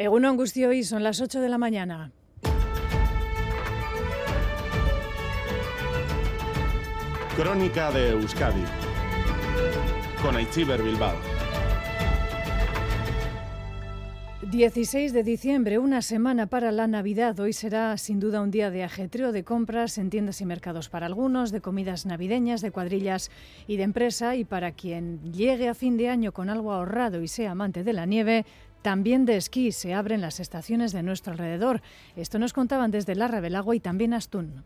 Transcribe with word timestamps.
Eguno 0.00 0.30
Angustio 0.30 0.72
y 0.72 0.82
son 0.82 1.02
las 1.02 1.20
8 1.20 1.42
de 1.42 1.50
la 1.50 1.58
mañana. 1.58 2.10
Crónica 7.36 7.92
de 7.92 8.12
Euskadi 8.12 8.64
con 10.22 10.36
Aichiber 10.36 10.82
Bilbao. 10.82 11.14
16 14.50 15.12
de 15.12 15.22
diciembre, 15.22 15.78
una 15.78 16.00
semana 16.00 16.46
para 16.46 16.72
la 16.72 16.86
Navidad. 16.86 17.38
Hoy 17.38 17.52
será 17.52 17.96
sin 17.98 18.20
duda 18.20 18.40
un 18.40 18.50
día 18.50 18.70
de 18.70 18.82
ajetreo 18.82 19.32
de 19.32 19.44
compras 19.44 19.98
en 19.98 20.08
tiendas 20.08 20.40
y 20.40 20.46
mercados 20.46 20.88
para 20.88 21.04
algunos, 21.04 21.52
de 21.52 21.60
comidas 21.60 22.06
navideñas, 22.06 22.62
de 22.62 22.72
cuadrillas 22.72 23.30
y 23.68 23.76
de 23.76 23.82
empresa. 23.82 24.34
Y 24.34 24.44
para 24.44 24.72
quien 24.72 25.20
llegue 25.30 25.68
a 25.68 25.74
fin 25.74 25.98
de 25.98 26.08
año 26.08 26.32
con 26.32 26.48
algo 26.48 26.72
ahorrado 26.72 27.22
y 27.22 27.28
sea 27.28 27.50
amante 27.50 27.84
de 27.84 27.92
la 27.92 28.06
nieve, 28.06 28.46
también 28.82 29.24
de 29.26 29.36
esquí 29.36 29.72
se 29.72 29.94
abren 29.94 30.20
las 30.20 30.40
estaciones 30.40 30.92
de 30.92 31.02
nuestro 31.02 31.32
alrededor. 31.32 31.82
Esto 32.16 32.38
nos 32.38 32.52
contaban 32.52 32.90
desde 32.90 33.14
Larra 33.14 33.40
del 33.40 33.56
Agua 33.56 33.74
y 33.76 33.80
también 33.80 34.14
Astún 34.14 34.64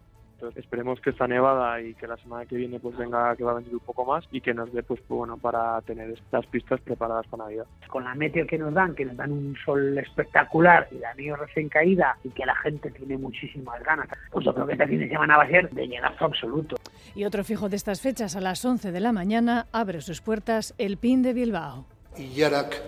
esperemos 0.56 1.00
que 1.00 1.10
esta 1.10 1.26
nevada 1.26 1.80
y 1.80 1.94
que 1.94 2.06
la 2.06 2.16
semana 2.16 2.46
que 2.46 2.56
viene 2.56 2.78
pues 2.80 2.96
venga 2.96 3.34
que 3.36 3.44
va 3.44 3.52
a 3.52 3.54
venir 3.54 3.72
un 3.72 3.80
poco 3.80 4.04
más 4.04 4.24
y 4.30 4.40
que 4.40 4.54
nos 4.54 4.72
dé 4.72 4.82
pues 4.82 5.00
bueno 5.08 5.36
para 5.36 5.80
tener 5.82 6.10
estas 6.10 6.46
pistas 6.46 6.80
preparadas 6.80 7.26
para 7.26 7.44
Navidad. 7.44 7.66
Con 7.88 8.04
la 8.04 8.14
meteo 8.14 8.46
que 8.46 8.58
nos 8.58 8.72
dan, 8.74 8.94
que 8.94 9.04
nos 9.04 9.16
dan 9.16 9.32
un 9.32 9.56
sol 9.64 9.98
espectacular 9.98 10.88
y 10.90 10.98
la 10.98 11.14
nieve 11.14 11.36
recién 11.36 11.68
caída 11.68 12.16
y 12.24 12.30
que 12.30 12.46
la 12.46 12.54
gente 12.56 12.90
tiene 12.90 13.16
muchísimas 13.16 13.82
ganas, 13.82 14.08
pues 14.30 14.44
yo 14.44 14.54
creo 14.54 14.66
que 14.66 14.72
este 14.72 14.86
fin 14.86 15.00
de 15.00 15.08
semana 15.08 15.36
va 15.36 15.44
a 15.44 15.48
ser 15.48 15.70
de 15.70 15.86
llenazo 15.86 16.24
absoluto. 16.24 16.76
Y 17.14 17.24
otro 17.24 17.44
fijo 17.44 17.68
de 17.68 17.76
estas 17.76 18.00
fechas, 18.00 18.36
a 18.36 18.40
las 18.40 18.64
11 18.64 18.92
de 18.92 19.00
la 19.00 19.12
mañana, 19.12 19.66
abre 19.72 20.00
sus 20.00 20.20
puertas 20.20 20.74
el 20.78 20.96
PIN 20.96 21.22
de 21.22 21.32
Bilbao. 21.32 21.86
Ilarak 22.16 22.74
eh, 22.74 22.80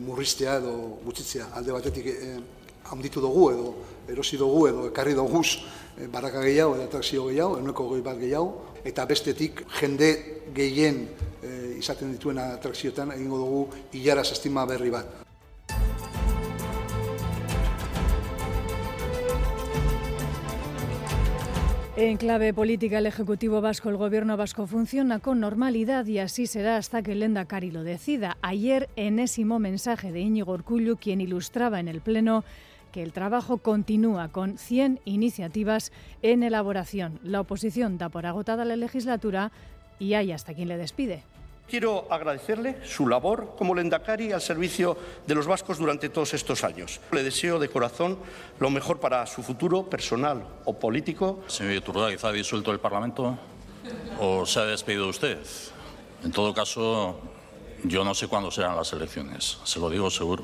murriztea 0.00 0.56
edo 0.60 0.72
gutxitzea 1.04 1.50
alde 1.54 1.72
batetik 1.72 2.06
eh, 2.06 2.38
handitu 2.90 3.20
dugu 3.20 3.50
edo 3.52 3.74
erosi 4.08 4.36
dugu 4.36 4.66
edo 4.68 4.88
ekarri 4.88 5.14
doguz 5.14 5.58
Eh, 6.00 6.06
baraka 6.08 6.40
gehiago 6.40 6.76
eta 6.76 6.86
atrakzio 6.86 7.26
gehiago, 7.28 7.58
eneko 7.60 7.84
goi 7.90 8.00
bat 8.00 8.16
gehiago, 8.16 8.76
eta 8.88 9.04
bestetik 9.10 9.64
jende 9.80 10.10
gehien 10.56 11.02
izaten 11.80 12.12
dituen 12.14 12.38
atrakzioetan 12.40 13.12
egingo 13.16 13.40
dugu 13.40 13.60
hilaraz 13.96 14.30
estima 14.32 14.66
berri 14.68 14.92
bat. 14.92 15.29
En 22.02 22.16
clave 22.16 22.54
política, 22.54 22.96
el 22.96 23.04
Ejecutivo 23.04 23.60
Vasco, 23.60 23.90
el 23.90 23.98
Gobierno 23.98 24.38
Vasco 24.38 24.66
funciona 24.66 25.18
con 25.18 25.38
normalidad 25.38 26.06
y 26.06 26.18
así 26.18 26.46
será 26.46 26.78
hasta 26.78 27.02
que 27.02 27.12
el 27.12 27.22
Endacari 27.22 27.70
lo 27.70 27.82
decida. 27.82 28.38
Ayer, 28.40 28.88
enésimo 28.96 29.58
mensaje 29.58 30.10
de 30.10 30.20
Íñigo 30.20 30.54
Urcullu, 30.54 30.96
quien 30.96 31.20
ilustraba 31.20 31.78
en 31.78 31.88
el 31.88 32.00
Pleno 32.00 32.42
que 32.90 33.02
el 33.02 33.12
trabajo 33.12 33.58
continúa 33.58 34.28
con 34.28 34.56
100 34.56 35.00
iniciativas 35.04 35.92
en 36.22 36.42
elaboración. 36.42 37.20
La 37.22 37.42
oposición 37.42 37.98
da 37.98 38.08
por 38.08 38.24
agotada 38.24 38.64
la 38.64 38.76
legislatura 38.76 39.52
y 39.98 40.14
hay 40.14 40.32
hasta 40.32 40.54
quien 40.54 40.68
le 40.68 40.78
despide. 40.78 41.22
Quiero 41.70 42.08
agradecerle 42.10 42.84
su 42.84 43.06
labor 43.06 43.54
como 43.56 43.76
lendakari 43.76 44.32
al 44.32 44.40
servicio 44.40 44.96
de 45.24 45.36
los 45.36 45.46
vascos 45.46 45.78
durante 45.78 46.08
todos 46.08 46.34
estos 46.34 46.64
años. 46.64 46.98
Le 47.12 47.22
deseo 47.22 47.60
de 47.60 47.68
corazón 47.68 48.18
lo 48.58 48.70
mejor 48.70 48.98
para 48.98 49.24
su 49.28 49.44
futuro 49.44 49.88
personal 49.88 50.42
o 50.64 50.76
político. 50.76 51.44
Señor 51.46 51.74
Iturra, 51.74 52.10
quizá 52.10 52.30
ha 52.30 52.32
disuelto 52.32 52.72
el 52.72 52.80
Parlamento 52.80 53.38
o 54.18 54.44
se 54.46 54.58
ha 54.58 54.64
despedido 54.64 55.06
usted. 55.06 55.38
En 56.24 56.32
todo 56.32 56.52
caso, 56.52 57.20
yo 57.84 58.02
no 58.02 58.16
sé 58.16 58.26
cuándo 58.26 58.50
serán 58.50 58.74
las 58.74 58.92
elecciones, 58.92 59.58
se 59.62 59.78
lo 59.78 59.88
digo 59.88 60.10
seguro. 60.10 60.42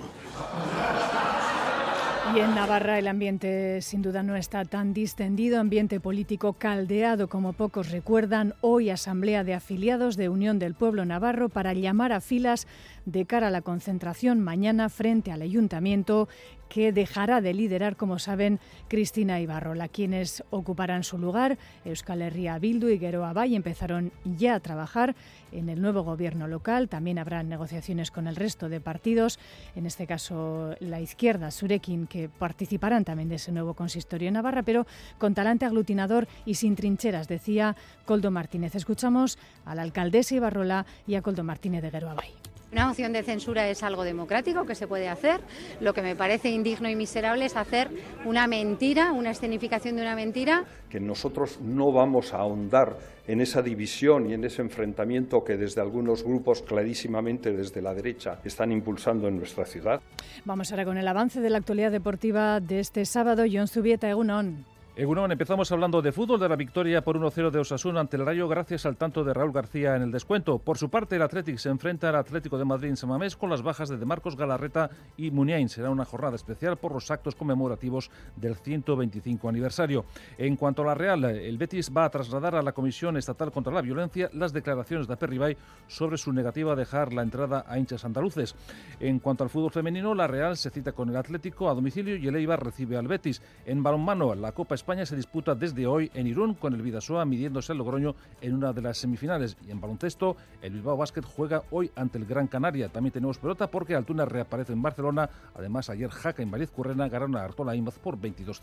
Y 2.35 2.41
en 2.41 2.55
Navarra 2.55 2.99
el 2.99 3.09
ambiente 3.09 3.81
sin 3.83 4.03
duda 4.03 4.23
no 4.23 4.37
está 4.37 4.65
tan 4.65 4.93
distendido, 4.93 5.61
ambiente 5.61 6.01
político 6.01 6.55
caldeado 6.55 7.29
como 7.29 7.53
pocos 7.53 7.91
recuerdan. 7.91 8.55
Hoy 8.61 8.91
asamblea 8.91 9.45
de 9.45 9.55
afiliados 9.55 10.17
de 10.17 10.29
Unión 10.29 10.59
del 10.59 10.75
Pueblo 10.75 11.05
Navarro 11.05 11.49
para 11.49 11.73
llamar 11.73 12.13
a 12.13 12.21
filas 12.21 12.67
de 13.05 13.27
cara 13.27 13.47
a 13.49 13.51
la 13.51 13.63
concentración 13.63 14.41
mañana 14.41 14.89
frente 14.89 15.31
al 15.31 15.43
ayuntamiento 15.43 16.29
que 16.69 16.93
dejará 16.93 17.41
de 17.41 17.55
liderar, 17.55 17.97
como 17.97 18.19
saben, 18.19 18.61
Cristina 18.89 19.41
Ibarrola. 19.41 19.89
Quienes 19.89 20.45
ocuparán 20.51 21.05
su 21.05 21.19
lugar, 21.19 21.59
Euskal 21.85 22.23
Herria 22.23 22.59
Bildu 22.59 22.89
y 22.89 22.99
Geroa 22.99 23.33
Bay, 23.33 23.55
empezaron 23.55 24.13
ya 24.25 24.55
a 24.55 24.61
trabajar 24.61 25.15
en 25.53 25.69
el 25.69 25.81
nuevo 25.81 26.03
gobierno 26.03 26.49
local. 26.49 26.89
También 26.89 27.19
habrá 27.19 27.43
negociaciones 27.43 28.11
con 28.11 28.27
el 28.27 28.37
resto 28.37 28.69
de 28.69 28.81
partidos, 28.81 29.39
en 29.75 29.87
este 29.87 30.07
caso 30.07 30.75
la 30.81 31.01
izquierda, 31.01 31.51
Surekin, 31.51 32.07
que 32.07 32.29
participarán 32.29 33.05
también 33.05 33.29
de 33.29 33.37
ese 33.37 33.53
nuevo 33.53 33.75
consistorio 33.75 34.29
en 34.29 34.35
Navarra, 34.35 34.63
pero 34.63 34.87
con 35.19 35.35
talante 35.35 35.65
aglutinador 35.65 36.29
y 36.45 36.55
sin 36.55 36.77
trincheras, 36.77 37.29
decía 37.29 37.77
Coldo 38.05 38.31
Martínez. 38.31 38.75
Escuchamos 38.75 39.39
a 39.65 39.75
la 39.75 39.83
alcaldesa 39.83 40.35
Ibarrola 40.35 40.87
y 41.07 41.15
a 41.15 41.23
Coldo 41.23 41.45
Martínez 41.45 41.83
de 41.83 41.91
Geroa 41.91 42.15
Bay. 42.15 42.56
Una 42.73 42.89
moción 42.89 43.13
de 43.13 43.23
censura 43.23 43.69
es 43.69 43.85
algo 43.85 44.03
democrático 44.03 44.65
que 44.65 44.75
se 44.75 44.89
puede 44.89 45.09
hacer. 45.09 45.41
Lo 45.81 45.95
que 45.95 46.03
me 46.03 46.17
parece 46.17 46.51
indigno 46.51 46.91
y 46.91 46.97
miserable 46.97 47.45
es 47.45 47.57
hacer 47.57 47.89
una 48.25 48.49
mentira, 48.49 49.13
una 49.13 49.31
escenificación 49.31 49.95
de 49.97 50.03
una 50.03 50.17
mentira. 50.17 50.65
Que 50.91 50.99
nosotros 50.99 51.61
no 51.61 51.93
vamos 51.93 52.35
a 52.35 52.39
ahondar 52.39 52.97
en 53.29 53.41
esa 53.41 53.63
división 53.63 54.29
y 54.29 54.35
en 54.35 54.45
ese 54.45 54.63
enfrentamiento 54.63 55.45
que 55.45 55.57
desde 55.57 55.81
algunos 55.81 56.25
grupos 56.25 56.63
clarísimamente 56.63 57.53
desde 57.53 57.81
la 57.81 57.95
derecha 57.95 58.41
están 58.45 58.73
impulsando 58.73 59.29
en 59.29 59.37
nuestra 59.37 59.65
ciudad. 59.65 60.01
Vamos 60.45 60.71
ahora 60.73 60.85
con 60.85 60.99
el 60.99 61.07
avance 61.07 61.41
de 61.41 61.51
la 61.51 61.59
actualidad 61.59 61.93
deportiva 61.93 62.61
de 62.61 62.81
este 62.81 63.05
sábado. 63.05 63.45
John 63.51 63.69
Zubieta, 63.69 64.11
Egunon. 64.11 64.76
Egunon, 64.99 65.31
empezamos 65.31 65.71
hablando 65.73 66.01
de 66.01 66.11
fútbol, 66.11 66.41
de 66.41 66.49
la 66.49 66.57
victoria 66.57 67.05
por 67.05 67.19
1-0 67.19 67.51
de 67.51 67.59
Osasuna 67.59 68.01
ante 68.01 68.17
el 68.17 68.25
Rayo 68.25 68.49
gracias 68.49 68.87
al 68.87 68.97
tanto 68.97 69.25
de 69.25 69.35
Raúl 69.35 69.53
García 69.53 69.95
en 69.95 70.01
el 70.01 70.11
descuento. 70.11 70.59
Por 70.59 70.79
su 70.79 70.89
parte, 70.89 71.17
el 71.17 71.23
Atlético 71.23 71.59
se 71.59 71.69
enfrenta 71.69 72.09
al 72.09 72.17
Atlético 72.17 72.57
de 72.57 72.65
Madrid 72.65 72.89
en 72.89 72.97
Samamés 72.97 73.37
con 73.37 73.51
las 73.51 73.61
bajas 73.61 73.91
de 73.91 74.07
Marcos 74.07 74.37
Galarreta 74.37 74.89
y 75.19 75.31
Muniain. 75.31 75.69
Será 75.69 75.91
una 75.91 76.07
jornada 76.07 76.35
especial 76.35 76.79
por 76.79 76.93
los 76.93 77.11
actos 77.11 77.35
conmemorativos 77.35 78.11
del 78.37 78.57
125 78.57 79.51
aniversario. 79.51 80.07
En 80.39 80.57
cuanto 80.57 80.81
a 80.81 80.87
la 80.87 80.95
Real, 80.95 81.23
el 81.27 81.59
Betis 81.59 81.93
va 81.95 82.07
a 82.07 82.11
trasladar 82.11 82.55
a 82.55 82.63
la 82.63 82.73
Comisión 82.73 83.19
Estatal 83.19 83.53
contra 83.53 83.75
la 83.75 83.83
Violencia 83.83 84.31
las 84.33 84.55
declaraciones 84.55 85.07
de 85.07 85.13
Aperribay 85.13 85.59
sobre 85.89 86.17
su 86.17 86.33
negativa 86.33 86.73
a 86.73 86.77
dejar 86.77 87.13
la 87.13 87.21
entrada 87.21 87.67
a 87.69 87.79
hinchas 87.79 88.07
andaluces. 88.07 88.55
En 88.99 89.19
cuanto 89.19 89.45
al 89.45 89.51
fútbol 89.51 89.73
femenino, 89.73 90.15
la 90.15 90.27
Real 90.27 90.57
se 90.57 90.71
cita 90.71 90.93
con 90.93 91.11
el 91.11 91.17
Atlético 91.17 91.69
a 91.69 91.75
domicilio 91.75 92.17
y 92.17 92.29
el 92.29 92.37
Eibar 92.37 92.65
recibe 92.65 92.97
al 92.97 93.09
Betis. 93.09 93.43
En 93.67 93.83
balonmano, 93.83 94.35
la 94.35 94.53
Copa 94.53 94.75
España 94.75 94.86
se 94.87 95.17
disputa 95.17 95.55
desde 95.55 95.85
hoy 95.87 96.11
en 96.15 96.29
Irún 96.29 96.55
con 96.55 96.73
el 96.73 96.81
Vidasoa 96.81 97.25
midiéndose 97.25 97.73
al 97.73 97.79
Logroño 97.79 98.15
en 98.41 98.55
una 98.55 98.73
de 98.73 98.83
las 98.83 98.99
semifinales. 98.99 99.57
Y 99.67 99.73
en 99.73 99.81
baloncesto, 99.81 100.37
el 100.63 100.75
Bilbao 100.75 100.97
Basket 100.97 101.23
juega 101.23 101.65
hoy 101.73 101.91
ante 101.97 102.19
el 102.19 102.25
Gran 102.25 102.47
Canaria. 102.47 102.89
También 102.89 103.13
tenemos 103.13 103.39
pelota 103.39 103.67
porque 103.67 103.97
Altuna 103.97 104.25
reaparece 104.25 104.73
en 104.73 104.83
Barcelona. 104.83 105.29
Además, 105.57 105.91
ayer 105.91 106.09
Jaca 106.09 106.41
y 106.43 106.47
Mariz 106.47 106.71
Currena 106.71 107.09
ganaron 107.09 107.37
a 107.37 107.43
Artola 107.43 107.75
Imaz 107.75 107.99
por 107.99 108.17
22-5. 108.17 108.61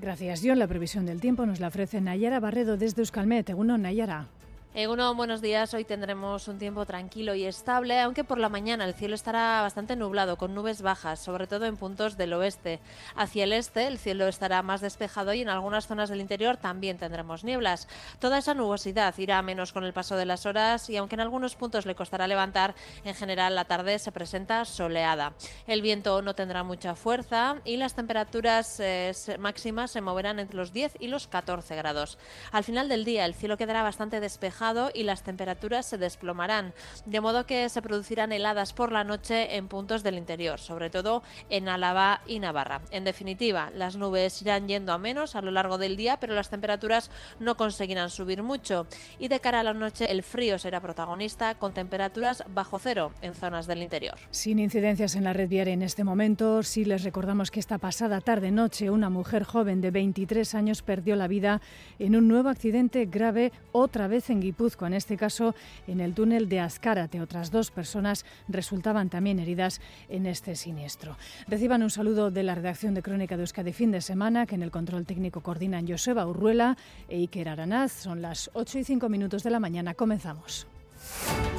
Gracias, 0.00 0.40
John. 0.42 0.58
La 0.58 0.66
previsión 0.66 1.04
del 1.04 1.20
tiempo 1.20 1.44
nos 1.44 1.60
la 1.60 1.68
ofrece 1.68 2.00
Nayara 2.00 2.40
Barredo 2.40 2.78
desde 2.78 3.02
Euskalmet. 3.02 3.50
Uno, 3.54 3.76
Nayara. 3.76 4.28
Eguno, 4.72 5.12
buenos 5.16 5.40
días. 5.40 5.74
Hoy 5.74 5.84
tendremos 5.84 6.46
un 6.46 6.56
tiempo 6.56 6.86
tranquilo 6.86 7.34
y 7.34 7.44
estable, 7.44 7.98
aunque 7.98 8.22
por 8.22 8.38
la 8.38 8.48
mañana 8.48 8.84
el 8.84 8.94
cielo 8.94 9.16
estará 9.16 9.62
bastante 9.62 9.96
nublado, 9.96 10.36
con 10.36 10.54
nubes 10.54 10.80
bajas, 10.80 11.18
sobre 11.18 11.48
todo 11.48 11.66
en 11.66 11.76
puntos 11.76 12.16
del 12.16 12.34
oeste. 12.34 12.78
Hacia 13.16 13.42
el 13.42 13.52
este 13.52 13.88
el 13.88 13.98
cielo 13.98 14.28
estará 14.28 14.62
más 14.62 14.80
despejado 14.80 15.34
y 15.34 15.40
en 15.40 15.48
algunas 15.48 15.88
zonas 15.88 16.08
del 16.08 16.20
interior 16.20 16.56
también 16.56 16.98
tendremos 16.98 17.42
nieblas. 17.42 17.88
Toda 18.20 18.38
esa 18.38 18.54
nubosidad 18.54 19.12
irá 19.18 19.42
menos 19.42 19.72
con 19.72 19.82
el 19.82 19.92
paso 19.92 20.14
de 20.14 20.24
las 20.24 20.46
horas 20.46 20.88
y 20.88 20.96
aunque 20.96 21.16
en 21.16 21.22
algunos 21.22 21.56
puntos 21.56 21.84
le 21.84 21.96
costará 21.96 22.28
levantar, 22.28 22.76
en 23.04 23.16
general 23.16 23.56
la 23.56 23.64
tarde 23.64 23.98
se 23.98 24.12
presenta 24.12 24.64
soleada. 24.64 25.32
El 25.66 25.82
viento 25.82 26.22
no 26.22 26.36
tendrá 26.36 26.62
mucha 26.62 26.94
fuerza 26.94 27.56
y 27.64 27.76
las 27.76 27.96
temperaturas 27.96 28.78
eh, 28.78 29.12
máximas 29.40 29.90
se 29.90 30.00
moverán 30.00 30.38
entre 30.38 30.56
los 30.56 30.72
10 30.72 30.94
y 31.00 31.08
los 31.08 31.26
14 31.26 31.74
grados. 31.74 32.18
Al 32.52 32.62
final 32.62 32.88
del 32.88 33.04
día 33.04 33.24
el 33.24 33.34
cielo 33.34 33.56
quedará 33.56 33.82
bastante 33.82 34.20
despejado 34.20 34.59
y 34.92 35.04
las 35.04 35.22
temperaturas 35.22 35.86
se 35.86 35.96
desplomarán, 35.96 36.74
de 37.06 37.22
modo 37.22 37.46
que 37.46 37.66
se 37.70 37.80
producirán 37.80 38.30
heladas 38.30 38.74
por 38.74 38.92
la 38.92 39.04
noche 39.04 39.56
en 39.56 39.68
puntos 39.68 40.02
del 40.02 40.18
interior, 40.18 40.60
sobre 40.60 40.90
todo 40.90 41.22
en 41.48 41.70
Álava 41.70 42.20
y 42.26 42.40
Navarra. 42.40 42.82
En 42.90 43.04
definitiva, 43.04 43.70
las 43.74 43.96
nubes 43.96 44.42
irán 44.42 44.68
yendo 44.68 44.92
a 44.92 44.98
menos 44.98 45.34
a 45.34 45.40
lo 45.40 45.50
largo 45.50 45.78
del 45.78 45.96
día, 45.96 46.18
pero 46.20 46.34
las 46.34 46.50
temperaturas 46.50 47.10
no 47.38 47.56
conseguirán 47.56 48.10
subir 48.10 48.42
mucho 48.42 48.86
y 49.18 49.28
de 49.28 49.40
cara 49.40 49.60
a 49.60 49.62
la 49.62 49.72
noche 49.72 50.12
el 50.12 50.22
frío 50.22 50.58
será 50.58 50.80
protagonista 50.80 51.54
con 51.54 51.72
temperaturas 51.72 52.44
bajo 52.52 52.78
cero 52.78 53.12
en 53.22 53.32
zonas 53.32 53.66
del 53.66 53.82
interior. 53.82 54.18
Sin 54.30 54.58
incidencias 54.58 55.14
en 55.14 55.24
la 55.24 55.32
red 55.32 55.48
viaria 55.48 55.72
en 55.72 55.82
este 55.82 56.04
momento, 56.04 56.62
sí 56.62 56.84
les 56.84 57.02
recordamos 57.02 57.50
que 57.50 57.60
esta 57.60 57.78
pasada 57.78 58.20
tarde-noche 58.20 58.90
una 58.90 59.08
mujer 59.08 59.44
joven 59.44 59.80
de 59.80 59.90
23 59.90 60.54
años 60.54 60.82
perdió 60.82 61.16
la 61.16 61.28
vida 61.28 61.62
en 61.98 62.14
un 62.14 62.28
nuevo 62.28 62.50
accidente 62.50 63.06
grave 63.06 63.52
otra 63.72 64.06
vez 64.06 64.28
en 64.28 64.40
Guipúzcoa 64.40 64.49
Guipúzcoa, 64.50 64.88
en 64.88 64.94
este 64.94 65.16
caso 65.16 65.54
en 65.86 66.00
el 66.00 66.14
túnel 66.14 66.48
de 66.48 66.60
Azcárate. 66.60 67.20
Otras 67.20 67.50
dos 67.50 67.70
personas 67.70 68.24
resultaban 68.48 69.08
también 69.08 69.38
heridas 69.38 69.80
en 70.08 70.26
este 70.26 70.56
siniestro. 70.56 71.16
Reciban 71.46 71.82
un 71.82 71.90
saludo 71.90 72.30
de 72.30 72.42
la 72.42 72.54
redacción 72.54 72.94
de 72.94 73.02
Crónica 73.02 73.36
de 73.36 73.42
Euskadi 73.42 73.72
fin 73.72 73.92
de 73.92 74.00
semana, 74.00 74.46
que 74.46 74.56
en 74.56 74.62
el 74.62 74.70
control 74.70 75.06
técnico 75.06 75.40
coordinan 75.40 75.86
Joseba 75.86 76.26
Urruela 76.26 76.76
e 77.08 77.18
Iker 77.18 77.48
Aranaz. 77.48 77.92
Son 77.92 78.20
las 78.20 78.50
8 78.54 78.80
y 78.80 78.84
5 78.84 79.08
minutos 79.08 79.42
de 79.42 79.50
la 79.50 79.60
mañana. 79.60 79.94
Comenzamos. 79.94 80.66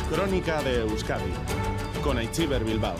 Crónica 0.09 0.61
de 0.61 0.81
Euskadi 0.81 1.31
con 2.03 2.17
Aichiber 2.17 2.63
Bilbao. 2.63 2.95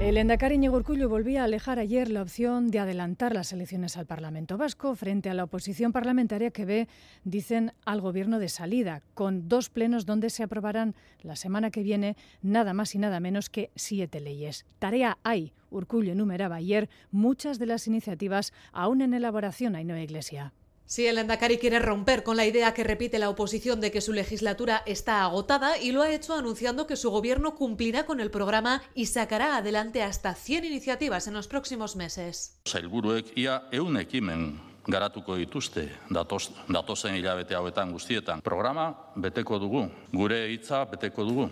El 0.00 0.16
Endacari 0.16 0.68
Urcullu 0.68 1.08
volvía 1.08 1.42
a 1.42 1.44
alejar 1.44 1.80
ayer 1.80 2.08
la 2.08 2.22
opción 2.22 2.70
de 2.70 2.78
adelantar 2.78 3.34
las 3.34 3.52
elecciones 3.52 3.96
al 3.96 4.06
Parlamento 4.06 4.56
Vasco 4.56 4.94
frente 4.94 5.28
a 5.28 5.34
la 5.34 5.42
oposición 5.42 5.90
parlamentaria 5.90 6.52
que 6.52 6.64
ve, 6.64 6.88
dicen, 7.24 7.72
al 7.84 8.00
gobierno 8.00 8.38
de 8.38 8.48
salida, 8.48 9.02
con 9.14 9.48
dos 9.48 9.70
plenos 9.70 10.06
donde 10.06 10.30
se 10.30 10.44
aprobarán 10.44 10.94
la 11.20 11.34
semana 11.34 11.72
que 11.72 11.82
viene 11.82 12.16
nada 12.42 12.74
más 12.74 12.94
y 12.94 12.98
nada 12.98 13.18
menos 13.18 13.50
que 13.50 13.72
siete 13.74 14.20
leyes. 14.20 14.66
Tarea 14.78 15.18
hay. 15.24 15.52
Urcullu 15.68 16.12
enumeraba 16.12 16.54
ayer 16.56 16.88
muchas 17.10 17.58
de 17.58 17.66
las 17.66 17.88
iniciativas 17.88 18.52
aún 18.72 19.00
en 19.02 19.14
elaboración 19.14 19.74
a 19.74 19.82
Nueva 19.82 20.00
Iglesia. 20.00 20.52
Sí, 20.88 21.06
el 21.06 21.18
Endacari 21.18 21.58
quiere 21.58 21.80
romper 21.80 22.22
con 22.22 22.38
la 22.38 22.46
idea 22.46 22.72
que 22.72 22.82
repite 22.82 23.18
la 23.18 23.28
oposición 23.28 23.78
de 23.78 23.90
que 23.90 24.00
su 24.00 24.14
legislatura 24.14 24.82
está 24.86 25.22
agotada 25.22 25.76
y 25.76 25.92
lo 25.92 26.00
ha 26.00 26.10
hecho 26.10 26.32
anunciando 26.32 26.86
que 26.86 26.96
su 26.96 27.10
gobierno 27.10 27.56
cumplirá 27.56 28.06
con 28.06 28.20
el 28.20 28.30
programa 28.30 28.80
y 28.94 29.04
sacará 29.04 29.58
adelante 29.58 30.02
hasta 30.02 30.34
100 30.34 30.64
iniciativas 30.64 31.28
en 31.28 31.34
los 31.34 31.46
próximos 31.46 31.94
meses. 31.94 32.58
Sailburuek 32.64 33.36
ia 33.36 33.68
eun 33.70 34.00
ekimen 34.00 34.58
garatuko 34.86 35.36
dituzte 35.36 35.90
datos, 36.08 36.54
datozen 36.72 37.20
hilabete 37.20 37.54
hauetan 37.54 37.92
guztietan. 37.92 38.40
Programa 38.40 39.12
beteko 39.14 39.58
dugu, 39.60 39.90
gure 40.10 40.46
hitza 40.48 40.86
beteko 40.88 41.28
dugu. 41.28 41.50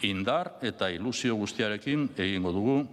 Indar 0.00 0.56
eta 0.62 0.88
ilusio 0.88 1.36
guztiarekin 1.36 2.08
egingo 2.16 2.56
dugu 2.56 2.86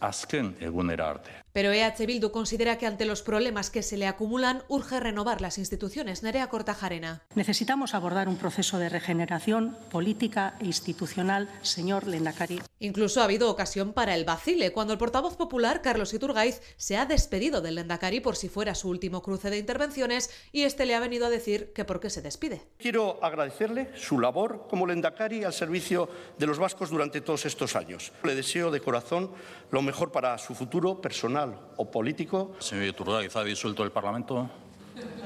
azken 0.00 0.56
egunera 0.60 1.10
arte. 1.10 1.45
Pero 1.56 1.72
EH 1.72 2.04
Bildu 2.04 2.32
considera 2.32 2.76
que 2.76 2.86
ante 2.86 3.06
los 3.06 3.22
problemas 3.22 3.70
que 3.70 3.82
se 3.82 3.96
le 3.96 4.06
acumulan 4.06 4.62
urge 4.68 5.00
renovar 5.00 5.40
las 5.40 5.56
instituciones. 5.56 6.22
Nerea 6.22 6.50
Cortajarena. 6.50 7.22
Necesitamos 7.34 7.94
abordar 7.94 8.28
un 8.28 8.36
proceso 8.36 8.78
de 8.78 8.90
regeneración 8.90 9.74
política 9.90 10.58
e 10.60 10.66
institucional, 10.66 11.48
señor 11.62 12.06
Lendakari. 12.06 12.60
Incluso 12.78 13.22
ha 13.22 13.24
habido 13.24 13.50
ocasión 13.50 13.94
para 13.94 14.14
el 14.14 14.26
vacile, 14.26 14.70
cuando 14.72 14.92
el 14.92 14.98
portavoz 14.98 15.38
popular, 15.38 15.80
Carlos 15.80 16.12
Iturgaiz, 16.12 16.60
se 16.76 16.98
ha 16.98 17.06
despedido 17.06 17.62
del 17.62 17.76
Lendakari 17.76 18.20
por 18.20 18.36
si 18.36 18.50
fuera 18.50 18.74
su 18.74 18.90
último 18.90 19.22
cruce 19.22 19.48
de 19.48 19.56
intervenciones 19.56 20.28
y 20.52 20.64
este 20.64 20.84
le 20.84 20.94
ha 20.94 21.00
venido 21.00 21.24
a 21.24 21.30
decir 21.30 21.72
que 21.72 21.86
por 21.86 22.00
qué 22.00 22.10
se 22.10 22.20
despide. 22.20 22.60
Quiero 22.76 23.18
agradecerle 23.24 23.92
su 23.96 24.20
labor 24.20 24.66
como 24.68 24.86
Lendakari 24.86 25.44
al 25.44 25.54
servicio 25.54 26.10
de 26.36 26.46
los 26.46 26.58
vascos 26.58 26.90
durante 26.90 27.22
todos 27.22 27.46
estos 27.46 27.76
años. 27.76 28.12
Le 28.24 28.34
deseo 28.34 28.70
de 28.70 28.80
corazón 28.80 29.32
lo 29.70 29.80
mejor 29.80 30.12
para 30.12 30.36
su 30.36 30.54
futuro 30.54 31.00
personal 31.00 31.45
o 31.76 31.90
político. 31.90 32.52
Señor 32.58 32.84
Iturgaiz, 32.84 33.34
¿ha 33.36 33.44
disuelto 33.44 33.82
el 33.84 33.90
Parlamento 33.90 34.48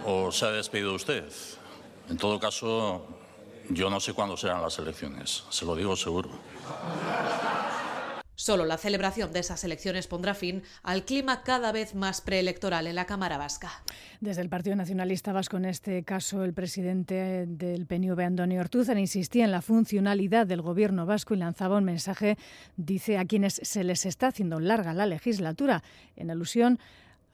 o 0.04 0.32
se 0.32 0.46
ha 0.46 0.50
despedido 0.50 0.94
usted? 0.94 1.24
En 2.08 2.16
todo 2.16 2.40
caso, 2.40 3.06
yo 3.68 3.88
no 3.88 4.00
sé 4.00 4.12
cuándo 4.12 4.36
serán 4.36 4.62
las 4.62 4.78
elecciones, 4.78 5.44
se 5.48 5.64
lo 5.64 5.76
digo 5.76 5.94
seguro. 5.96 6.30
Solo 8.40 8.64
la 8.64 8.78
celebración 8.78 9.34
de 9.34 9.40
esas 9.40 9.64
elecciones 9.64 10.06
pondrá 10.06 10.32
fin 10.32 10.62
al 10.82 11.04
clima 11.04 11.42
cada 11.42 11.72
vez 11.72 11.94
más 11.94 12.22
preelectoral 12.22 12.86
en 12.86 12.94
la 12.94 13.04
Cámara 13.04 13.36
Vasca. 13.36 13.68
Desde 14.22 14.40
el 14.40 14.48
Partido 14.48 14.74
Nacionalista 14.76 15.34
Vasco, 15.34 15.58
en 15.58 15.66
este 15.66 16.04
caso, 16.04 16.42
el 16.42 16.54
presidente 16.54 17.44
del 17.46 17.84
PNV, 17.84 18.18
Antonio 18.18 18.62
Ortuzan, 18.62 18.98
insistía 18.98 19.44
en 19.44 19.50
la 19.50 19.60
funcionalidad 19.60 20.46
del 20.46 20.62
gobierno 20.62 21.04
vasco 21.04 21.34
y 21.34 21.36
lanzaba 21.36 21.76
un 21.76 21.84
mensaje, 21.84 22.38
dice, 22.78 23.18
a 23.18 23.26
quienes 23.26 23.60
se 23.62 23.84
les 23.84 24.06
está 24.06 24.28
haciendo 24.28 24.58
larga 24.58 24.94
la 24.94 25.04
legislatura, 25.04 25.82
en 26.16 26.30
alusión 26.30 26.78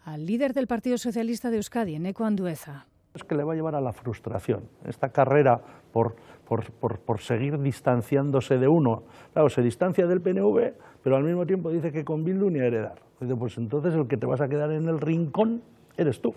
al 0.04 0.26
líder 0.26 0.54
del 0.54 0.66
Partido 0.66 0.98
Socialista 0.98 1.50
de 1.50 1.58
Euskadi, 1.58 1.94
Eneco 1.94 2.24
Andueza. 2.24 2.88
Es 3.14 3.22
que 3.22 3.36
le 3.36 3.44
va 3.44 3.52
a 3.52 3.56
llevar 3.56 3.76
a 3.76 3.80
la 3.80 3.92
frustración. 3.92 4.68
Esta 4.84 5.10
carrera 5.10 5.62
por, 5.92 6.16
por, 6.46 6.70
por, 6.72 6.98
por 7.00 7.20
seguir 7.20 7.58
distanciándose 7.60 8.58
de 8.58 8.68
uno. 8.68 9.04
Claro, 9.32 9.48
se 9.48 9.62
distancia 9.62 10.06
del 10.06 10.20
PNV, 10.20 10.72
pero 11.02 11.16
al 11.16 11.24
mismo 11.24 11.46
tiempo 11.46 11.70
dice 11.70 11.92
que 11.92 12.04
con 12.04 12.24
Bildu 12.24 12.50
ni 12.50 12.60
a 12.60 12.66
heredar. 12.66 12.96
Dice, 13.20 13.34
pues 13.36 13.56
entonces 13.58 13.94
el 13.94 14.06
que 14.06 14.16
te 14.16 14.26
vas 14.26 14.40
a 14.40 14.48
quedar 14.48 14.70
en 14.72 14.88
el 14.88 15.00
rincón 15.00 15.62
eres 15.96 16.20
tú. 16.20 16.34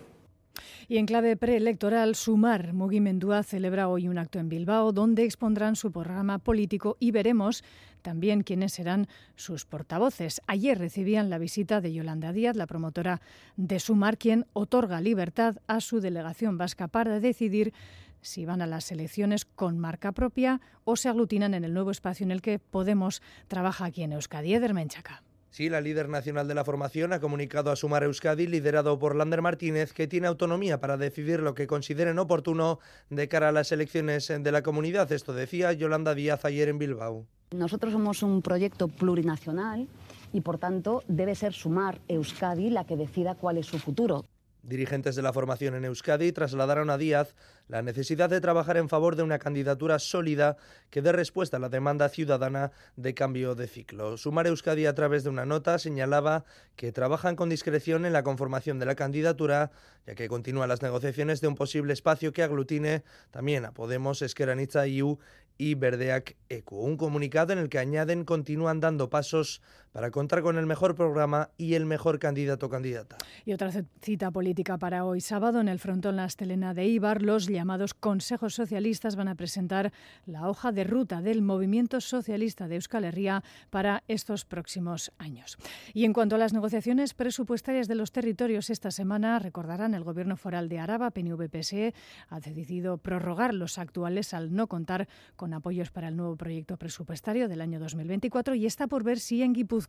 Y 0.88 0.96
en 0.96 1.06
clave 1.06 1.36
preelectoral, 1.36 2.16
Sumar 2.16 2.72
Mugimendúa 2.72 3.44
celebra 3.44 3.88
hoy 3.88 4.08
un 4.08 4.18
acto 4.18 4.40
en 4.40 4.48
Bilbao 4.48 4.92
donde 4.92 5.24
expondrán 5.24 5.76
su 5.76 5.92
programa 5.92 6.38
político 6.38 6.96
y 6.98 7.12
veremos 7.12 7.62
también 8.02 8.42
quiénes 8.42 8.72
serán 8.72 9.06
sus 9.36 9.64
portavoces. 9.64 10.40
Ayer 10.48 10.78
recibían 10.78 11.30
la 11.30 11.38
visita 11.38 11.80
de 11.80 11.92
Yolanda 11.92 12.32
Díaz, 12.32 12.56
la 12.56 12.66
promotora 12.66 13.20
de 13.56 13.78
Sumar, 13.78 14.18
quien 14.18 14.46
otorga 14.52 15.00
libertad 15.00 15.58
a 15.68 15.80
su 15.80 16.00
delegación 16.00 16.58
vasca 16.58 16.88
para 16.88 17.20
decidir 17.20 17.72
si 18.22 18.44
van 18.44 18.62
a 18.62 18.66
las 18.66 18.90
elecciones 18.92 19.44
con 19.44 19.78
marca 19.78 20.12
propia 20.12 20.60
o 20.84 20.96
se 20.96 21.08
aglutinan 21.08 21.54
en 21.54 21.64
el 21.64 21.74
nuevo 21.74 21.90
espacio 21.90 22.24
en 22.24 22.30
el 22.30 22.42
que 22.42 22.58
Podemos 22.58 23.22
trabaja 23.48 23.86
aquí 23.86 24.02
en 24.02 24.12
Euskadi. 24.12 24.54
Edermenchaca. 24.54 25.22
Sí, 25.50 25.68
la 25.68 25.80
líder 25.80 26.08
nacional 26.08 26.46
de 26.46 26.54
la 26.54 26.64
formación 26.64 27.12
ha 27.12 27.18
comunicado 27.18 27.72
a 27.72 27.76
Sumar 27.76 28.04
Euskadi, 28.04 28.46
liderado 28.46 29.00
por 29.00 29.16
Lander 29.16 29.42
Martínez, 29.42 29.92
que 29.92 30.06
tiene 30.06 30.28
autonomía 30.28 30.80
para 30.80 30.96
decidir 30.96 31.40
lo 31.40 31.54
que 31.54 31.66
consideren 31.66 32.20
oportuno 32.20 32.78
de 33.08 33.26
cara 33.26 33.48
a 33.48 33.52
las 33.52 33.72
elecciones 33.72 34.28
de 34.28 34.52
la 34.52 34.62
comunidad. 34.62 35.10
Esto 35.10 35.32
decía 35.32 35.72
Yolanda 35.72 36.14
Díaz 36.14 36.44
ayer 36.44 36.68
en 36.68 36.78
Bilbao. 36.78 37.26
Nosotros 37.50 37.92
somos 37.92 38.22
un 38.22 38.42
proyecto 38.42 38.86
plurinacional 38.86 39.88
y, 40.32 40.40
por 40.40 40.58
tanto, 40.58 41.02
debe 41.08 41.34
ser 41.34 41.52
Sumar 41.52 42.00
Euskadi 42.06 42.70
la 42.70 42.84
que 42.84 42.96
decida 42.96 43.34
cuál 43.34 43.58
es 43.58 43.66
su 43.66 43.80
futuro. 43.80 44.24
Dirigentes 44.62 45.16
de 45.16 45.22
la 45.22 45.32
formación 45.32 45.74
en 45.74 45.86
Euskadi 45.86 46.32
trasladaron 46.32 46.90
a 46.90 46.98
Díaz 46.98 47.34
la 47.66 47.80
necesidad 47.80 48.28
de 48.28 48.42
trabajar 48.42 48.76
en 48.76 48.90
favor 48.90 49.16
de 49.16 49.22
una 49.22 49.38
candidatura 49.38 49.98
sólida 49.98 50.56
que 50.90 51.00
dé 51.00 51.12
respuesta 51.12 51.56
a 51.56 51.60
la 51.60 51.70
demanda 51.70 52.08
ciudadana 52.10 52.70
de 52.96 53.14
cambio 53.14 53.54
de 53.54 53.66
ciclo. 53.66 54.18
Sumar 54.18 54.46
Euskadi 54.46 54.84
a 54.84 54.94
través 54.94 55.24
de 55.24 55.30
una 55.30 55.46
nota 55.46 55.78
señalaba 55.78 56.44
que 56.76 56.92
trabajan 56.92 57.36
con 57.36 57.48
discreción 57.48 58.04
en 58.04 58.12
la 58.12 58.22
conformación 58.22 58.78
de 58.78 58.86
la 58.86 58.96
candidatura, 58.96 59.70
ya 60.06 60.14
que 60.14 60.28
continúan 60.28 60.68
las 60.68 60.82
negociaciones 60.82 61.40
de 61.40 61.48
un 61.48 61.54
posible 61.54 61.94
espacio 61.94 62.32
que 62.32 62.42
aglutine 62.42 63.02
también 63.30 63.64
a 63.64 63.72
Podemos, 63.72 64.20
Esqueranitza, 64.20 64.86
IU 64.86 65.18
y 65.56 65.74
Verdeac 65.74 66.36
ECO. 66.48 66.76
Un 66.76 66.96
comunicado 66.96 67.52
en 67.52 67.58
el 67.58 67.68
que 67.68 67.78
añaden 67.78 68.24
continúan 68.24 68.80
dando 68.80 69.10
pasos 69.10 69.60
para 69.92 70.10
contar 70.10 70.42
con 70.42 70.56
el 70.56 70.66
mejor 70.66 70.94
programa 70.94 71.50
y 71.56 71.74
el 71.74 71.86
mejor 71.86 72.18
candidato 72.18 72.66
o 72.66 72.68
candidata. 72.68 73.16
Y 73.44 73.52
otra 73.52 73.70
cita 74.00 74.30
política 74.30 74.78
para 74.78 75.04
hoy 75.04 75.20
sábado 75.20 75.60
en 75.60 75.68
el 75.68 75.78
frontón 75.78 76.16
La 76.16 76.24
Estelena 76.24 76.74
de 76.74 76.86
Ibar, 76.86 77.22
los 77.22 77.46
llamados 77.46 77.94
consejos 77.94 78.54
socialistas 78.54 79.16
van 79.16 79.28
a 79.28 79.34
presentar 79.34 79.92
la 80.26 80.48
hoja 80.48 80.72
de 80.72 80.84
ruta 80.84 81.22
del 81.22 81.42
movimiento 81.42 82.00
socialista 82.00 82.68
de 82.68 82.76
Euskal 82.76 83.04
Herria 83.04 83.42
para 83.70 84.04
estos 84.08 84.44
próximos 84.44 85.12
años. 85.18 85.58
Y 85.92 86.04
en 86.04 86.12
cuanto 86.12 86.36
a 86.36 86.38
las 86.38 86.52
negociaciones 86.52 87.14
presupuestarias 87.14 87.88
de 87.88 87.94
los 87.94 88.12
territorios 88.12 88.70
esta 88.70 88.90
semana, 88.90 89.38
recordarán 89.38 89.94
el 89.94 90.04
gobierno 90.04 90.36
foral 90.36 90.68
de 90.68 90.78
Araba, 90.78 91.10
PNV-PSE, 91.10 91.94
ha 92.28 92.40
decidido 92.40 92.98
prorrogar 92.98 93.54
los 93.54 93.78
actuales 93.78 94.34
al 94.34 94.54
no 94.54 94.68
contar 94.68 95.08
con 95.36 95.54
apoyos 95.54 95.90
para 95.90 96.08
el 96.08 96.16
nuevo 96.16 96.36
proyecto 96.36 96.76
presupuestario 96.76 97.48
del 97.48 97.60
año 97.60 97.80
2024 97.80 98.54
y 98.54 98.66
está 98.66 98.86
por 98.86 99.02
ver 99.02 99.18
si 99.18 99.42
en 99.42 99.52
Guipúzcoa, 99.52 99.79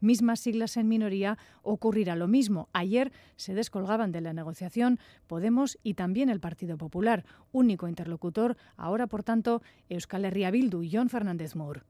mismas 0.00 0.40
siglas 0.40 0.76
en 0.76 0.88
minoría, 0.88 1.38
ocurrirá 1.62 2.16
lo 2.16 2.28
mismo. 2.28 2.68
Ayer 2.72 3.12
se 3.36 3.54
descolgaban 3.54 4.12
de 4.12 4.20
la 4.20 4.32
negociación 4.32 4.98
Podemos 5.26 5.78
y 5.82 5.94
también 5.94 6.28
el 6.28 6.40
Partido 6.40 6.78
Popular 6.78 7.24
único 7.52 7.88
interlocutor, 7.88 8.56
ahora 8.76 9.06
por 9.06 9.22
tanto 9.22 9.62
Euskal 9.88 10.24
Herria 10.24 10.50
Bildu 10.50 10.82
y 10.82 10.90
John 10.92 11.08
Fernández 11.08 11.54
Moore. 11.54 11.82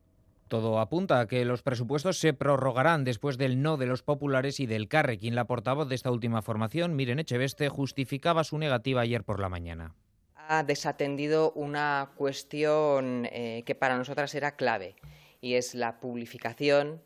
Todo 0.49 0.81
apunta 0.81 1.21
a 1.21 1.29
que 1.29 1.45
los 1.45 1.63
presupuestos 1.63 2.19
se 2.19 2.33
prorrogarán 2.33 3.05
después 3.05 3.37
del 3.37 3.61
no 3.61 3.77
de 3.77 3.87
los 3.87 4.03
populares 4.03 4.61
y 4.61 4.67
del 4.67 4.89
quien 4.89 5.35
La 5.35 5.45
portavoz 5.45 5.89
de 5.89 5.95
esta 5.95 6.11
última 6.11 6.41
formación, 6.41 6.97
Miren 6.97 7.19
Echeveste, 7.19 7.69
justificaba 7.69 8.45
su 8.45 8.57
negativa 8.57 9.03
ayer 9.03 9.25
por 9.25 9.41
la 9.41 9.51
mañana. 9.51 9.95
Ha 10.35 10.63
desatendido 10.63 11.53
una 11.53 12.13
cuestión 12.17 13.27
eh, 13.27 13.63
que 13.67 13.75
para 13.75 13.99
nosotras 13.99 14.35
era 14.35 14.57
clave 14.57 14.97
y 15.43 15.55
es 15.55 15.75
la 15.75 16.01
publificación 16.01 17.03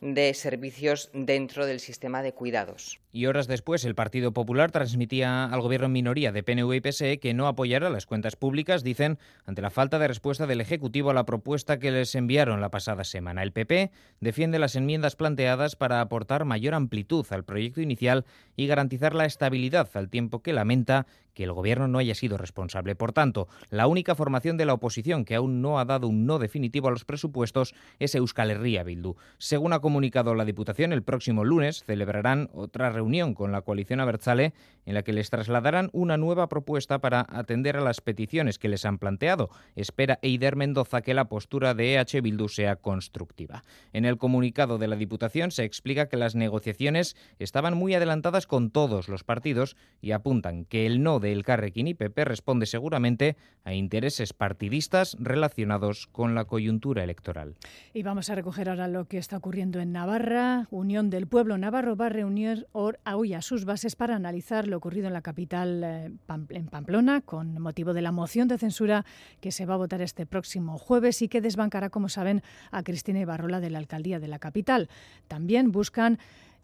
de 0.00 0.34
servicios 0.34 1.10
dentro 1.12 1.66
del 1.66 1.80
sistema 1.80 2.22
de 2.22 2.32
cuidados. 2.32 3.00
Y 3.16 3.24
horas 3.24 3.46
después, 3.46 3.86
el 3.86 3.94
Partido 3.94 4.32
Popular 4.32 4.70
transmitía 4.70 5.46
al 5.46 5.62
gobierno 5.62 5.86
en 5.86 5.92
minoría 5.92 6.32
de 6.32 6.42
PNV 6.42 6.74
y 6.74 6.80
PSE 6.82 7.18
que 7.18 7.32
no 7.32 7.46
apoyará 7.46 7.88
las 7.88 8.04
cuentas 8.04 8.36
públicas, 8.36 8.84
dicen, 8.84 9.18
ante 9.46 9.62
la 9.62 9.70
falta 9.70 9.98
de 9.98 10.06
respuesta 10.06 10.46
del 10.46 10.60
Ejecutivo 10.60 11.08
a 11.08 11.14
la 11.14 11.24
propuesta 11.24 11.78
que 11.78 11.90
les 11.90 12.14
enviaron 12.14 12.60
la 12.60 12.70
pasada 12.70 13.04
semana. 13.04 13.42
El 13.42 13.52
PP 13.52 13.90
defiende 14.20 14.58
las 14.58 14.76
enmiendas 14.76 15.16
planteadas 15.16 15.76
para 15.76 16.02
aportar 16.02 16.44
mayor 16.44 16.74
amplitud 16.74 17.24
al 17.30 17.44
proyecto 17.44 17.80
inicial 17.80 18.26
y 18.54 18.66
garantizar 18.66 19.14
la 19.14 19.24
estabilidad, 19.24 19.88
al 19.94 20.10
tiempo 20.10 20.42
que 20.42 20.52
lamenta 20.52 21.06
que 21.32 21.44
el 21.44 21.52
Gobierno 21.52 21.86
no 21.86 21.98
haya 21.98 22.14
sido 22.14 22.38
responsable. 22.38 22.96
Por 22.96 23.12
tanto, 23.12 23.46
la 23.68 23.86
única 23.86 24.14
formación 24.14 24.56
de 24.56 24.64
la 24.64 24.72
oposición 24.72 25.26
que 25.26 25.34
aún 25.34 25.60
no 25.60 25.78
ha 25.78 25.84
dado 25.84 26.08
un 26.08 26.24
no 26.24 26.38
definitivo 26.38 26.88
a 26.88 26.90
los 26.90 27.04
presupuestos 27.04 27.74
es 27.98 28.14
Euskal 28.14 28.50
Herria 28.50 28.82
Bildu. 28.82 29.16
Según 29.36 29.74
ha 29.74 29.80
comunicado 29.80 30.34
la 30.34 30.46
Diputación, 30.46 30.94
el 30.94 31.02
próximo 31.02 31.44
lunes 31.44 31.84
celebrarán 31.84 32.48
otra 32.54 32.88
reunión 32.88 33.05
con 33.34 33.52
la 33.52 33.62
coalición 33.62 34.00
Abertzale 34.00 34.52
en 34.84 34.94
la 34.94 35.02
que 35.02 35.12
les 35.12 35.30
trasladarán 35.30 35.90
una 35.92 36.16
nueva 36.16 36.48
propuesta 36.48 36.98
para 36.98 37.24
atender 37.28 37.76
a 37.76 37.80
las 37.80 38.00
peticiones 38.00 38.58
que 38.58 38.68
les 38.68 38.84
han 38.84 38.98
planteado. 38.98 39.48
Espera 39.76 40.18
Eider 40.22 40.56
Mendoza 40.56 41.02
que 41.02 41.14
la 41.14 41.28
postura 41.28 41.74
de 41.74 41.94
EH 41.94 42.20
Bildu 42.20 42.48
sea 42.48 42.76
constructiva. 42.76 43.62
En 43.92 44.04
el 44.04 44.16
comunicado 44.16 44.78
de 44.78 44.88
la 44.88 44.96
Diputación 44.96 45.52
se 45.52 45.64
explica 45.64 46.08
que 46.08 46.16
las 46.16 46.34
negociaciones 46.34 47.16
estaban 47.38 47.76
muy 47.76 47.94
adelantadas 47.94 48.48
con 48.48 48.70
todos 48.70 49.08
los 49.08 49.22
partidos 49.22 49.76
y 50.00 50.10
apuntan 50.10 50.64
que 50.64 50.86
el 50.86 51.02
no 51.02 51.20
de 51.20 51.36
Carrequín 51.42 51.86
y 51.86 51.94
PP 51.94 52.24
responde 52.24 52.66
seguramente 52.66 53.36
a 53.64 53.72
intereses 53.72 54.32
partidistas 54.32 55.16
relacionados 55.20 56.08
con 56.08 56.34
la 56.34 56.44
coyuntura 56.44 57.04
electoral. 57.04 57.54
Y 57.94 58.02
vamos 58.02 58.30
a 58.30 58.34
recoger 58.34 58.68
ahora 58.68 58.88
lo 58.88 59.06
que 59.06 59.18
está 59.18 59.36
ocurriendo 59.36 59.80
en 59.80 59.92
Navarra. 59.92 60.66
Unión 60.70 61.10
del 61.10 61.26
Pueblo 61.26 61.56
Navarro 61.58 61.96
va 61.96 62.06
a 62.06 62.10
reunir 62.10 62.66
a 63.04 63.42
sus 63.42 63.64
bases 63.64 63.96
para 63.96 64.16
analizar 64.16 64.66
lo 64.66 64.76
ocurrido 64.76 65.06
en 65.06 65.12
la 65.12 65.22
capital, 65.22 65.82
eh, 65.84 66.10
en 66.50 66.66
Pamplona, 66.66 67.20
con 67.20 67.60
motivo 67.60 67.92
de 67.92 68.02
la 68.02 68.12
moción 68.12 68.48
de 68.48 68.58
censura 68.58 69.04
que 69.40 69.52
se 69.52 69.66
va 69.66 69.74
a 69.74 69.78
votar 69.78 70.00
este 70.00 70.26
próximo 70.26 70.78
jueves 70.78 71.22
y 71.22 71.28
que 71.28 71.40
desbancará, 71.40 71.90
como 71.90 72.08
saben, 72.08 72.42
a 72.70 72.82
Cristina 72.82 73.20
Ibarrola 73.20 73.60
de 73.60 73.70
la 73.70 73.78
alcaldía 73.78 74.20
de 74.20 74.28
la 74.28 74.38
capital. 74.38 74.88
También 75.28 75.72
buscan 75.72 76.18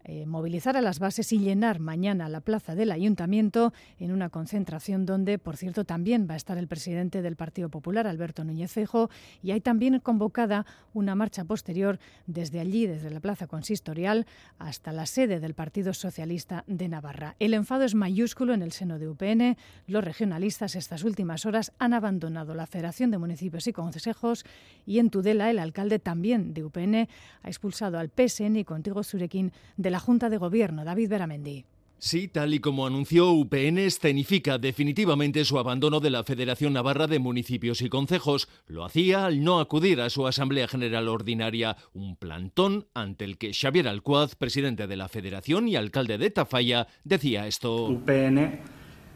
eh, 0.05 0.25
movilizar 0.25 0.75
a 0.75 0.81
las 0.81 0.99
bases 0.99 1.31
y 1.31 1.39
llenar 1.39 1.79
mañana 1.79 2.27
la 2.27 2.41
plaza 2.41 2.75
del 2.75 2.91
ayuntamiento 2.91 3.73
en 3.99 4.11
una 4.11 4.29
concentración 4.29 5.05
donde, 5.05 5.39
por 5.39 5.55
cierto, 5.55 5.85
también 5.85 6.27
va 6.29 6.33
a 6.33 6.37
estar 6.37 6.57
el 6.57 6.67
presidente 6.67 7.21
del 7.21 7.35
Partido 7.35 7.69
Popular, 7.69 8.05
Alberto 8.05 8.43
Núñez 8.43 8.71
Fejo, 8.71 9.09
y 9.41 9.51
hay 9.51 9.61
también 9.61 9.99
convocada 9.99 10.65
una 10.93 11.15
marcha 11.15 11.45
posterior 11.45 11.99
desde 12.27 12.59
allí, 12.59 12.85
desde 12.85 13.09
la 13.11 13.21
plaza 13.21 13.47
consistorial, 13.47 14.25
hasta 14.59 14.91
la 14.91 15.05
sede 15.05 15.39
del 15.39 15.53
Partido 15.53 15.93
Socialista 15.93 16.65
de 16.67 16.89
Navarra. 16.89 17.35
El 17.39 17.53
enfado 17.53 17.83
es 17.83 17.95
mayúsculo 17.95 18.53
en 18.53 18.61
el 18.61 18.73
seno 18.73 18.99
de 18.99 19.07
UPN. 19.07 19.57
Los 19.87 20.03
regionalistas 20.03 20.75
estas 20.75 21.03
últimas 21.03 21.45
horas 21.45 21.71
han 21.79 21.93
abandonado 21.93 22.53
la 22.55 22.67
Federación 22.67 23.09
de 23.11 23.19
Municipios 23.19 23.67
y 23.67 23.73
Consejos 23.73 24.45
y 24.85 24.99
en 24.99 25.09
Tudela 25.09 25.49
el 25.49 25.59
alcalde 25.59 25.99
también 25.99 26.53
de 26.53 26.63
UPN 26.63 27.07
ha 27.41 27.47
expulsado 27.47 27.97
al 27.97 28.09
PSN 28.09 28.57
y 28.57 28.65
Contigo 28.65 29.03
Surequín 29.03 29.53
de 29.77 29.92
la 29.93 29.99
Junta 29.99 30.31
de 30.31 30.37
Gobierno, 30.37 30.83
David 30.83 31.07
Beramendi. 31.07 31.65
Sí, 31.99 32.27
tal 32.27 32.55
y 32.55 32.59
como 32.59 32.87
anunció 32.87 33.29
UPN, 33.31 33.77
escenifica 33.77 34.57
definitivamente 34.57 35.45
su 35.45 35.59
abandono 35.59 35.99
de 35.99 36.09
la 36.09 36.23
Federación 36.23 36.73
Navarra 36.73 37.05
de 37.05 37.19
Municipios 37.19 37.79
y 37.83 37.89
Concejos. 37.89 38.49
Lo 38.65 38.85
hacía 38.85 39.27
al 39.27 39.43
no 39.43 39.59
acudir 39.59 40.01
a 40.01 40.09
su 40.09 40.25
Asamblea 40.25 40.67
General 40.67 41.07
Ordinaria, 41.07 41.77
un 41.93 42.15
plantón 42.15 42.87
ante 42.95 43.23
el 43.23 43.37
que 43.37 43.53
Xavier 43.53 43.87
Alcuaz, 43.87 44.35
presidente 44.35 44.87
de 44.87 44.97
la 44.97 45.09
Federación 45.09 45.67
y 45.67 45.75
alcalde 45.75 46.17
de 46.17 46.31
Tafalla, 46.31 46.87
decía 47.03 47.45
esto. 47.45 47.85
UPN 47.85 48.61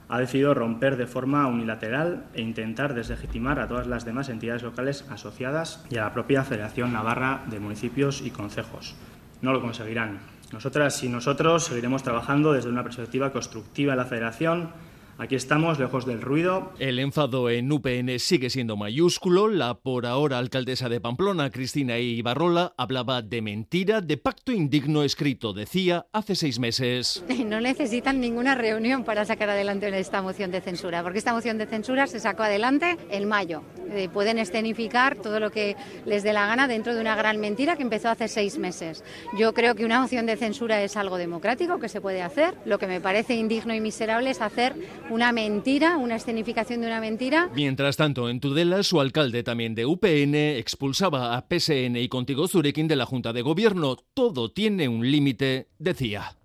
ha 0.10 0.19
decidido 0.19 0.53
romper 0.53 0.96
de 0.96 1.07
forma 1.07 1.48
unilateral 1.48 2.27
e 2.36 2.41
intentar 2.41 2.93
deslegitimar 2.93 3.60
a 3.60 3.67
todas 3.67 3.88
las 3.88 4.05
demás 4.05 4.29
entidades 4.29 4.62
locales 4.62 5.05
asociadas 5.10 5.84
y 5.89 5.98
a 5.98 6.03
la 6.03 6.13
propia 6.13 6.43
Federación 6.43 6.93
Navarra 6.93 7.43
de 7.50 7.60
Municipios 7.60 8.22
y 8.22 8.29
Concejos. 8.29 8.96
No 9.41 9.53
lo 9.53 9.62
conseguirán. 9.62 10.37
Nosotras 10.51 11.03
y 11.03 11.09
nosotros 11.09 11.65
seguiremos 11.65 12.03
trabajando 12.03 12.53
desde 12.53 12.69
una 12.69 12.83
perspectiva 12.83 13.31
constructiva 13.31 13.93
en 13.93 13.97
la 13.97 14.05
Federación 14.05 14.71
Aquí 15.19 15.33
estamos, 15.33 15.79
lejos 15.79 16.05
del 16.05 16.21
ruido. 16.21 16.71
El 16.77 17.00
enfado 17.00 17.50
en 17.50 17.71
UPN 17.71 18.19
sigue 18.19 18.51
siendo 18.51 18.77
mayúsculo. 18.77 19.47
La 19.47 19.74
por 19.74 20.05
ahora 20.05 20.38
alcaldesa 20.38 20.89
de 20.89 21.01
Pamplona, 21.01 21.50
Cristina 21.50 21.97
Ibarrola, 21.97 22.75
hablaba 22.77 23.24
de 23.24 23.41
mentira, 23.41 24.01
de 24.01 24.17
pacto 24.17 24.51
indigno 24.51 25.01
escrito, 25.01 25.53
decía, 25.53 26.05
hace 26.13 26.36
seis 26.36 26.59
meses. 26.59 27.24
No 27.47 27.62
necesitan 27.62 28.19
ninguna 28.19 28.55
reunión 28.55 29.05
para 29.05 29.24
sacar 29.24 29.50
adelante 29.50 29.88
esta 29.97 30.21
moción 30.21 30.51
de 30.51 30.59
censura, 30.59 31.01
porque 31.01 31.19
esta 31.19 31.33
moción 31.33 31.57
de 31.57 31.65
censura 31.65 32.05
se 32.07 32.19
sacó 32.19 32.43
adelante 32.43 32.97
en 33.09 33.27
mayo. 33.27 33.63
Eh, 33.91 34.09
pueden 34.09 34.38
escenificar 34.38 35.15
todo 35.15 35.39
lo 35.39 35.50
que 35.50 35.75
les 36.05 36.24
dé 36.24 36.33
la 36.33 36.45
gana 36.45 36.67
dentro 36.67 36.93
de 36.93 37.00
una 37.00 37.15
gran 37.15 37.39
mentira 37.39 37.77
que 37.77 37.83
empezó 37.83 38.09
hace 38.09 38.27
seis 38.27 38.57
meses. 38.57 39.03
Yo 39.38 39.53
creo 39.53 39.75
que 39.75 39.86
una 39.86 40.01
moción 40.01 40.25
de 40.25 40.36
censura 40.36 40.83
es 40.83 40.97
algo 40.97 41.17
democrático 41.17 41.79
que 41.79 41.89
se 41.89 42.01
puede 42.01 42.21
hacer. 42.21 42.53
Lo 42.65 42.79
que 42.79 42.88
me 42.88 43.00
parece 43.00 43.36
indigno 43.36 43.74
y 43.74 43.79
miserable 43.79 44.29
es 44.29 44.41
hacer 44.41 44.75
una 45.09 45.31
mentira, 45.31 45.97
una 45.97 46.15
escenificación 46.15 46.81
de 46.81 46.87
una 46.87 46.99
mentira. 46.99 47.49
Mientras 47.55 47.97
tanto, 47.97 48.29
en 48.29 48.39
Tudela, 48.39 48.83
su 48.83 48.99
alcalde 48.99 49.43
también 49.43 49.75
de 49.75 49.85
UPN 49.85 50.35
expulsaba 50.35 51.37
a 51.37 51.45
PSN 51.47 51.95
y 51.95 52.09
Contigo 52.09 52.47
Zurekin 52.47 52.87
de 52.87 52.95
la 52.95 53.05
Junta 53.05 53.33
de 53.33 53.41
Gobierno. 53.41 53.95
Todo 54.13 54.51
tiene 54.51 54.87
un 54.87 55.09
límite, 55.09 55.69
decía. 55.79 56.35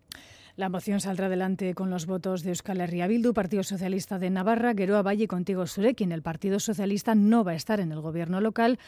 La 0.55 0.69
moción 0.69 1.01
saldrá 1.01 1.27
adelante 1.27 1.75
con 1.75 1.91
los 1.91 2.07
votos 2.07 2.43
de 2.43 2.51
Euskal 2.51 2.81
Herria 2.81 3.07
Bildu, 3.07 3.33
Partido 3.33 3.63
Socialista 3.63 4.19
de 4.19 4.31
Navarra, 4.31 4.75
Geroa 4.75 5.03
Valle 5.03 5.25
y 5.25 5.27
Contigo 5.27 5.67
Zurekin. 5.67 6.13
El 6.13 6.23
Partido 6.23 6.61
Socialista 6.61 7.15
no 7.15 7.43
va 7.43 7.53
a 7.53 7.57
estar 7.57 7.81
en 7.81 7.91
el 7.91 8.01
gobierno 8.01 8.41
local. 8.41 8.79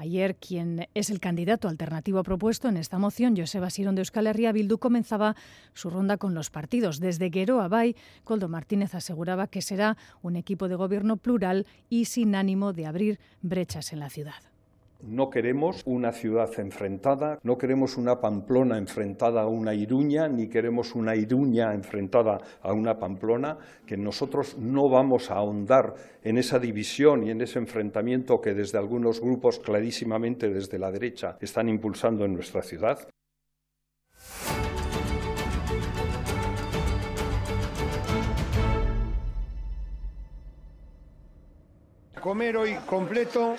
Ayer, 0.00 0.36
quien 0.36 0.88
es 0.94 1.10
el 1.10 1.20
candidato 1.20 1.68
alternativo 1.68 2.22
propuesto 2.22 2.70
en 2.70 2.78
esta 2.78 2.98
moción, 2.98 3.36
Joseba 3.36 3.68
Sirón 3.68 3.96
de 3.96 4.00
Euskal 4.00 4.28
Herria 4.28 4.50
Bildu, 4.50 4.78
comenzaba 4.78 5.36
su 5.74 5.90
ronda 5.90 6.16
con 6.16 6.32
los 6.32 6.48
partidos. 6.48 7.00
Desde 7.00 7.28
Guero 7.28 7.60
a 7.60 7.68
Bay, 7.68 7.94
Coldo 8.24 8.48
Martínez 8.48 8.94
aseguraba 8.94 9.48
que 9.48 9.60
será 9.60 9.98
un 10.22 10.36
equipo 10.36 10.68
de 10.68 10.76
gobierno 10.76 11.18
plural 11.18 11.66
y 11.90 12.06
sin 12.06 12.34
ánimo 12.34 12.72
de 12.72 12.86
abrir 12.86 13.20
brechas 13.42 13.92
en 13.92 14.00
la 14.00 14.08
ciudad. 14.08 14.49
No 15.02 15.30
queremos 15.30 15.80
una 15.86 16.12
ciudad 16.12 16.50
enfrentada, 16.58 17.38
no 17.42 17.56
queremos 17.56 17.96
una 17.96 18.20
Pamplona 18.20 18.76
enfrentada 18.76 19.40
a 19.40 19.46
una 19.46 19.72
Iruña, 19.72 20.28
ni 20.28 20.48
queremos 20.48 20.94
una 20.94 21.16
Iruña 21.16 21.72
enfrentada 21.72 22.38
a 22.60 22.72
una 22.74 22.98
Pamplona, 22.98 23.56
que 23.86 23.96
nosotros 23.96 24.58
no 24.58 24.90
vamos 24.90 25.30
a 25.30 25.36
ahondar 25.36 25.94
en 26.22 26.36
esa 26.36 26.58
división 26.58 27.26
y 27.26 27.30
en 27.30 27.40
ese 27.40 27.58
enfrentamiento 27.58 28.42
que 28.42 28.52
desde 28.52 28.76
algunos 28.76 29.20
grupos, 29.20 29.58
clarísimamente 29.58 30.50
desde 30.50 30.78
la 30.78 30.92
derecha, 30.92 31.38
están 31.40 31.70
impulsando 31.70 32.26
en 32.26 32.34
nuestra 32.34 32.62
ciudad. 32.62 33.08
Comer 42.20 42.58
hoy 42.58 42.74
completo 42.86 43.56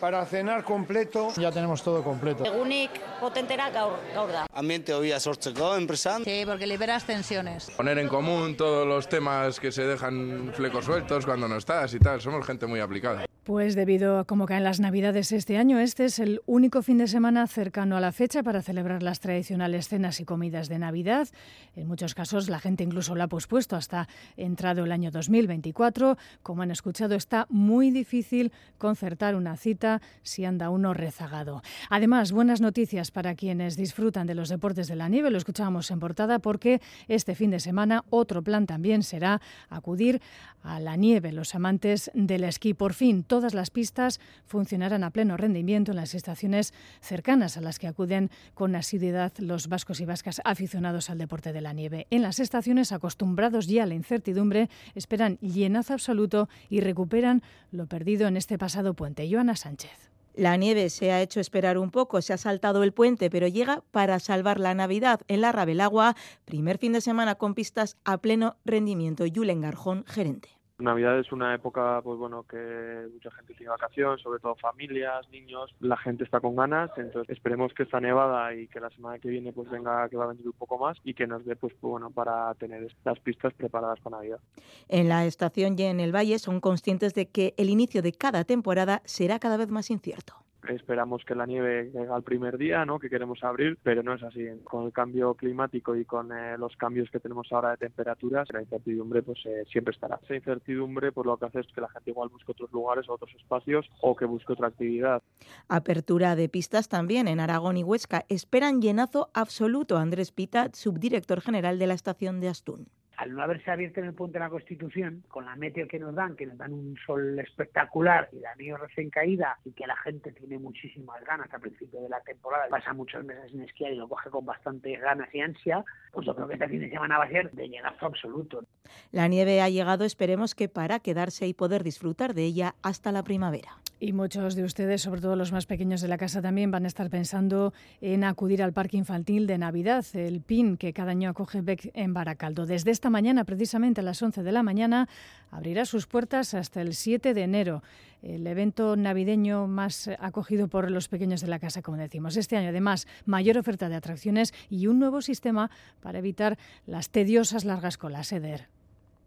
para 0.00 0.24
cenar 0.26 0.64
completo. 0.64 1.28
Ya 1.36 1.50
tenemos 1.50 1.82
todo 1.82 2.02
completo. 2.02 2.44
Egunik 2.44 2.90
potentera 3.20 3.70
gaur, 3.70 3.98
gaur 4.14 4.32
da. 4.32 4.46
Ambiente 4.52 4.94
hobia 4.94 5.20
sortzeko 5.20 5.76
enpresan. 5.76 6.24
Sí, 6.24 6.42
porque 6.46 6.66
liberas 6.66 7.04
tensiones. 7.04 7.70
Poner 7.76 7.98
en 7.98 8.08
común 8.08 8.56
todos 8.56 8.86
los 8.86 9.08
temas 9.08 9.60
que 9.60 9.72
se 9.72 9.84
dejan 9.84 10.52
flecos 10.54 10.84
sueltos 10.84 11.24
cuando 11.24 11.48
no 11.48 11.56
estás 11.56 11.94
y 11.94 11.98
tal. 11.98 12.20
Somos 12.20 12.46
gente 12.46 12.66
muy 12.66 12.80
aplicada. 12.80 13.26
Pues 13.44 13.74
debido 13.74 14.18
a 14.18 14.24
cómo 14.24 14.46
caen 14.46 14.64
las 14.64 14.80
Navidades 14.80 15.30
este 15.30 15.58
año, 15.58 15.78
este 15.78 16.06
es 16.06 16.18
el 16.18 16.40
único 16.46 16.80
fin 16.80 16.96
de 16.96 17.06
semana 17.06 17.46
cercano 17.46 17.94
a 17.94 18.00
la 18.00 18.10
fecha 18.10 18.42
para 18.42 18.62
celebrar 18.62 19.02
las 19.02 19.20
tradicionales 19.20 19.86
cenas 19.86 20.18
y 20.20 20.24
comidas 20.24 20.70
de 20.70 20.78
Navidad. 20.78 21.28
En 21.76 21.86
muchos 21.86 22.14
casos 22.14 22.48
la 22.48 22.58
gente 22.58 22.84
incluso 22.84 23.14
lo 23.14 23.22
ha 23.22 23.28
pospuesto 23.28 23.76
hasta 23.76 24.08
entrado 24.38 24.84
el 24.84 24.92
año 24.92 25.10
2024. 25.10 26.16
Como 26.42 26.62
han 26.62 26.70
escuchado, 26.70 27.16
está 27.16 27.46
muy 27.50 27.90
difícil 27.90 28.50
concertar 28.78 29.34
una 29.34 29.58
cita 29.58 30.00
si 30.22 30.46
anda 30.46 30.70
uno 30.70 30.94
rezagado. 30.94 31.60
Además, 31.90 32.32
buenas 32.32 32.62
noticias 32.62 33.10
para 33.10 33.34
quienes 33.34 33.76
disfrutan 33.76 34.26
de 34.26 34.36
los 34.36 34.48
deportes 34.48 34.88
de 34.88 34.96
la 34.96 35.10
nieve. 35.10 35.30
Lo 35.30 35.36
escuchábamos 35.36 35.90
en 35.90 36.00
portada 36.00 36.38
porque 36.38 36.80
este 37.08 37.34
fin 37.34 37.50
de 37.50 37.60
semana 37.60 38.04
otro 38.08 38.40
plan 38.40 38.64
también 38.64 39.02
será 39.02 39.42
acudir 39.68 40.22
a 40.62 40.80
la 40.80 40.96
nieve. 40.96 41.30
Los 41.30 41.54
amantes 41.54 42.10
del 42.14 42.44
esquí 42.44 42.72
por 42.72 42.94
fin 42.94 43.22
todas 43.34 43.52
las 43.52 43.70
pistas 43.70 44.20
funcionarán 44.46 45.02
a 45.02 45.10
pleno 45.10 45.36
rendimiento 45.36 45.90
en 45.90 45.96
las 45.96 46.14
estaciones 46.14 46.72
cercanas 47.00 47.56
a 47.56 47.60
las 47.60 47.80
que 47.80 47.88
acuden 47.88 48.30
con 48.54 48.76
asiduidad 48.76 49.32
los 49.38 49.66
vascos 49.66 49.98
y 49.98 50.04
vascas 50.04 50.40
aficionados 50.44 51.10
al 51.10 51.18
deporte 51.18 51.52
de 51.52 51.60
la 51.60 51.72
nieve. 51.72 52.06
En 52.10 52.22
las 52.22 52.38
estaciones 52.38 52.92
acostumbrados 52.92 53.66
ya 53.66 53.82
a 53.82 53.86
la 53.86 53.94
incertidumbre 53.94 54.70
esperan 54.94 55.36
llenazo 55.40 55.94
absoluto 55.94 56.48
y 56.68 56.78
recuperan 56.78 57.42
lo 57.72 57.88
perdido 57.88 58.28
en 58.28 58.36
este 58.36 58.56
pasado 58.56 58.94
puente. 58.94 59.28
Joana 59.28 59.56
Sánchez. 59.56 60.12
La 60.36 60.56
nieve 60.56 60.88
se 60.88 61.10
ha 61.10 61.20
hecho 61.20 61.40
esperar 61.40 61.76
un 61.76 61.90
poco, 61.90 62.22
se 62.22 62.34
ha 62.34 62.38
saltado 62.38 62.84
el 62.84 62.92
puente, 62.92 63.30
pero 63.30 63.48
llega 63.48 63.82
para 63.90 64.20
salvar 64.20 64.60
la 64.60 64.74
Navidad 64.74 65.22
en 65.26 65.40
la 65.40 65.50
Rabelagua, 65.50 66.14
primer 66.44 66.78
fin 66.78 66.92
de 66.92 67.00
semana 67.00 67.34
con 67.34 67.54
pistas 67.54 67.96
a 68.04 68.18
pleno 68.18 68.54
rendimiento. 68.64 69.24
Julen 69.34 69.60
Garjón, 69.60 70.04
gerente. 70.06 70.50
Navidad 70.78 71.20
es 71.20 71.30
una 71.30 71.54
época, 71.54 72.00
pues 72.02 72.18
bueno, 72.18 72.42
que 72.42 73.06
mucha 73.12 73.30
gente 73.30 73.54
tiene 73.54 73.70
vacación, 73.70 74.18
sobre 74.18 74.40
todo 74.40 74.56
familias, 74.56 75.28
niños, 75.30 75.72
la 75.78 75.96
gente 75.96 76.24
está 76.24 76.40
con 76.40 76.56
ganas, 76.56 76.90
entonces 76.96 77.30
esperemos 77.30 77.72
que 77.74 77.84
esta 77.84 78.00
nevada 78.00 78.52
y 78.54 78.66
que 78.66 78.80
la 78.80 78.90
semana 78.90 79.20
que 79.20 79.28
viene 79.28 79.52
pues 79.52 79.70
venga 79.70 80.08
que 80.08 80.16
va 80.16 80.24
a 80.24 80.28
venir 80.28 80.46
un 80.46 80.52
poco 80.52 80.76
más 80.78 80.98
y 81.04 81.14
que 81.14 81.28
nos 81.28 81.44
dé 81.44 81.54
pues 81.54 81.72
bueno 81.80 82.10
para 82.10 82.52
tener 82.54 82.92
las 83.04 83.20
pistas 83.20 83.54
preparadas 83.54 84.00
para 84.00 84.16
Navidad. 84.16 84.40
En 84.88 85.08
la 85.08 85.24
estación 85.26 85.76
y 85.78 85.82
en 85.84 86.00
el 86.00 86.14
Valle 86.14 86.40
son 86.40 86.60
conscientes 86.60 87.14
de 87.14 87.26
que 87.26 87.54
el 87.56 87.70
inicio 87.70 88.02
de 88.02 88.12
cada 88.12 88.42
temporada 88.44 89.00
será 89.04 89.38
cada 89.38 89.56
vez 89.56 89.70
más 89.70 89.90
incierto 89.90 90.34
esperamos 90.68 91.24
que 91.24 91.34
la 91.34 91.46
nieve 91.46 91.90
llegue 91.92 92.08
al 92.12 92.22
primer 92.22 92.58
día, 92.58 92.84
¿no? 92.84 92.98
que 92.98 93.10
queremos 93.10 93.42
abrir, 93.42 93.78
pero 93.82 94.02
no 94.02 94.14
es 94.14 94.22
así. 94.22 94.46
Con 94.64 94.86
el 94.86 94.92
cambio 94.92 95.34
climático 95.34 95.96
y 95.96 96.04
con 96.04 96.32
eh, 96.32 96.56
los 96.58 96.76
cambios 96.76 97.10
que 97.10 97.20
tenemos 97.20 97.48
ahora 97.52 97.70
de 97.70 97.76
temperaturas, 97.78 98.48
la 98.52 98.62
incertidumbre 98.62 99.22
pues 99.22 99.38
eh, 99.46 99.64
siempre 99.70 99.92
estará. 99.92 100.18
Esa 100.22 100.34
incertidumbre 100.34 101.12
por 101.12 101.26
lo 101.26 101.36
que 101.36 101.46
hace 101.46 101.60
es 101.60 101.66
que 101.74 101.80
la 101.80 101.88
gente 101.88 102.10
igual 102.10 102.28
busque 102.28 102.52
otros 102.52 102.72
lugares, 102.72 103.08
otros 103.08 103.34
espacios 103.34 103.88
o 104.00 104.14
que 104.14 104.24
busque 104.24 104.52
otra 104.52 104.68
actividad. 104.68 105.22
Apertura 105.68 106.36
de 106.36 106.48
pistas 106.48 106.88
también 106.88 107.28
en 107.28 107.40
Aragón 107.40 107.76
y 107.76 107.84
Huesca. 107.84 108.24
Esperan 108.28 108.80
llenazo 108.80 109.30
absoluto. 109.34 109.98
Andrés 109.98 110.32
Pita, 110.32 110.70
subdirector 110.72 111.40
general 111.40 111.78
de 111.78 111.86
la 111.86 111.94
estación 111.94 112.40
de 112.40 112.48
Astún 112.48 112.88
al 113.16 113.34
no 113.34 113.42
haberse 113.42 113.70
abierto 113.70 114.00
en 114.00 114.06
el 114.06 114.14
puente 114.14 114.38
de 114.38 114.44
la 114.44 114.50
Constitución, 114.50 115.24
con 115.28 115.44
la 115.44 115.56
meteo 115.56 115.86
que 115.88 115.98
nos 115.98 116.14
dan, 116.14 116.36
que 116.36 116.46
nos 116.46 116.58
dan 116.58 116.72
un 116.72 116.96
sol 117.06 117.38
espectacular 117.38 118.28
y 118.32 118.40
la 118.40 118.54
nieve 118.54 118.78
recién 118.78 119.10
caída 119.10 119.58
y 119.64 119.72
que 119.72 119.86
la 119.86 119.96
gente 119.96 120.32
tiene 120.32 120.58
muchísimas 120.58 121.22
ganas 121.24 121.52
a 121.52 121.58
principio 121.58 122.00
de 122.00 122.08
la 122.08 122.20
temporada, 122.20 122.68
pasa 122.68 122.92
muchos 122.92 123.24
meses 123.24 123.52
en 123.52 123.62
esquiar 123.62 123.92
y 123.92 123.96
lo 123.96 124.08
coge 124.08 124.30
con 124.30 124.44
bastantes 124.44 125.00
ganas 125.00 125.32
y 125.34 125.40
ansia, 125.40 125.84
pues 126.12 126.26
yo 126.26 126.34
creo 126.34 126.48
que 126.48 126.54
este 126.54 126.68
fin 126.68 126.80
de 126.80 126.90
semana 126.90 127.18
va 127.18 127.24
a 127.24 127.30
ser 127.30 127.50
de 127.52 127.68
llenazo 127.68 128.06
absoluto. 128.06 128.64
La 129.12 129.28
nieve 129.28 129.60
ha 129.60 129.68
llegado, 129.68 130.04
esperemos 130.04 130.54
que 130.54 130.68
para 130.68 131.00
quedarse 131.00 131.46
y 131.46 131.54
poder 131.54 131.84
disfrutar 131.84 132.34
de 132.34 132.44
ella 132.44 132.74
hasta 132.82 133.12
la 133.12 133.22
primavera. 133.22 133.78
Y 134.00 134.12
muchos 134.12 134.54
de 134.54 134.64
ustedes, 134.64 135.02
sobre 135.02 135.20
todo 135.20 135.36
los 135.36 135.52
más 135.52 135.66
pequeños 135.66 136.02
de 136.02 136.08
la 136.08 136.18
casa, 136.18 136.42
también 136.42 136.70
van 136.70 136.84
a 136.84 136.88
estar 136.88 137.08
pensando 137.08 137.72
en 138.00 138.24
acudir 138.24 138.62
al 138.62 138.72
parque 138.72 138.96
infantil 138.96 139.46
de 139.46 139.56
Navidad, 139.56 140.04
el 140.14 140.40
PIN 140.40 140.76
que 140.76 140.92
cada 140.92 141.12
año 141.12 141.30
acoge 141.30 141.62
Beck 141.62 141.90
en 141.94 142.12
Baracaldo. 142.12 142.66
Desde 142.66 142.90
esta 143.04 143.10
mañana, 143.10 143.44
precisamente 143.44 144.00
a 144.00 144.02
las 144.02 144.22
11 144.22 144.42
de 144.42 144.50
la 144.50 144.62
mañana, 144.62 145.10
abrirá 145.50 145.84
sus 145.84 146.06
puertas 146.06 146.54
hasta 146.54 146.80
el 146.80 146.94
7 146.94 147.34
de 147.34 147.42
enero. 147.42 147.82
El 148.22 148.46
evento 148.46 148.96
navideño 148.96 149.66
más 149.66 150.08
acogido 150.20 150.68
por 150.68 150.90
los 150.90 151.08
pequeños 151.08 151.42
de 151.42 151.48
la 151.48 151.58
casa, 151.58 151.82
como 151.82 151.98
decimos. 151.98 152.38
Este 152.38 152.56
año, 152.56 152.70
además, 152.70 153.06
mayor 153.26 153.58
oferta 153.58 153.90
de 153.90 153.96
atracciones 153.96 154.54
y 154.70 154.86
un 154.86 155.00
nuevo 155.00 155.20
sistema 155.20 155.70
para 156.00 156.20
evitar 156.20 156.56
las 156.86 157.10
tediosas 157.10 157.66
largas 157.66 157.98
colas. 157.98 158.32
EDER. 158.32 158.68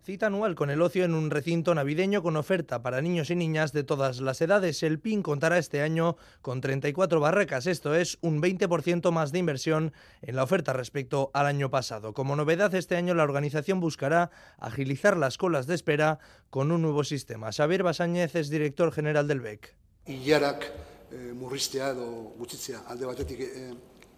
Cita 0.07 0.27
anual 0.27 0.55
con 0.55 0.69
el 0.69 0.81
ocio 0.81 1.03
en 1.03 1.13
un 1.13 1.29
recinto 1.29 1.75
navideño 1.75 2.23
con 2.23 2.37
oferta 2.37 2.81
para 2.81 3.01
niños 3.01 3.29
y 3.29 3.35
niñas 3.35 3.73
de 3.73 3.83
todas 3.83 4.21
las 4.21 4.39
edades. 4.39 4.81
El 4.81 5.01
PIN 5.01 5.21
contará 5.21 5.57
este 5.57 5.81
año 5.81 6.15
con 6.41 6.61
34 6.61 7.19
barracas, 7.19 7.67
esto 7.67 7.93
es 7.93 8.17
un 8.21 8.41
20% 8.41 9.11
más 9.11 9.33
de 9.33 9.39
inversión 9.39 9.91
en 10.21 10.37
la 10.37 10.43
oferta 10.43 10.71
respecto 10.71 11.29
al 11.33 11.45
año 11.45 11.69
pasado. 11.69 12.13
Como 12.13 12.37
novedad, 12.37 12.73
este 12.73 12.95
año 12.95 13.15
la 13.15 13.23
organización 13.23 13.81
buscará 13.81 14.31
agilizar 14.59 15.17
las 15.17 15.37
colas 15.37 15.67
de 15.67 15.75
espera 15.75 16.19
con 16.49 16.71
un 16.71 16.83
nuevo 16.83 17.03
sistema. 17.03 17.51
Xavier 17.51 17.83
Basáñez 17.83 18.33
es 18.35 18.49
director 18.49 18.93
general 18.93 19.27
del 19.27 19.41
BEC. 19.41 19.75
Ilarak 20.05 20.71
eh, 21.11 21.33
murriztea 21.35 21.89
edo 21.89 22.31
gutxitzea 22.39 22.85
alde 22.87 23.05
batetik 23.05 23.41
eh, 23.41 23.73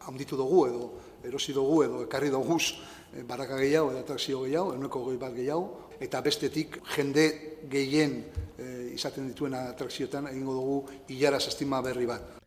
handitu 0.05 0.37
dugu 0.37 0.67
edo 0.67 1.08
erosi 1.23 1.53
dugu 1.53 1.83
edo 1.83 2.03
ekarri 2.05 2.29
doguz 2.29 2.73
Eh, 3.09 3.23
baraka 3.25 3.57
gehiago 3.57 3.89
eta 3.91 4.03
atrakzio 4.05 4.43
gehiago, 4.43 4.75
eneko 4.77 5.01
goi 5.07 5.15
bat 5.17 5.33
gehiago, 5.33 5.87
eta 5.99 6.21
bestetik 6.21 6.77
jende 6.93 7.25
gehien 7.71 8.19
e, 8.53 8.67
izaten 8.93 9.31
dituen 9.31 9.57
atrakzioetan 9.57 10.29
egingo 10.29 10.53
dugu 10.59 10.77
hilaraz 11.09 11.47
estima 11.49 11.81
berri 11.81 12.05
bat. 12.05 12.38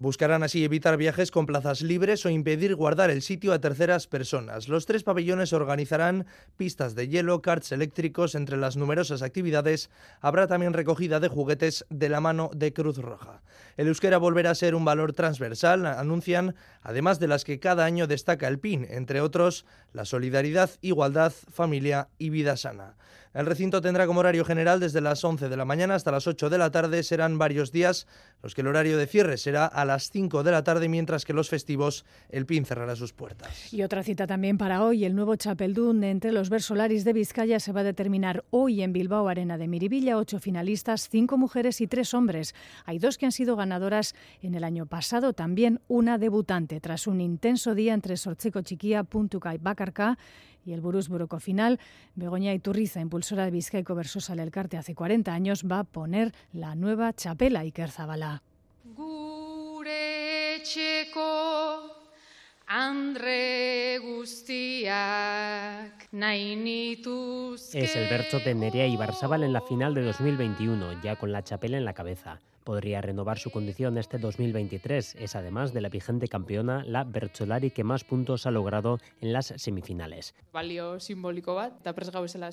Buscarán 0.00 0.42
así 0.42 0.64
evitar 0.64 0.96
viajes 0.96 1.30
con 1.30 1.44
plazas 1.44 1.82
libres 1.82 2.24
o 2.24 2.30
impedir 2.30 2.74
guardar 2.74 3.10
el 3.10 3.20
sitio 3.20 3.52
a 3.52 3.60
terceras 3.60 4.06
personas. 4.06 4.66
Los 4.66 4.86
tres 4.86 5.02
pabellones 5.02 5.52
organizarán 5.52 6.24
pistas 6.56 6.94
de 6.94 7.06
hielo, 7.06 7.42
karts 7.42 7.70
eléctricos, 7.70 8.34
entre 8.34 8.56
las 8.56 8.78
numerosas 8.78 9.20
actividades 9.20 9.90
habrá 10.22 10.46
también 10.46 10.72
recogida 10.72 11.20
de 11.20 11.28
juguetes 11.28 11.84
de 11.90 12.08
la 12.08 12.22
mano 12.22 12.50
de 12.54 12.72
Cruz 12.72 12.96
Roja. 12.96 13.42
El 13.76 13.88
euskera 13.88 14.16
volverá 14.16 14.52
a 14.52 14.54
ser 14.54 14.74
un 14.74 14.86
valor 14.86 15.12
transversal, 15.12 15.84
anuncian, 15.84 16.54
además 16.80 17.20
de 17.20 17.28
las 17.28 17.44
que 17.44 17.60
cada 17.60 17.84
año 17.84 18.06
destaca 18.06 18.48
el 18.48 18.58
PIN, 18.58 18.86
entre 18.88 19.20
otros 19.20 19.66
la 19.92 20.06
solidaridad, 20.06 20.70
igualdad, 20.80 21.34
familia 21.52 22.08
y 22.16 22.30
vida 22.30 22.56
sana. 22.56 22.96
El 23.32 23.46
recinto 23.46 23.80
tendrá 23.80 24.08
como 24.08 24.18
horario 24.20 24.44
general 24.44 24.80
desde 24.80 25.00
las 25.00 25.22
11 25.22 25.48
de 25.48 25.56
la 25.56 25.64
mañana 25.64 25.94
hasta 25.94 26.10
las 26.10 26.26
8 26.26 26.50
de 26.50 26.58
la 26.58 26.72
tarde. 26.72 27.04
Serán 27.04 27.38
varios 27.38 27.70
días 27.70 28.08
los 28.42 28.56
que 28.56 28.62
el 28.62 28.66
horario 28.66 28.98
de 28.98 29.06
cierre 29.06 29.36
será 29.38 29.66
a 29.66 29.84
las 29.84 30.10
5 30.10 30.42
de 30.42 30.50
la 30.50 30.64
tarde, 30.64 30.88
mientras 30.88 31.24
que 31.24 31.32
los 31.32 31.48
festivos 31.48 32.04
el 32.30 32.44
PIN 32.44 32.64
cerrará 32.64 32.96
sus 32.96 33.12
puertas. 33.12 33.72
Y 33.72 33.84
otra 33.84 34.02
cita 34.02 34.26
también 34.26 34.58
para 34.58 34.82
hoy. 34.82 35.04
El 35.04 35.14
nuevo 35.14 35.36
Chapeldún 35.36 36.02
entre 36.02 36.32
los 36.32 36.50
Versolaris 36.50 37.04
de 37.04 37.12
Vizcaya 37.12 37.60
se 37.60 37.70
va 37.70 37.82
a 37.82 37.84
determinar 37.84 38.42
hoy 38.50 38.82
en 38.82 38.92
Bilbao 38.92 39.28
Arena 39.28 39.58
de 39.58 39.68
Miribilla. 39.68 40.16
Ocho 40.16 40.40
finalistas, 40.40 41.08
cinco 41.08 41.38
mujeres 41.38 41.80
y 41.80 41.86
tres 41.86 42.14
hombres. 42.14 42.56
Hay 42.84 42.98
dos 42.98 43.16
que 43.16 43.26
han 43.26 43.32
sido 43.32 43.54
ganadoras 43.54 44.16
en 44.42 44.56
el 44.56 44.64
año 44.64 44.86
pasado, 44.86 45.34
también 45.34 45.80
una 45.86 46.18
debutante. 46.18 46.80
Tras 46.80 47.06
un 47.06 47.20
intenso 47.20 47.76
día 47.76 47.94
entre 47.94 48.16
Sorcheco 48.16 48.62
Chiquía, 48.62 49.04
Puntuca 49.04 49.54
y 49.54 49.58
Bacarca, 49.58 50.18
y 50.64 50.72
el 50.72 50.80
Burus 50.80 51.08
Buroco 51.08 51.40
final, 51.40 51.78
Begoña 52.14 52.54
Iturriza, 52.54 53.00
impulsora 53.00 53.44
de 53.44 53.50
Vizcaico 53.50 53.94
versus 53.94 54.30
Alelcarte 54.30 54.76
hace 54.76 54.94
40 54.94 55.32
años, 55.32 55.64
va 55.70 55.80
a 55.80 55.84
poner 55.84 56.32
la 56.52 56.74
nueva 56.74 57.12
chapela 57.12 57.60
Iker 57.60 57.90
Zabala. 57.90 58.42
Es 67.74 67.96
el 67.96 68.08
verso 68.08 68.38
de 68.38 68.54
Nerea 68.54 68.86
Ibarzabal 68.86 69.42
en 69.42 69.52
la 69.52 69.60
final 69.60 69.94
de 69.94 70.02
2021, 70.02 71.02
ya 71.02 71.16
con 71.16 71.32
la 71.32 71.42
chapela 71.42 71.78
en 71.78 71.84
la 71.84 71.94
cabeza 71.94 72.40
podría 72.64 73.00
renovar 73.00 73.38
su 73.38 73.50
condición 73.50 73.98
este 73.98 74.18
2023. 74.18 75.16
Es 75.18 75.36
además 75.36 75.72
de 75.72 75.80
la 75.80 75.88
vigente 75.88 76.28
campeona 76.28 76.84
la 76.84 77.04
Bercholari 77.04 77.70
que 77.70 77.84
más 77.84 78.04
puntos 78.04 78.46
ha 78.46 78.50
logrado 78.50 78.98
en 79.20 79.32
las 79.32 79.52
semifinales. 79.56 80.34
Balio 80.52 81.00
simboliko 81.00 81.54
bat, 81.54 81.80
eta 81.80 81.92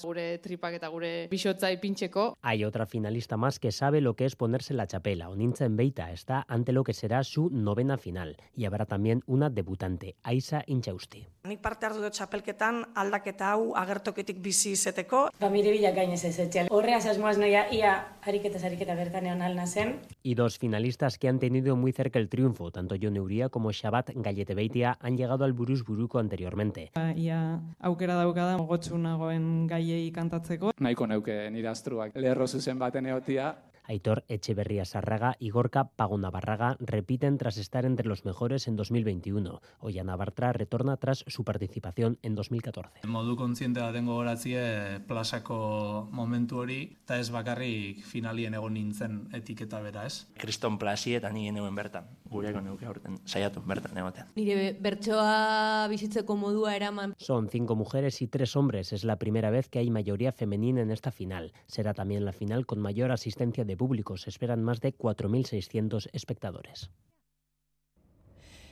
gure 0.04 0.38
tripak 0.40 0.74
eta 0.76 0.88
gure 0.88 1.28
bixotza 1.30 1.72
ipintzeko. 1.72 2.38
Hay 2.42 2.64
otra 2.64 2.86
finalista 2.86 3.38
más 3.38 3.60
que 3.60 3.72
sabe 3.72 4.02
lo 4.02 4.16
que 4.16 4.26
es 4.26 4.36
ponerse 4.36 4.74
la 4.74 4.88
chapela. 4.88 5.30
Onintza 5.30 5.66
en 5.66 5.78
Beita 5.78 6.12
está 6.12 6.46
ante 6.48 6.72
lo 6.72 6.84
que 6.84 6.94
será 6.94 7.24
su 7.24 7.50
novena 7.50 7.98
final. 7.98 8.38
Y 8.56 8.66
habrá 8.66 8.86
también 8.86 9.24
una 9.26 9.50
debutante, 9.50 10.16
Aisa 10.24 10.64
Inchausti. 10.68 11.28
Nik 11.48 11.62
parte 11.64 11.88
hartu 11.88 12.02
dut 12.04 12.16
txapelketan 12.16 12.82
aldaketa 13.00 13.54
hau 13.54 13.72
agertoketik 13.80 14.42
bizi 14.44 14.74
izeteko. 14.76 15.28
Ba, 15.40 15.50
mire 15.50 15.72
bila 15.72 15.94
gainez 15.96 16.24
ez 16.28 16.38
etxean. 16.44 16.68
Horreaz 16.74 17.06
asmoaz 17.08 17.38
noia 17.40 17.68
ia 17.72 17.94
ariketa 18.28 18.60
ariketa 18.68 18.96
bertanean 19.00 19.42
alna 19.42 19.68
zen. 19.68 19.97
Y 20.24 20.36
dos 20.36 20.58
finalistas 20.58 21.18
que 21.18 21.28
han 21.28 21.40
tenido 21.40 21.76
muy 21.76 21.92
cerca 21.92 22.20
el 22.20 22.30
triunfo, 22.30 22.72
tanto 22.72 22.96
Jon 23.02 23.16
Euría 23.16 23.50
como 23.50 23.72
Shabat 23.72 24.12
Galletebeitia, 24.16 24.98
han 25.00 25.18
llegado 25.18 25.46
al 25.46 25.54
Buruz 25.54 25.84
Buruko 25.84 26.20
anteriormente. 26.20 26.92
Ia 27.16 27.62
aukera 27.80 28.16
daukada 28.16 28.58
nagoen 28.98 29.68
gaiei 29.68 30.12
kantatzeko. 30.12 30.72
Nahiko 30.80 31.08
neuke 31.08 31.50
nire 31.52 31.70
astruak 31.70 32.16
lerro 32.16 32.48
zuzen 32.48 32.80
baten 32.80 33.06
egotia, 33.06 33.56
Aitor 33.88 34.26
Echeverría 34.28 34.84
Sarraga 34.84 35.38
y 35.40 35.50
Gorka 35.50 35.86
Pagona 35.96 36.30
Barraga 36.30 36.76
repiten 36.80 37.38
tras 37.38 37.58
estar 37.58 37.86
entre 37.86 38.08
los 38.08 38.26
mejores 38.26 38.68
en 38.68 38.76
2021. 38.76 39.62
Ollana 39.80 40.16
Bartra 40.18 40.52
retorna 40.52 40.98
tras 40.98 41.24
su 41.28 41.44
participación 41.46 42.20
en 42.22 42.36
2014. 42.36 43.08
Modu 43.08 43.38
kontzientea 43.40 43.92
dengo 43.96 44.18
horazie 44.20 45.00
plasako 45.08 46.10
momentu 46.12 46.60
hori, 46.60 46.82
eta 47.06 47.18
ez 47.20 47.30
bakarrik 47.32 48.04
finalien 48.04 48.58
egon 48.60 48.76
nintzen 48.76 49.22
etiketa 49.34 49.80
bera, 49.82 50.06
ez? 50.06 50.28
Kriston 50.36 50.78
plasi 50.78 51.16
eta 51.16 51.32
nire 51.32 51.56
neuen 51.56 51.76
bertan, 51.76 52.10
gureako 52.28 52.62
neuke 52.66 52.86
aurten, 52.86 53.16
saiatu 53.26 53.64
bertan 53.64 53.98
egotean. 54.04 54.34
Nire 54.36 54.74
bertsoa 54.84 55.88
bizitzeko 55.88 56.36
modua 56.36 56.76
eraman. 56.76 57.16
Son 57.18 57.48
cinco 57.50 57.76
mujeres 57.76 58.22
y 58.22 58.28
tres 58.28 58.56
hombres. 58.56 58.92
Es 58.92 59.06
la 59.06 59.18
primera 59.18 59.50
vez 59.50 59.70
que 59.70 59.80
hay 59.80 59.90
mayoría 59.90 60.34
femenina 60.34 60.82
en 60.82 60.92
esta 60.92 61.12
final. 61.12 61.54
Será 61.68 61.94
también 61.94 62.26
la 62.26 62.34
final 62.34 62.66
con 62.66 62.80
mayor 62.80 63.12
asistencia 63.12 63.64
de 63.64 63.77
público. 63.78 64.18
Se 64.18 64.30
esperan 64.30 64.64
más 64.64 64.82
de 64.82 64.98
4.600 64.98 66.10
espectadores. 66.12 66.92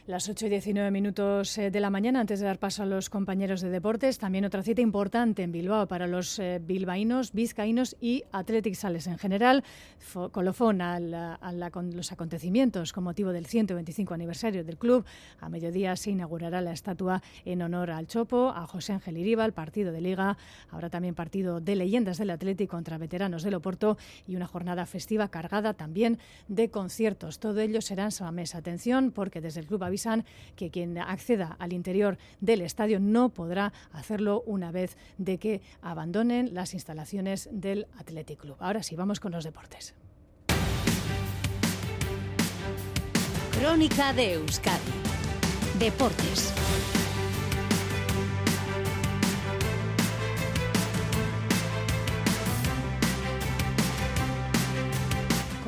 Las 0.07 0.29
8 0.29 0.45
y 0.45 0.49
19 0.49 0.91
minutos 0.91 1.57
eh, 1.57 1.71
de 1.71 1.79
la 1.79 1.89
mañana, 1.89 2.19
antes 2.19 2.39
de 2.39 2.45
dar 2.45 2.59
paso 2.59 2.83
a 2.83 2.85
los 2.85 3.09
compañeros 3.09 3.61
de 3.61 3.71
deportes, 3.71 4.19
también 4.19 4.45
otra 4.45 4.61
cita 4.61 4.79
importante 4.79 5.41
en 5.41 5.51
Bilbao 5.51 5.87
para 5.87 6.05
los 6.05 6.37
eh, 6.37 6.61
bilbaínos, 6.63 7.33
vizcaínos 7.33 7.97
y 7.99 8.23
Athletic 8.31 8.75
Sales 8.75 9.07
en 9.07 9.17
general. 9.17 9.63
colofón 10.31 10.83
a, 10.83 10.99
los 10.99 12.11
acontecimientos 12.11 12.93
con 12.93 13.03
motivo 13.03 13.31
del 13.31 13.47
125 13.47 14.13
aniversario 14.13 14.63
del 14.63 14.77
club. 14.77 15.05
A 15.39 15.49
mediodía 15.49 15.95
se 15.95 16.11
inaugurará 16.11 16.61
la 16.61 16.73
estatua 16.73 17.23
en 17.43 17.63
honor 17.63 17.89
al 17.89 18.05
Chopo, 18.05 18.49
a 18.49 18.67
José 18.67 18.93
Ángel 18.93 19.17
Iriba, 19.17 19.43
el 19.43 19.53
partido 19.53 19.91
de 19.91 20.01
Liga. 20.01 20.37
Habrá 20.69 20.91
también 20.91 21.15
partido 21.15 21.61
de 21.61 21.75
leyendas 21.75 22.19
del 22.19 22.29
Athletic 22.29 22.69
contra 22.69 22.99
veteranos 22.99 23.41
del 23.41 23.55
Oporto 23.55 23.97
y 24.27 24.35
una 24.35 24.45
jornada 24.45 24.85
festiva 24.85 25.29
cargada 25.29 25.73
también 25.73 26.19
de 26.47 26.69
conciertos. 26.69 27.39
Todo 27.39 27.59
ello 27.59 27.81
será 27.81 28.03
en 28.03 28.11
Samamés. 28.11 28.53
Atención, 28.53 29.09
porque 29.09 29.41
desde 29.41 29.61
el 29.61 29.65
club 29.65 29.81
que 30.55 30.69
quien 30.71 30.97
acceda 30.97 31.55
al 31.59 31.73
interior 31.73 32.17
del 32.41 32.61
estadio 32.61 32.99
no 32.99 33.29
podrá 33.29 33.73
hacerlo 33.91 34.43
una 34.45 34.71
vez 34.71 34.97
de 35.17 35.37
que 35.37 35.61
abandonen 35.81 36.53
las 36.53 36.73
instalaciones 36.73 37.49
del 37.51 37.87
Athletic 37.97 38.39
Club. 38.39 38.57
Ahora 38.59 38.83
sí, 38.83 38.95
vamos 38.95 39.19
con 39.19 39.31
los 39.31 39.43
deportes. 39.43 39.95
Crónica 43.59 44.13
de 44.13 44.33
Euskadi. 44.33 44.91
Deportes. 45.79 46.53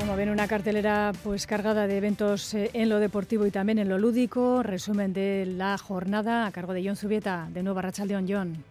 Como 0.08 0.16
ven, 0.16 0.30
una 0.30 0.48
cartelera 0.48 1.12
pues 1.22 1.46
cargada 1.46 1.86
de 1.86 1.98
eventos 1.98 2.54
eh, 2.54 2.72
en 2.72 2.88
lo 2.88 3.00
deportivo 3.00 3.46
y 3.46 3.52
también 3.52 3.78
en 3.78 3.90
lo 3.90 3.98
lúdico. 3.98 4.64
Resumen 4.64 5.12
de 5.12 5.46
la 5.46 5.78
jornada 5.78 6.46
a 6.46 6.52
cargo 6.54 6.72
de 6.72 6.82
John 6.86 6.96
Zubieta, 6.96 7.50
de 7.54 7.62
Nueva 7.62 7.82
Rachaldeón. 7.82 8.26
John. 8.26 8.64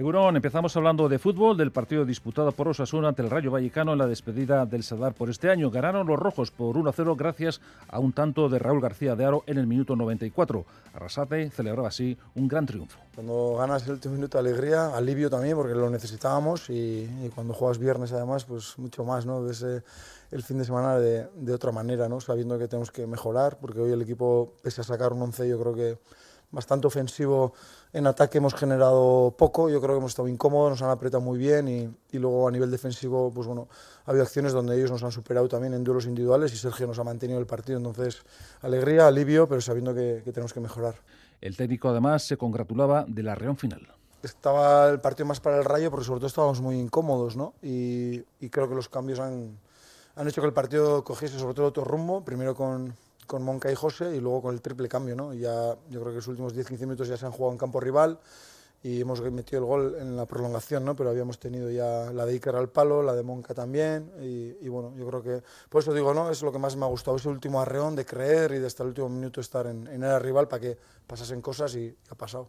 Eurón, 0.00 0.34
empezamos 0.34 0.74
hablando 0.78 1.10
de 1.10 1.18
fútbol, 1.18 1.58
del 1.58 1.72
partido 1.72 2.06
disputado 2.06 2.52
por 2.52 2.66
Osasuna 2.68 3.08
ante 3.08 3.20
el 3.20 3.28
Rayo 3.28 3.50
Vallecano 3.50 3.92
en 3.92 3.98
la 3.98 4.06
despedida 4.06 4.64
del 4.64 4.82
Sadar 4.82 5.12
por 5.12 5.28
este 5.28 5.50
año. 5.50 5.70
Ganaron 5.70 6.06
los 6.06 6.18
rojos 6.18 6.50
por 6.50 6.74
1-0 6.74 7.14
gracias 7.18 7.60
a 7.86 7.98
un 7.98 8.14
tanto 8.14 8.48
de 8.48 8.58
Raúl 8.58 8.80
García 8.80 9.14
de 9.14 9.26
Aro 9.26 9.44
en 9.46 9.58
el 9.58 9.66
minuto 9.66 9.96
94. 9.96 10.64
Arrasate 10.94 11.50
celebraba 11.50 11.88
así 11.88 12.16
un 12.34 12.48
gran 12.48 12.64
triunfo. 12.64 12.98
Cuando 13.14 13.56
ganas 13.58 13.84
el 13.84 13.92
último 13.92 14.14
minuto, 14.14 14.38
alegría, 14.38 14.96
alivio 14.96 15.28
también 15.28 15.54
porque 15.54 15.74
lo 15.74 15.90
necesitábamos 15.90 16.70
y, 16.70 17.06
cuando 17.34 17.52
juegas 17.52 17.76
viernes 17.76 18.10
además, 18.14 18.46
pues 18.46 18.78
mucho 18.78 19.04
más, 19.04 19.26
¿no? 19.26 19.42
Ves 19.42 19.62
eh, 19.64 19.82
el 20.30 20.42
fin 20.42 20.56
de 20.56 20.64
semana 20.64 20.98
de, 20.98 21.28
de, 21.34 21.52
otra 21.52 21.72
manera, 21.72 22.08
¿no? 22.08 22.22
Sabiendo 22.22 22.58
que 22.58 22.68
tenemos 22.68 22.90
que 22.90 23.06
mejorar 23.06 23.58
porque 23.60 23.80
hoy 23.80 23.92
el 23.92 24.00
equipo, 24.00 24.54
pese 24.62 24.80
a 24.80 24.84
sacar 24.84 25.12
un 25.12 25.20
11, 25.20 25.46
yo 25.46 25.60
creo 25.60 25.74
que 25.74 25.98
bastante 26.50 26.86
ofensivo 26.86 27.52
en 27.92 28.06
ataque 28.06 28.38
hemos 28.38 28.54
generado 28.54 29.34
poco, 29.36 29.68
yo 29.68 29.80
creo 29.80 29.94
que 29.94 29.98
hemos 29.98 30.12
estado 30.12 30.28
incómodos, 30.28 30.70
nos 30.70 30.82
han 30.82 30.90
apretado 30.90 31.20
muy 31.20 31.38
bien 31.38 31.68
y, 31.68 31.90
y, 32.12 32.18
luego 32.18 32.48
a 32.48 32.50
nivel 32.50 32.70
defensivo, 32.70 33.32
pues 33.32 33.46
bueno, 33.46 33.68
ha 34.04 34.10
habido 34.10 34.24
acciones 34.24 34.52
donde 34.52 34.76
ellos 34.76 34.90
nos 34.90 35.02
han 35.02 35.12
superado 35.12 35.48
también 35.48 35.74
en 35.74 35.82
duelos 35.82 36.06
individuales 36.06 36.52
y 36.52 36.56
Sergio 36.56 36.86
nos 36.86 36.98
ha 36.98 37.04
mantenido 37.04 37.38
el 37.38 37.46
partido, 37.46 37.78
entonces 37.78 38.22
alegría, 38.62 39.06
alivio, 39.06 39.48
pero 39.48 39.60
sabiendo 39.60 39.94
que, 39.94 40.22
que 40.24 40.32
tenemos 40.32 40.52
que 40.52 40.60
mejorar. 40.60 40.94
El 41.40 41.56
técnico 41.56 41.88
además 41.88 42.24
se 42.24 42.36
congratulaba 42.36 43.04
de 43.08 43.22
la 43.22 43.34
reunión 43.34 43.56
final. 43.56 43.88
Estaba 44.22 44.88
el 44.90 45.00
partido 45.00 45.26
más 45.26 45.40
para 45.40 45.56
el 45.58 45.64
Rayo 45.64 45.90
porque 45.90 46.04
sobre 46.04 46.20
todo 46.20 46.26
estábamos 46.26 46.60
muy 46.60 46.78
incómodos, 46.78 47.36
¿no? 47.36 47.54
Y, 47.62 48.22
y 48.38 48.50
creo 48.50 48.68
que 48.68 48.74
los 48.74 48.88
cambios 48.88 49.18
han, 49.18 49.58
han 50.14 50.28
hecho 50.28 50.42
que 50.42 50.46
el 50.46 50.52
partido 50.52 51.02
cogiese 51.02 51.38
sobre 51.38 51.54
todo 51.54 51.66
otro 51.66 51.84
rumbo, 51.84 52.22
primero 52.22 52.54
con 52.54 52.94
con 53.30 53.44
Monca 53.44 53.70
y 53.70 53.76
José 53.76 54.16
y 54.16 54.20
luego 54.20 54.42
con 54.42 54.54
el 54.54 54.60
triple 54.60 54.88
cambio. 54.88 55.14
¿no? 55.14 55.32
Ya, 55.32 55.76
yo 55.88 56.00
creo 56.00 56.06
que 56.06 56.16
los 56.16 56.26
últimos 56.26 56.52
10-15 56.52 56.80
minutos 56.80 57.06
ya 57.06 57.16
se 57.16 57.26
han 57.26 57.30
jugado 57.30 57.52
en 57.52 57.58
campo 57.58 57.78
rival 57.78 58.18
y 58.82 59.02
hemos 59.02 59.20
metido 59.20 59.60
el 59.60 59.66
gol 59.66 59.96
en 60.00 60.16
la 60.16 60.26
prolongación, 60.26 60.84
¿no? 60.84 60.96
pero 60.96 61.10
habíamos 61.10 61.38
tenido 61.38 61.70
ya 61.70 62.10
la 62.12 62.26
de 62.26 62.32
Iker 62.32 62.56
al 62.56 62.70
palo, 62.70 63.04
la 63.04 63.14
de 63.14 63.22
Monca 63.22 63.54
también 63.54 64.10
y, 64.20 64.68
bueno, 64.68 64.94
yo 64.96 65.06
creo 65.06 65.22
que, 65.22 65.42
por 65.68 65.80
eso 65.80 65.94
digo, 65.94 66.12
¿no? 66.12 66.28
es 66.28 66.42
lo 66.42 66.50
que 66.50 66.58
más 66.58 66.74
me 66.74 66.86
ha 66.86 66.88
gustado, 66.88 67.18
ese 67.18 67.28
último 67.28 67.60
arreón 67.60 67.94
de 67.94 68.04
creer 68.04 68.50
y 68.52 68.58
de 68.58 68.66
hasta 68.66 68.82
el 68.82 68.88
último 68.88 69.08
minuto 69.08 69.40
estar 69.40 69.66
en, 69.68 69.86
en 69.86 70.02
el 70.02 70.18
rival 70.18 70.48
para 70.48 70.60
que 70.60 70.78
pasasen 71.06 71.40
cosas 71.40 71.76
y 71.76 71.94
ha 72.08 72.14
pasado. 72.16 72.48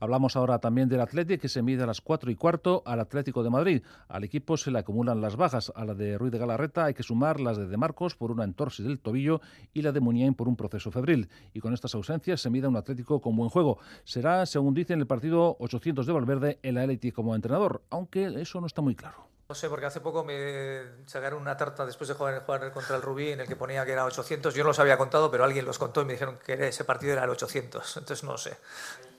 Hablamos 0.00 0.36
ahora 0.36 0.58
también 0.58 0.88
del 0.88 1.00
Atlético 1.00 1.42
que 1.42 1.48
se 1.48 1.62
mide 1.62 1.82
a 1.82 1.86
las 1.86 2.00
4 2.00 2.30
y 2.30 2.34
cuarto 2.34 2.82
al 2.86 3.00
Atlético 3.00 3.42
de 3.42 3.50
Madrid. 3.50 3.82
Al 4.08 4.24
equipo 4.24 4.56
se 4.56 4.70
le 4.70 4.78
acumulan 4.78 5.20
las 5.20 5.36
bajas. 5.36 5.72
A 5.74 5.84
la 5.84 5.94
de 5.94 6.18
Ruiz 6.18 6.32
de 6.32 6.38
Galarreta 6.38 6.84
hay 6.84 6.94
que 6.94 7.02
sumar 7.02 7.40
las 7.40 7.56
de 7.56 7.66
De 7.66 7.76
Marcos 7.76 8.14
por 8.14 8.30
una 8.30 8.44
entorsis 8.44 8.86
del 8.86 9.00
tobillo 9.00 9.40
y 9.72 9.82
la 9.82 9.92
de 9.92 10.00
Muniain 10.00 10.34
por 10.34 10.48
un 10.48 10.56
proceso 10.56 10.90
febril. 10.90 11.28
Y 11.52 11.60
con 11.60 11.74
estas 11.74 11.94
ausencias 11.94 12.40
se 12.40 12.50
mide 12.50 12.68
un 12.68 12.76
Atlético 12.76 13.20
con 13.20 13.36
buen 13.36 13.50
juego. 13.50 13.78
Será, 14.04 14.46
según 14.46 14.74
dice 14.74 14.92
en 14.92 15.00
el 15.00 15.06
partido 15.06 15.56
800 15.60 16.06
de 16.06 16.12
Valverde, 16.12 16.58
el 16.62 16.78
Atlético 16.78 17.16
como 17.16 17.34
entrenador, 17.34 17.82
aunque 17.90 18.26
eso 18.40 18.60
no 18.60 18.66
está 18.66 18.82
muy 18.82 18.94
claro. 18.94 19.26
No 19.48 19.54
sé, 19.54 19.68
porque 19.68 19.86
hace 19.86 20.00
poco 20.00 20.24
me 20.24 20.82
sacaron 21.06 21.40
una 21.40 21.56
tarta 21.56 21.86
después 21.86 22.08
de 22.08 22.14
jugar, 22.14 22.44
jugar 22.44 22.72
contra 22.72 22.96
el 22.96 23.02
Rubí 23.02 23.30
en 23.30 23.40
el 23.40 23.46
que 23.46 23.54
ponía 23.54 23.84
que 23.86 23.92
era 23.92 24.04
800. 24.04 24.52
Yo 24.52 24.64
no 24.64 24.70
los 24.70 24.78
había 24.80 24.98
contado, 24.98 25.30
pero 25.30 25.44
alguien 25.44 25.64
los 25.64 25.78
contó 25.78 26.02
y 26.02 26.04
me 26.04 26.14
dijeron 26.14 26.38
que 26.44 26.66
ese 26.66 26.84
partido 26.84 27.12
era 27.12 27.22
el 27.24 27.30
800. 27.30 27.96
Entonces 27.96 28.24
no 28.24 28.36
sé. 28.38 28.56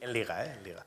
En 0.01 0.13
Liga, 0.13 0.45
¿eh? 0.45 0.53
En 0.53 0.63
Liga. 0.63 0.85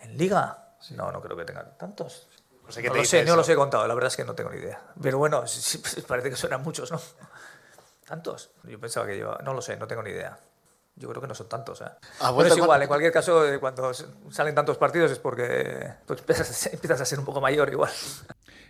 ¿En 0.00 0.18
Liga? 0.18 0.76
No, 0.90 1.12
no 1.12 1.20
creo 1.20 1.36
que 1.36 1.44
tengan 1.44 1.76
tantos. 1.78 2.28
No, 2.64 2.72
sé, 2.72 2.82
no, 2.82 2.94
lo 2.94 3.04
sé, 3.04 3.24
no 3.24 3.36
los 3.36 3.48
he 3.48 3.54
contado, 3.54 3.86
la 3.86 3.94
verdad 3.94 4.08
es 4.08 4.16
que 4.16 4.24
no 4.24 4.34
tengo 4.34 4.50
ni 4.50 4.58
idea. 4.58 4.80
Pero 5.00 5.18
bueno, 5.18 5.44
parece 6.06 6.30
que 6.30 6.36
suenan 6.36 6.62
muchos, 6.62 6.90
¿no? 6.90 7.00
¿Tantos? 8.06 8.50
Yo 8.64 8.78
pensaba 8.78 9.06
que 9.06 9.18
yo... 9.18 9.36
No 9.42 9.54
lo 9.54 9.62
sé, 9.62 9.76
no 9.76 9.86
tengo 9.86 10.02
ni 10.02 10.10
idea. 10.10 10.38
Yo 10.96 11.08
creo 11.08 11.22
que 11.22 11.28
no 11.28 11.34
son 11.34 11.48
tantos. 11.48 11.80
¿eh? 11.80 11.86
Ah, 12.20 12.32
Pero 12.36 12.48
es 12.48 12.56
igual, 12.56 12.82
en 12.82 12.88
cualquier 12.88 13.12
caso, 13.12 13.46
eh, 13.46 13.58
cuando 13.58 13.92
salen 14.30 14.54
tantos 14.54 14.76
partidos 14.76 15.10
es 15.10 15.18
porque 15.18 15.94
pues, 16.06 16.20
empiezas 16.72 17.00
a 17.00 17.04
ser 17.04 17.18
un 17.18 17.24
poco 17.24 17.40
mayor 17.40 17.70
igual. 17.70 17.90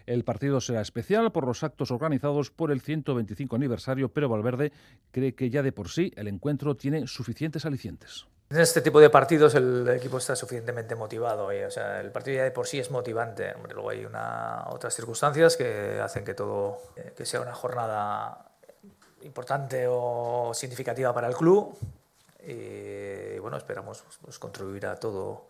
El 0.06 0.24
partido 0.24 0.60
será 0.60 0.80
especial 0.80 1.32
por 1.32 1.46
los 1.46 1.62
actos 1.62 1.90
organizados 1.90 2.50
por 2.50 2.70
el 2.70 2.80
125 2.80 3.56
aniversario, 3.56 4.08
pero 4.08 4.28
Valverde 4.28 4.72
cree 5.10 5.34
que 5.34 5.50
ya 5.50 5.62
de 5.62 5.72
por 5.72 5.88
sí 5.88 6.12
el 6.16 6.28
encuentro 6.28 6.76
tiene 6.76 7.06
suficientes 7.06 7.64
alicientes. 7.64 8.26
En 8.52 8.60
este 8.60 8.82
tipo 8.82 9.00
de 9.00 9.08
partidos 9.08 9.54
el 9.54 9.88
equipo 9.88 10.18
está 10.18 10.36
suficientemente 10.36 10.94
motivado. 10.94 11.46
o 11.46 11.70
sea, 11.70 12.00
el 12.00 12.12
partido 12.12 12.36
ya 12.36 12.44
de 12.44 12.50
por 12.50 12.66
sí 12.66 12.78
es 12.78 12.90
motivante. 12.90 13.54
luego 13.72 13.88
hay 13.88 14.04
una, 14.04 14.64
otras 14.68 14.94
circunstancias 14.94 15.56
que 15.56 15.98
hacen 16.00 16.22
que 16.22 16.34
todo 16.34 16.82
eh, 16.96 17.14
que 17.16 17.24
sea 17.24 17.40
una 17.40 17.54
jornada 17.54 18.52
importante 19.22 19.86
o 19.88 20.52
significativa 20.52 21.14
para 21.14 21.28
el 21.28 21.34
club. 21.34 21.74
Y 22.46 23.38
bueno, 23.38 23.56
esperamos 23.56 24.04
pues, 24.20 24.38
contribuir 24.38 24.84
a 24.84 24.96
todo 24.96 25.46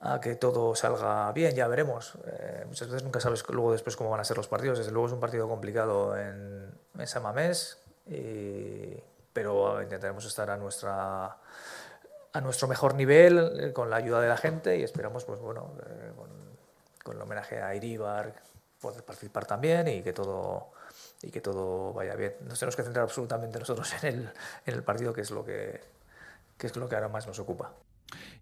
a 0.00 0.20
que 0.20 0.36
todo 0.36 0.74
salga 0.74 1.30
bien, 1.32 1.54
ya 1.54 1.66
veremos. 1.68 2.14
Eh, 2.26 2.64
muchas 2.66 2.88
veces 2.88 3.02
nunca 3.02 3.20
sabes 3.20 3.44
luego 3.48 3.72
después 3.72 3.96
cómo 3.96 4.10
van 4.10 4.20
a 4.20 4.24
ser 4.24 4.36
los 4.36 4.48
partidos. 4.48 4.78
Desde 4.78 4.92
luego 4.92 5.08
es 5.08 5.12
un 5.12 5.20
partido 5.20 5.48
complicado 5.48 6.16
en, 6.16 6.72
en 6.98 7.06
Samamés, 7.06 7.78
pero 9.32 9.82
intentaremos 9.82 10.24
estar 10.24 10.50
a 10.50 10.56
nuestra 10.56 11.36
a 12.32 12.40
nuestro 12.40 12.68
mejor 12.68 12.94
nivel 12.94 13.60
eh, 13.60 13.72
con 13.72 13.90
la 13.90 13.96
ayuda 13.96 14.20
de 14.20 14.28
la 14.28 14.36
gente 14.36 14.76
y 14.78 14.82
esperamos 14.82 15.24
pues 15.24 15.40
bueno 15.40 15.72
eh, 15.86 16.12
con, 16.16 16.28
con, 17.02 17.16
el 17.16 17.22
homenaje 17.22 17.60
a 17.60 17.74
Iribar 17.74 18.34
poder 18.80 19.02
participar 19.02 19.46
también 19.46 19.88
y 19.88 20.02
que 20.02 20.12
todo 20.12 20.70
y 21.22 21.30
que 21.30 21.40
todo 21.40 21.92
vaya 21.92 22.14
bien. 22.14 22.34
Nos 22.46 22.58
tenemos 22.60 22.76
que 22.76 22.82
centrar 22.84 23.02
absolutamente 23.02 23.58
nosotros 23.58 23.92
en 24.02 24.08
el, 24.08 24.32
en 24.66 24.74
el 24.74 24.82
partido 24.82 25.12
que 25.12 25.22
es 25.22 25.30
lo 25.30 25.44
que, 25.44 25.80
que 26.56 26.66
es 26.68 26.76
lo 26.76 26.88
que 26.88 26.94
ahora 26.94 27.08
más 27.08 27.26
nos 27.26 27.38
ocupa. 27.38 27.72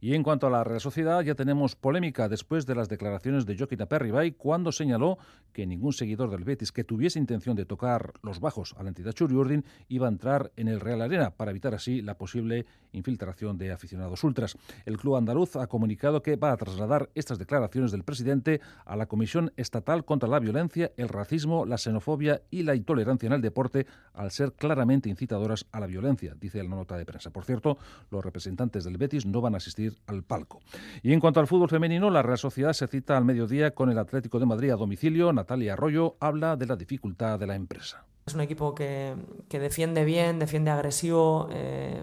Y 0.01 0.15
en 0.15 0.23
cuanto 0.23 0.47
a 0.47 0.51
la 0.51 0.65
Real 0.65 0.81
Sociedad, 0.81 1.23
ya 1.23 1.35
tenemos 1.35 1.77
polémica 1.77 2.29
después 2.29 2.67
de 2.67 2.75
las 2.75 2.89
declaraciones 2.89 3.47
de 3.47 3.57
Joaquín 3.57 3.83
Aperribay 3.83 4.33
cuando 4.33 4.73
señaló 4.73 5.19
que 5.53 5.67
ningún 5.67 5.93
seguidor 5.93 6.31
del 6.31 6.45
Betis 6.45 6.73
que 6.73 6.85
tuviese 6.85 7.19
intención 7.19 7.57
de 7.57 7.65
tocar 7.65 8.13
los 8.23 8.41
bajos 8.41 8.75
a 8.77 8.83
la 8.83 8.89
entidad 8.91 9.13
Churiurdin 9.13 9.65
iba 9.89 10.07
a 10.07 10.11
entrar 10.11 10.53
en 10.57 10.69
el 10.69 10.81
Real 10.81 11.03
Arena 11.03 11.31
para 11.31 11.51
evitar 11.51 11.75
así 11.75 12.03
la 12.03 12.17
posible 12.17 12.67
infiltración 12.93 13.59
de 13.59 13.73
aficionados 13.73 14.23
ultras. 14.25 14.57
El 14.85 14.99
club 14.99 15.17
andaluz 15.17 15.57
ha 15.57 15.67
comunicado 15.67 16.23
que 16.23 16.37
va 16.37 16.53
a 16.53 16.57
trasladar 16.57 17.11
estas 17.15 17.39
declaraciones 17.39 17.93
del 17.93 18.05
presidente 18.05 18.61
a 18.85 18.97
la 18.97 19.07
Comisión 19.07 19.53
Estatal 19.57 20.05
contra 20.05 20.29
la 20.29 20.41
Violencia, 20.41 20.93
el 20.97 21.09
Racismo, 21.09 21.67
la 21.67 21.79
Xenofobia 21.79 22.43
y 22.51 22.63
la 22.63 22.75
Intolerancia 22.75 23.27
en 23.27 23.33
el 23.33 23.43
Deporte 23.43 23.87
al 24.15 24.31
ser 24.31 24.53
claramente 24.53 25.09
incitadoras 25.09 25.67
a 25.73 25.81
la 25.81 25.87
violencia, 25.87 26.35
dice 26.39 26.63
la 26.63 26.71
nota 26.71 26.97
de 26.97 27.07
prensa. 27.07 27.31
Por 27.31 27.45
cierto, 27.45 27.79
los 28.11 28.25
representantes 28.25 28.85
del 28.85 28.97
Betis 28.99 29.27
no 29.27 29.41
van 29.41 29.55
a 29.55 29.56
asistir 29.57 29.97
al 30.07 30.23
palco. 30.23 30.61
Y 31.03 31.13
en 31.13 31.21
cuanto 31.21 31.41
al 31.41 31.47
fútbol 31.47 31.69
femenino, 31.69 32.11
la 32.11 32.23
Real 32.23 32.39
Sociedad 32.39 32.73
se 32.73 32.87
cita 32.87 33.17
al 33.17 33.25
mediodía 33.25 33.73
con 33.73 33.91
el 33.91 33.99
Atlético 33.99 34.39
de 34.39 34.47
Madrid 34.47 34.71
a 34.71 34.77
domicilio. 34.77 35.33
Natalia 35.33 35.75
Arroyo 35.75 36.17
habla 36.21 36.57
de 36.57 36.67
la 36.67 36.77
dificultad 36.77 37.39
de 37.39 37.47
la 37.47 37.55
empresa. 37.55 38.05
Es 38.27 38.35
un 38.35 38.41
equipo 38.41 38.75
que, 38.75 39.15
defiende 39.49 40.05
bien, 40.05 40.41
defiende 40.41 40.73
agresivo, 40.73 41.49
eh, 41.53 42.03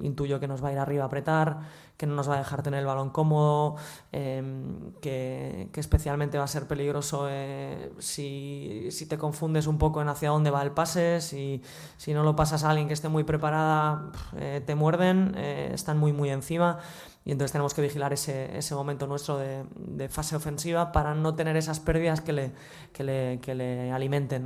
intuyo 0.00 0.40
que 0.40 0.48
nos 0.48 0.62
va 0.62 0.70
a 0.70 0.72
ir 0.72 0.78
arriba 0.78 1.04
a 1.04 1.06
apretar, 1.06 1.60
que 1.96 2.04
no 2.04 2.16
nos 2.16 2.28
va 2.28 2.34
a 2.34 2.38
dejar 2.38 2.64
tener 2.64 2.80
el 2.80 2.86
balón 2.86 3.10
cómodo, 3.10 3.76
em, 4.10 4.92
que, 5.00 5.70
especialmente 5.76 6.36
va 6.36 6.42
a 6.44 6.48
ser 6.48 6.66
peligroso 6.66 7.28
eh, 7.30 7.92
si, 8.00 8.88
te 9.08 9.16
confundes 9.18 9.68
un 9.68 9.78
poco 9.78 10.02
en 10.02 10.08
hacia 10.08 10.30
dónde 10.30 10.50
va 10.50 10.62
el 10.62 10.72
pase, 10.72 11.20
si, 11.20 11.62
no 12.08 12.24
lo 12.24 12.34
pasas 12.34 12.64
a 12.64 12.70
alguien 12.70 12.88
que 12.88 12.94
esté 12.94 13.08
muy 13.08 13.22
preparada, 13.22 14.10
eh, 14.36 14.62
te 14.66 14.74
muerden, 14.74 15.36
están 15.36 15.96
muy 15.96 16.12
muy 16.12 16.30
encima 16.30 16.80
y 17.24 17.30
entonces 17.30 17.52
tenemos 17.52 17.72
que 17.72 17.82
vigilar 17.82 18.12
ese, 18.12 18.74
momento 18.74 19.06
nuestro 19.06 19.38
de, 19.38 20.08
fase 20.08 20.34
ofensiva 20.34 20.90
para 20.90 21.14
no 21.14 21.36
tener 21.36 21.56
esas 21.56 21.78
pérdidas 21.78 22.20
que 22.20 22.32
le 23.04 23.92
alimenten. 23.92 24.44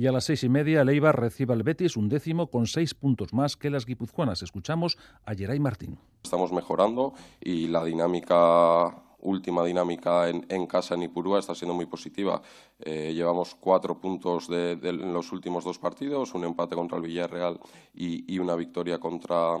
Y 0.00 0.06
a 0.06 0.12
las 0.12 0.24
seis 0.24 0.44
y 0.44 0.48
media, 0.48 0.82
Leibar 0.82 1.20
recibe 1.20 1.52
al 1.52 1.62
Betis 1.62 1.94
un 1.94 2.08
décimo 2.08 2.46
con 2.46 2.66
seis 2.66 2.94
puntos 2.94 3.34
más 3.34 3.58
que 3.58 3.68
las 3.68 3.84
guipuzcoanas. 3.84 4.40
Escuchamos 4.40 4.96
a 5.26 5.34
Geray 5.34 5.60
Martín. 5.60 5.98
Estamos 6.24 6.52
mejorando 6.52 7.12
y 7.38 7.66
la 7.66 7.84
dinámica 7.84 8.96
última 9.18 9.62
dinámica 9.62 10.30
en, 10.30 10.66
casa 10.66 10.94
en 10.94 11.02
Ipurúa 11.02 11.38
está 11.38 11.54
siendo 11.54 11.74
muy 11.74 11.84
positiva. 11.84 12.40
Eh, 12.78 13.12
llevamos 13.14 13.54
cuatro 13.54 14.00
puntos 14.00 14.48
de, 14.48 14.72
en 14.82 15.12
los 15.12 15.32
últimos 15.32 15.64
dos 15.64 15.78
partidos, 15.78 16.32
un 16.32 16.44
empate 16.44 16.76
contra 16.76 16.96
el 16.96 17.04
Villarreal 17.04 17.60
y, 17.92 18.24
y 18.34 18.38
una 18.38 18.56
victoria 18.56 18.98
contra, 18.98 19.58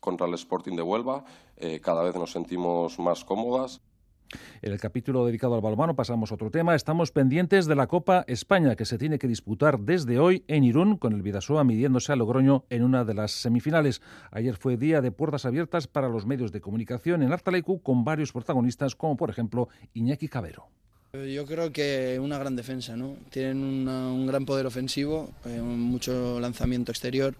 contra 0.00 0.26
el 0.26 0.34
Sporting 0.34 0.76
de 0.76 0.82
Huelva. 0.82 1.24
Eh, 1.56 1.80
cada 1.80 2.02
vez 2.02 2.14
nos 2.14 2.32
sentimos 2.32 2.98
más 2.98 3.24
cómodas. 3.24 3.80
En 4.62 4.72
el 4.72 4.80
capítulo 4.80 5.24
dedicado 5.26 5.54
al 5.54 5.60
balonmano 5.60 5.96
pasamos 5.96 6.30
a 6.30 6.34
otro 6.34 6.50
tema. 6.50 6.74
Estamos 6.74 7.12
pendientes 7.12 7.66
de 7.66 7.74
la 7.74 7.86
Copa 7.86 8.24
España 8.26 8.76
que 8.76 8.84
se 8.84 8.98
tiene 8.98 9.18
que 9.18 9.28
disputar 9.28 9.80
desde 9.80 10.18
hoy 10.18 10.44
en 10.48 10.64
Irún 10.64 10.96
con 10.96 11.12
el 11.12 11.22
Vidasoa 11.22 11.64
midiéndose 11.64 12.12
a 12.12 12.16
Logroño 12.16 12.64
en 12.70 12.82
una 12.82 13.04
de 13.04 13.14
las 13.14 13.32
semifinales. 13.32 14.02
Ayer 14.30 14.56
fue 14.56 14.76
día 14.76 15.00
de 15.00 15.12
puertas 15.12 15.44
abiertas 15.44 15.86
para 15.86 16.08
los 16.08 16.26
medios 16.26 16.52
de 16.52 16.60
comunicación 16.60 17.22
en 17.22 17.32
Artalecu 17.32 17.80
con 17.82 18.04
varios 18.04 18.32
protagonistas 18.32 18.94
como 18.94 19.16
por 19.16 19.30
ejemplo 19.30 19.68
Iñaki 19.94 20.28
Cabero. 20.28 20.68
Yo 21.12 21.46
creo 21.46 21.72
que 21.72 22.18
una 22.20 22.38
gran 22.38 22.54
defensa, 22.54 22.94
¿no? 22.94 23.16
Tienen 23.30 23.64
una, 23.64 24.08
un 24.08 24.26
gran 24.26 24.44
poder 24.44 24.66
ofensivo, 24.66 25.30
eh, 25.46 25.58
mucho 25.60 26.38
lanzamiento 26.38 26.92
exterior 26.92 27.34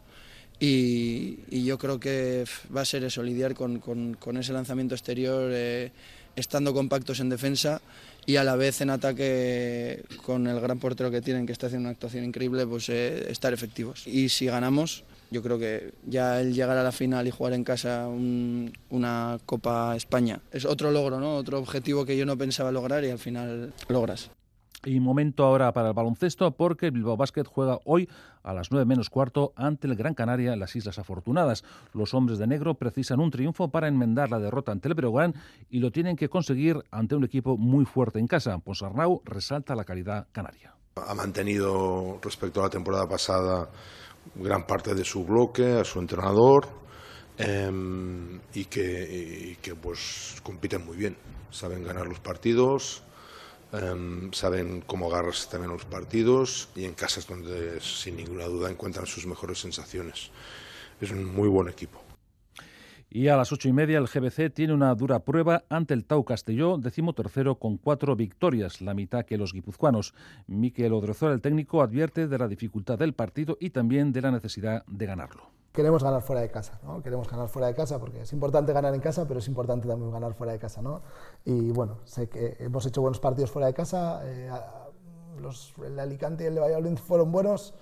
y, 0.59 1.41
y, 1.51 1.65
yo 1.65 1.77
creo 1.77 2.01
que 2.01 2.45
va 2.75 2.81
a 2.81 2.85
ser 2.85 3.05
eso, 3.05 3.23
lidiar 3.23 3.55
con, 3.55 3.79
con, 3.79 4.15
con 4.15 4.39
ese 4.39 4.53
lanzamiento 4.53 4.95
exterior. 4.95 5.51
Eh, 5.53 5.93
estando 6.37 6.73
compactos 6.75 7.21
en 7.21 7.29
defensa 7.29 7.81
y 8.27 8.37
a 8.37 8.45
la 8.45 8.57
vez 8.57 8.81
en 8.81 8.91
ataque 8.91 10.05
con 10.25 10.47
el 10.47 10.61
gran 10.61 10.79
portero 10.79 11.11
que 11.11 11.23
tienen, 11.23 11.47
que 11.47 11.53
está 11.53 11.67
haciendo 11.67 11.89
una 11.89 11.93
actuación 11.93 12.25
increíble, 12.25 12.67
pues 12.67 12.89
eh, 12.91 13.31
estar 13.31 13.55
efectivos. 13.55 14.07
Y 14.07 14.29
si 14.29 14.47
ganamos, 14.47 15.05
yo 15.31 15.43
creo 15.43 15.59
que 15.59 15.93
ya 16.07 16.41
el 16.41 16.55
llegar 16.55 16.77
a 16.77 16.83
la 16.83 16.93
final 16.93 17.27
y 17.27 17.31
jugar 17.31 17.53
en 17.55 17.65
casa 17.65 18.07
un, 18.07 18.73
una 18.91 19.39
Copa 19.47 19.97
España 19.97 20.41
es 20.53 20.65
otro 20.65 20.91
logro, 20.91 21.21
¿no? 21.21 21.37
otro 21.37 21.59
objetivo 21.59 22.05
que 22.05 22.17
yo 22.17 22.27
no 22.27 22.37
pensaba 22.37 22.71
lograr 22.71 23.05
y 23.05 23.11
al 23.11 23.19
final 23.19 23.73
logras. 23.89 24.31
Y 24.85 25.01
momento 25.01 25.45
ahora 25.45 25.73
para 25.73 25.89
el 25.89 25.95
baloncesto 25.95 26.53
porque 26.53 26.91
Bilbao 26.91 27.17
Basket 27.17 27.45
juega 27.45 27.79
hoy 27.85 28.09
a 28.45 28.55
las 28.55 28.71
9 28.71 28.87
menos 28.87 29.11
cuarto 29.11 29.53
ante 29.57 29.89
el 29.89 29.97
Gran 29.97 30.15
Canaria 30.15 30.53
en 30.53 30.61
las 30.61 30.77
Islas 30.77 30.99
Afortunadas. 31.01 31.65
Los 31.93 32.15
hombres 32.15 32.39
de 32.39 32.47
negro 32.47 32.75
precisan 32.75 33.19
un 33.19 33.31
triunfo 33.31 33.69
para 33.69 33.89
enmendar 33.89 34.31
la 34.31 34.39
derrota 34.39 34.71
ante 34.71 34.89
el 34.89 34.95
Breogán 34.95 35.35
y 35.69 35.81
lo 35.81 35.91
tienen 35.91 36.15
que 36.17 36.29
conseguir 36.29 36.77
ante 36.93 37.17
un 37.17 37.25
equipo 37.25 37.57
muy 37.57 37.87
fuerte 37.87 38.21
en 38.21 38.29
casa. 38.29 38.57
Ponsarnau 38.59 39.21
resalta 39.25 39.75
la 39.75 39.85
calidad 39.85 40.29
canaria. 40.31 40.75
Ha 40.95 41.15
mantenido 41.15 42.19
respecto 42.23 42.61
a 42.61 42.65
la 42.65 42.71
temporada 42.71 43.09
pasada 43.09 43.69
gran 44.37 44.65
parte 44.65 44.95
de 44.95 45.05
su 45.05 45.25
bloque, 45.25 45.81
a 45.81 45.85
su 45.85 45.99
entrenador 45.99 46.69
eh, 47.37 47.71
y, 48.55 48.65
que, 48.67 49.53
y 49.53 49.57
que 49.57 49.75
pues 49.75 50.41
compiten 50.43 50.85
muy 50.87 50.97
bien. 50.97 51.17
Saben 51.51 51.83
ganar 51.83 52.07
los 52.07 52.21
partidos, 52.21 53.03
Um, 53.71 54.33
saben 54.33 54.83
cómo 54.87 55.13
agarrarse 55.13 55.51
también 55.51 55.73
los 55.73 55.85
partidos 55.85 56.71
y 56.75 56.85
en 56.85 56.95
casas 56.95 57.27
donde 57.27 57.81
sin 57.83 58.17
ninguna 58.17 58.45
duda 58.45 58.71
encuentran 58.71 59.07
sus 59.07 59.27
mejores 59.27 59.61
sensaciones. 59.61 60.31
Es 61.01 61.11
un 61.11 61.25
muy 61.25 61.49
buen 61.49 61.69
equipo. 61.69 62.03
Y 63.11 63.29
a 63.29 63.37
las 63.37 63.53
ocho 63.53 63.69
y 63.69 63.73
media 63.73 63.99
el 63.99 64.07
GBC 64.07 64.53
tiene 64.53 64.73
una 64.73 64.95
dura 64.95 65.21
prueba 65.21 65.65
ante 65.69 65.95
el 65.95 66.05
Tau 66.05 66.25
Castelló, 66.25 66.79
décimo 66.79 67.15
tercero 67.15 67.57
con 67.59 67.77
cuatro 67.77 68.17
victorias, 68.17 68.81
la 68.81 68.95
mitad 68.95 69.25
que 69.25 69.39
los 69.39 69.53
guipuzcoanos. 69.53 70.15
Miquel 70.47 70.93
Odrezor, 70.93 71.33
el 71.33 71.41
técnico, 71.41 71.83
advierte 71.83 72.27
de 72.27 72.39
la 72.39 72.49
dificultad 72.49 72.99
del 72.99 73.15
partido 73.15 73.57
y 73.61 73.71
también 73.71 74.13
de 74.13 74.23
la 74.23 74.31
necesidad 74.31 74.85
de 74.87 75.07
ganarlo 75.07 75.59
queremos 75.79 76.03
ganar 76.03 76.23
fuera 76.23 76.43
de 76.43 76.51
casa, 76.51 76.81
¿no? 76.83 77.01
Queremos 77.01 77.31
ganar 77.31 77.49
fuera 77.49 77.69
de 77.69 77.75
casa 77.77 78.01
porque 78.01 78.23
es 78.23 78.33
importante 78.33 78.73
ganar 78.73 78.93
en 78.97 79.01
casa, 79.01 79.29
pero 79.29 79.39
es 79.39 79.47
importante 79.47 79.87
también 79.87 80.11
ganar 80.11 80.35
fuera 80.35 80.53
de 80.53 80.59
casa, 80.59 80.83
¿no? 80.83 81.03
Y 81.45 81.71
bueno, 81.71 81.99
sé 82.03 82.29
que 82.29 82.57
hemos 82.59 82.85
hecho 82.85 83.01
buenos 83.01 83.21
partidos 83.21 83.53
fuera 83.53 83.69
de 83.69 83.75
casa, 83.75 84.21
eh, 84.25 84.51
los, 85.41 85.75
el 85.87 85.97
Alicante 86.01 86.43
y 86.43 86.47
el 86.49 86.57
de 86.57 86.63
Valladolid 86.63 86.97
fueron 86.97 87.31
buenos. 87.31 87.75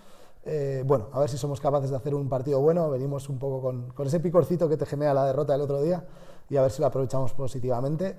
Eh, 0.45 0.85
bueno, 0.85 1.09
a 1.11 1.21
ver 1.21 1.31
si 1.31 1.39
somos 1.39 1.59
capaces 1.59 1.89
de 1.89 1.97
hacer 1.97 2.15
un 2.15 2.29
partido 2.29 2.61
bueno. 2.61 2.91
Venimos 2.91 3.31
un 3.31 3.39
poco 3.39 3.63
con, 3.63 3.89
con 3.93 4.07
ese 4.07 4.21
picorcito 4.21 4.69
que 4.69 4.77
te 4.77 4.85
genera 4.85 5.15
la 5.15 5.25
derrota 5.25 5.55
del 5.55 5.63
otro 5.63 5.81
día 5.81 6.05
y 6.51 6.59
a 6.59 6.63
ver 6.63 6.71
si 6.71 6.83
lo 6.83 6.89
aprovechamos 6.89 7.33
positivamente. 7.33 8.19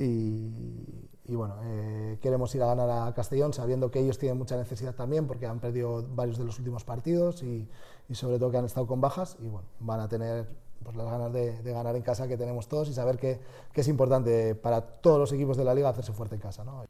Y, 0.00 1.08
y 1.24 1.36
bueno, 1.36 1.54
eh, 1.62 2.18
queremos 2.20 2.52
ir 2.56 2.62
a 2.62 2.66
ganar 2.66 2.90
a 2.90 3.14
Castellón 3.14 3.52
sabiendo 3.52 3.90
que 3.90 4.00
ellos 4.00 4.18
tienen 4.18 4.36
mucha 4.36 4.56
necesidad 4.56 4.94
también 4.94 5.26
porque 5.28 5.46
han 5.46 5.60
perdido 5.60 6.04
varios 6.14 6.36
de 6.36 6.44
los 6.44 6.58
últimos 6.58 6.84
partidos 6.84 7.42
y, 7.42 7.68
y 8.12 8.14
sobre 8.14 8.38
todo 8.38 8.50
que 8.50 8.58
han 8.58 8.66
estado 8.66 8.86
con 8.86 9.00
bajas 9.00 9.38
y 9.40 9.48
bueno, 9.48 9.66
van 9.80 10.00
a 10.00 10.08
tener 10.08 10.46
pues, 10.82 10.94
las 10.96 11.06
ganas 11.06 11.32
de, 11.32 11.62
ganar 11.64 11.96
en 11.96 12.02
casa 12.02 12.28
que 12.28 12.36
tenemos 12.36 12.68
todos 12.68 12.90
y 12.90 12.92
saber 12.92 13.16
que, 13.16 13.40
que, 13.72 13.80
es 13.80 13.88
importante 13.88 14.54
para 14.54 14.82
todos 14.82 15.18
los 15.18 15.32
equipos 15.32 15.56
de 15.56 15.64
la 15.64 15.74
liga 15.74 15.88
hacerse 15.88 16.12
fuerte 16.12 16.34
en 16.34 16.42
casa. 16.42 16.62
¿no? 16.62 16.84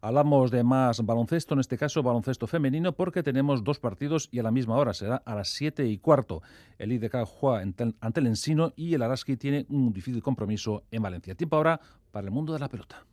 Hablamos 0.00 0.50
de 0.50 0.64
más 0.64 1.04
baloncesto, 1.04 1.52
en 1.52 1.60
este 1.60 1.76
caso 1.76 2.02
baloncesto 2.02 2.46
femenino, 2.46 2.92
porque 2.92 3.22
tenemos 3.22 3.62
dos 3.62 3.78
partidos 3.78 4.30
y 4.32 4.38
a 4.38 4.42
la 4.42 4.50
misma 4.50 4.76
hora, 4.76 4.94
será 4.94 5.16
a 5.16 5.34
las 5.34 5.48
7 5.48 5.86
y 5.86 5.98
cuarto. 5.98 6.40
El 6.78 6.92
IDK 6.92 7.26
juega 7.26 7.60
ante 7.60 8.20
el 8.20 8.26
Ensino 8.26 8.72
y 8.74 8.94
el 8.94 9.02
Araski 9.02 9.36
tiene 9.36 9.66
un 9.68 9.92
difícil 9.92 10.22
compromiso 10.22 10.84
en 10.90 11.02
Valencia. 11.02 11.34
Tiempo 11.34 11.56
ahora 11.56 11.78
para 12.10 12.26
el 12.26 12.30
mundo 12.30 12.54
de 12.54 12.58
la 12.58 12.68
pelota. 12.68 13.04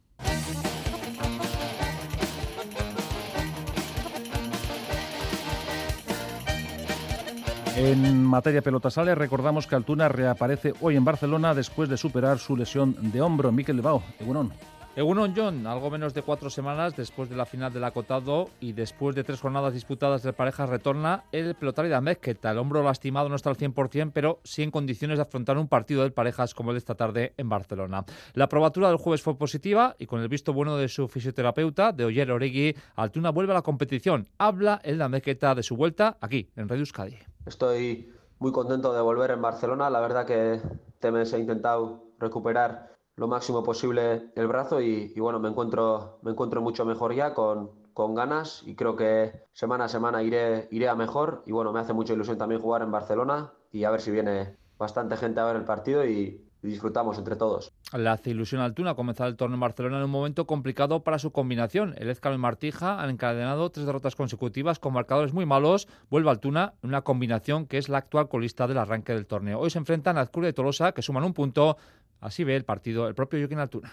En 7.75 8.23
materia 8.23 8.61
pelota 8.61 8.91
sale, 8.91 9.15
recordamos 9.15 9.65
que 9.65 9.75
Altuna 9.75 10.09
reaparece 10.09 10.73
hoy 10.81 10.97
en 10.97 11.05
Barcelona 11.05 11.53
después 11.55 11.87
de 11.87 11.97
superar 11.97 12.37
su 12.37 12.57
lesión 12.57 12.95
de 13.11 13.21
hombro. 13.21 13.51
Miquel 13.51 13.77
Lebao, 13.77 14.03
Egunon. 14.19 14.51
Egunon 14.93 15.33
John, 15.33 15.65
algo 15.67 15.89
menos 15.89 16.13
de 16.13 16.21
cuatro 16.21 16.49
semanas 16.49 16.97
después 16.97 17.29
de 17.29 17.37
la 17.37 17.45
final 17.45 17.71
del 17.71 17.85
acotado 17.85 18.49
y 18.59 18.73
después 18.73 19.15
de 19.15 19.23
tres 19.23 19.39
jornadas 19.39 19.73
disputadas 19.73 20.21
de 20.21 20.33
parejas 20.33 20.67
retorna 20.67 21.23
el 21.31 21.55
pelotario 21.55 21.89
de 21.89 21.95
Amezqueta. 21.95 22.51
El 22.51 22.57
hombro 22.57 22.83
lastimado 22.83 23.29
no 23.29 23.35
está 23.35 23.49
al 23.49 23.55
100%, 23.55 24.11
pero 24.13 24.41
sí 24.43 24.63
en 24.63 24.69
condiciones 24.69 25.17
de 25.17 25.21
afrontar 25.21 25.57
un 25.57 25.69
partido 25.69 26.03
de 26.03 26.11
parejas 26.11 26.53
como 26.53 26.71
el 26.71 26.75
de 26.75 26.79
esta 26.79 26.95
tarde 26.95 27.33
en 27.37 27.47
Barcelona. 27.47 28.03
La 28.33 28.49
probatura 28.49 28.89
del 28.89 28.97
jueves 28.97 29.21
fue 29.21 29.37
positiva 29.37 29.95
y 29.97 30.07
con 30.07 30.19
el 30.19 30.27
visto 30.27 30.51
bueno 30.51 30.75
de 30.75 30.89
su 30.89 31.07
fisioterapeuta, 31.07 31.93
de 31.93 32.03
Oyer 32.03 32.29
Oregui, 32.29 32.75
Altuna 32.97 33.29
vuelve 33.29 33.53
a 33.53 33.55
la 33.55 33.61
competición. 33.61 34.27
Habla 34.39 34.81
el 34.83 34.97
de 34.97 35.05
Amezqueta 35.05 35.55
de 35.55 35.63
su 35.63 35.77
vuelta 35.77 36.17
aquí, 36.19 36.49
en 36.57 36.67
Radio 36.67 36.81
Euskadi. 36.81 37.17
Estoy 37.45 38.11
muy 38.39 38.51
contento 38.51 38.93
de 38.93 38.99
volver 38.99 39.31
en 39.31 39.41
Barcelona. 39.41 39.89
La 39.89 40.01
verdad 40.01 40.25
que 40.25 40.55
este 40.55 41.11
mes 41.13 41.31
he 41.31 41.39
intentado 41.39 42.03
recuperar 42.19 42.91
lo 43.15 43.27
máximo 43.27 43.63
posible 43.63 44.31
el 44.35 44.47
brazo 44.47 44.81
y, 44.81 45.13
y, 45.15 45.19
bueno, 45.19 45.39
me 45.39 45.49
encuentro, 45.49 46.19
me 46.21 46.31
encuentro 46.31 46.61
mucho 46.61 46.85
mejor 46.85 47.13
ya 47.13 47.33
con, 47.33 47.71
con 47.93 48.15
ganas 48.15 48.63
y 48.65 48.75
creo 48.75 48.95
que 48.95 49.31
semana 49.53 49.85
a 49.85 49.89
semana 49.89 50.23
iré, 50.23 50.67
iré 50.71 50.89
a 50.89 50.95
mejor 50.95 51.43
y 51.45 51.51
bueno, 51.51 51.71
me 51.71 51.79
hace 51.79 51.93
mucha 51.93 52.13
ilusión 52.13 52.37
también 52.37 52.61
jugar 52.61 52.81
en 52.81 52.91
Barcelona 52.91 53.51
y 53.71 53.83
a 53.83 53.91
ver 53.91 54.01
si 54.01 54.11
viene 54.11 54.57
bastante 54.77 55.17
gente 55.17 55.39
a 55.39 55.45
ver 55.45 55.57
el 55.57 55.65
partido 55.65 56.05
y, 56.05 56.41
y 56.63 56.67
disfrutamos 56.67 57.17
entre 57.17 57.35
todos. 57.35 57.71
La 57.93 58.19
ilusión 58.23 58.61
Altuna 58.61 58.91
ha 58.91 58.95
comenzado 58.95 59.29
el 59.29 59.35
torneo 59.35 59.55
en 59.55 59.61
Barcelona 59.61 59.97
en 59.97 60.03
un 60.03 60.11
momento 60.11 60.45
complicado 60.45 61.03
para 61.03 61.19
su 61.19 61.31
combinación. 61.31 61.95
El 61.97 62.09
Ezcalo 62.09 62.35
y 62.35 62.39
Martija 62.39 63.01
han 63.01 63.09
encadenado 63.09 63.69
tres 63.69 63.85
derrotas 63.85 64.15
consecutivas 64.15 64.79
con 64.79 64.93
marcadores 64.93 65.33
muy 65.33 65.45
malos. 65.45 65.87
Vuelve 66.09 66.29
Altuna 66.29 66.73
en 66.83 66.89
una 66.89 67.01
combinación 67.01 67.65
que 67.65 67.77
es 67.77 67.89
la 67.89 67.97
actual 67.97 68.29
colista 68.29 68.67
del 68.67 68.77
arranque 68.77 69.13
del 69.13 69.25
torneo. 69.25 69.59
Hoy 69.59 69.69
se 69.69 69.79
enfrentan 69.79 70.17
a 70.17 70.21
Azcurria 70.21 70.51
y 70.51 70.53
Tolosa 70.53 70.91
que 70.93 71.01
suman 71.01 71.23
un 71.23 71.33
punto. 71.33 71.77
Así 72.21 72.43
ve 72.43 72.55
el 72.55 72.65
partido 72.65 73.07
el 73.07 73.15
propio 73.15 73.39
Joaquín 73.39 73.59
Altuna. 73.59 73.91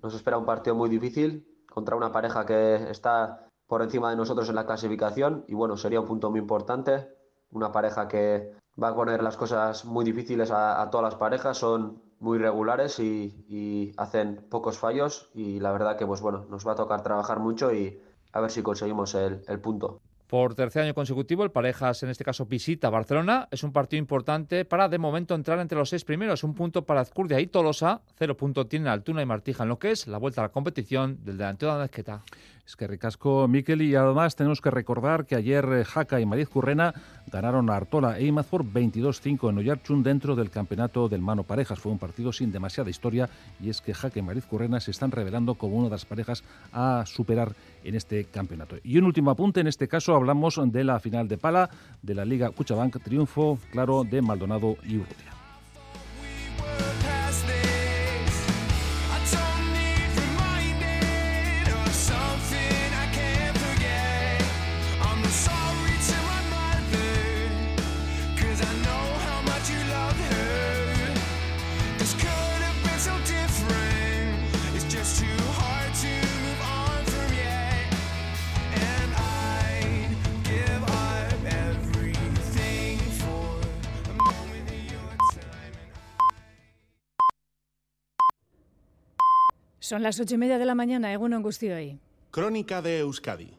Nos 0.00 0.14
espera 0.14 0.38
un 0.38 0.46
partido 0.46 0.76
muy 0.76 0.88
difícil 0.88 1.46
contra 1.68 1.96
una 1.96 2.12
pareja 2.12 2.46
que 2.46 2.76
está 2.90 3.48
por 3.66 3.82
encima 3.82 4.10
de 4.10 4.16
nosotros 4.16 4.48
en 4.48 4.54
la 4.54 4.64
clasificación 4.64 5.44
y 5.48 5.54
bueno, 5.54 5.76
sería 5.76 6.00
un 6.00 6.06
punto 6.06 6.30
muy 6.30 6.40
importante. 6.40 7.08
Una 7.50 7.72
pareja 7.72 8.08
que 8.08 8.52
va 8.80 8.88
a 8.88 8.94
poner 8.94 9.22
las 9.22 9.36
cosas 9.36 9.84
muy 9.84 10.04
difíciles 10.04 10.50
a, 10.52 10.88
todas 10.90 11.04
las 11.12 11.18
parejas. 11.18 11.58
Son 11.58 12.00
muy 12.20 12.38
regulares 12.38 12.98
y, 13.00 13.92
hacen 13.96 14.46
pocos 14.48 14.78
fallos 14.78 15.30
y 15.34 15.60
la 15.60 15.72
verdad 15.72 15.96
que 15.96 16.06
pues 16.06 16.20
bueno, 16.20 16.46
nos 16.48 16.66
va 16.66 16.72
a 16.72 16.76
tocar 16.76 17.02
trabajar 17.02 17.40
mucho 17.40 17.72
y 17.72 18.00
a 18.32 18.40
ver 18.40 18.50
si 18.50 18.62
conseguimos 18.62 19.14
el 19.14 19.60
punto. 19.60 20.00
Por 20.34 20.56
tercer 20.56 20.82
año 20.82 20.94
consecutivo, 20.94 21.44
el 21.44 21.52
Parejas 21.52 22.02
en 22.02 22.08
este 22.10 22.24
caso 22.24 22.44
visita 22.46 22.90
Barcelona. 22.90 23.46
Es 23.52 23.62
un 23.62 23.72
partido 23.72 24.00
importante 24.00 24.64
para 24.64 24.88
de 24.88 24.98
momento 24.98 25.32
entrar 25.36 25.60
entre 25.60 25.78
los 25.78 25.88
seis 25.88 26.04
primeros. 26.04 26.42
Un 26.42 26.54
punto 26.54 26.84
para 26.84 27.02
Azcurdia 27.02 27.38
y 27.38 27.46
Tolosa, 27.46 28.00
cero 28.18 28.36
punto 28.36 28.66
tiene 28.66 28.90
Altuna 28.90 29.22
y 29.22 29.26
Martija 29.26 29.62
en 29.62 29.68
lo 29.68 29.78
que 29.78 29.92
es 29.92 30.08
la 30.08 30.18
vuelta 30.18 30.40
a 30.40 30.46
la 30.46 30.48
competición 30.48 31.24
del 31.24 31.38
delantero 31.38 31.74
de 31.74 31.82
Mezqueta. 31.82 32.24
Es 32.66 32.76
que 32.76 32.86
ricasco 32.86 33.46
Miquel 33.46 33.82
y 33.82 33.94
además 33.94 34.36
tenemos 34.36 34.62
que 34.62 34.70
recordar 34.70 35.26
que 35.26 35.34
ayer 35.34 35.64
eh, 35.70 35.84
Jaca 35.84 36.18
y 36.18 36.24
Mariz 36.24 36.48
Currena 36.48 36.94
ganaron 37.30 37.68
a 37.68 37.76
Artola 37.76 38.18
e 38.18 38.24
Imaz 38.24 38.46
por 38.46 38.64
22-5 38.64 39.50
en 39.50 39.58
Oyarchun 39.58 40.02
dentro 40.02 40.34
del 40.34 40.48
campeonato 40.48 41.10
del 41.10 41.20
Mano 41.20 41.42
Parejas. 41.42 41.78
Fue 41.78 41.92
un 41.92 41.98
partido 41.98 42.32
sin 42.32 42.52
demasiada 42.52 42.88
historia 42.88 43.28
y 43.60 43.68
es 43.68 43.82
que 43.82 43.92
Jaca 43.92 44.18
y 44.18 44.22
Mariz 44.22 44.46
Currena 44.46 44.80
se 44.80 44.92
están 44.92 45.10
revelando 45.10 45.56
como 45.56 45.76
una 45.76 45.88
de 45.88 45.90
las 45.90 46.06
parejas 46.06 46.42
a 46.72 47.04
superar 47.06 47.54
en 47.84 47.96
este 47.96 48.24
campeonato. 48.24 48.76
Y 48.82 48.96
un 48.96 49.04
último 49.04 49.30
apunte, 49.30 49.60
en 49.60 49.66
este 49.66 49.86
caso 49.86 50.14
hablamos 50.14 50.58
de 50.64 50.84
la 50.84 51.00
final 51.00 51.28
de 51.28 51.36
pala 51.36 51.68
de 52.00 52.14
la 52.14 52.24
Liga 52.24 52.50
Cuchabank, 52.50 53.02
triunfo 53.02 53.58
claro 53.72 54.04
de 54.04 54.22
Maldonado 54.22 54.78
y 54.84 54.96
Urrutia. 54.96 55.43
Son 89.84 90.02
las 90.02 90.18
ocho 90.18 90.36
y 90.36 90.38
media 90.38 90.56
de 90.56 90.64
la 90.64 90.74
mañana, 90.74 91.12
Eguno 91.12 91.36
hoy. 91.74 91.98
Crónica 92.30 92.80
de 92.80 93.00
Euskadi. 93.00 93.50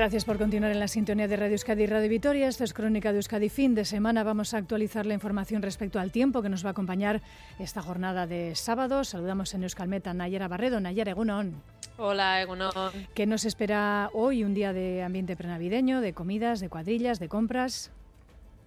Gracias 0.00 0.24
por 0.24 0.38
continuar 0.38 0.72
en 0.72 0.80
la 0.80 0.88
sintonía 0.88 1.28
de 1.28 1.36
Radio 1.36 1.52
Euskadi 1.52 1.82
y 1.82 1.86
Radio 1.86 2.08
Vitoria. 2.08 2.48
Esto 2.48 2.64
es 2.64 2.72
Crónica 2.72 3.12
de 3.12 3.18
Euskadi. 3.18 3.50
Fin 3.50 3.74
de 3.74 3.84
semana 3.84 4.24
vamos 4.24 4.54
a 4.54 4.56
actualizar 4.56 5.04
la 5.04 5.12
información 5.12 5.60
respecto 5.60 6.00
al 6.00 6.10
tiempo 6.10 6.40
que 6.40 6.48
nos 6.48 6.64
va 6.64 6.68
a 6.68 6.72
acompañar 6.72 7.20
esta 7.58 7.82
jornada 7.82 8.26
de 8.26 8.54
sábado. 8.54 9.04
Saludamos 9.04 9.52
en 9.52 9.62
Euskalmeta 9.64 10.14
Nayara 10.14 10.48
Barredo. 10.48 10.80
Nayara 10.80 11.10
Egunon. 11.10 11.62
Hola, 11.98 12.40
Egunon. 12.40 12.72
¿Qué 13.12 13.26
nos 13.26 13.44
espera 13.44 14.08
hoy? 14.14 14.42
Un 14.42 14.54
día 14.54 14.72
de 14.72 15.02
ambiente 15.02 15.36
prenavideño, 15.36 16.00
de 16.00 16.14
comidas, 16.14 16.60
de 16.60 16.70
cuadrillas, 16.70 17.18
de 17.20 17.28
compras. 17.28 17.90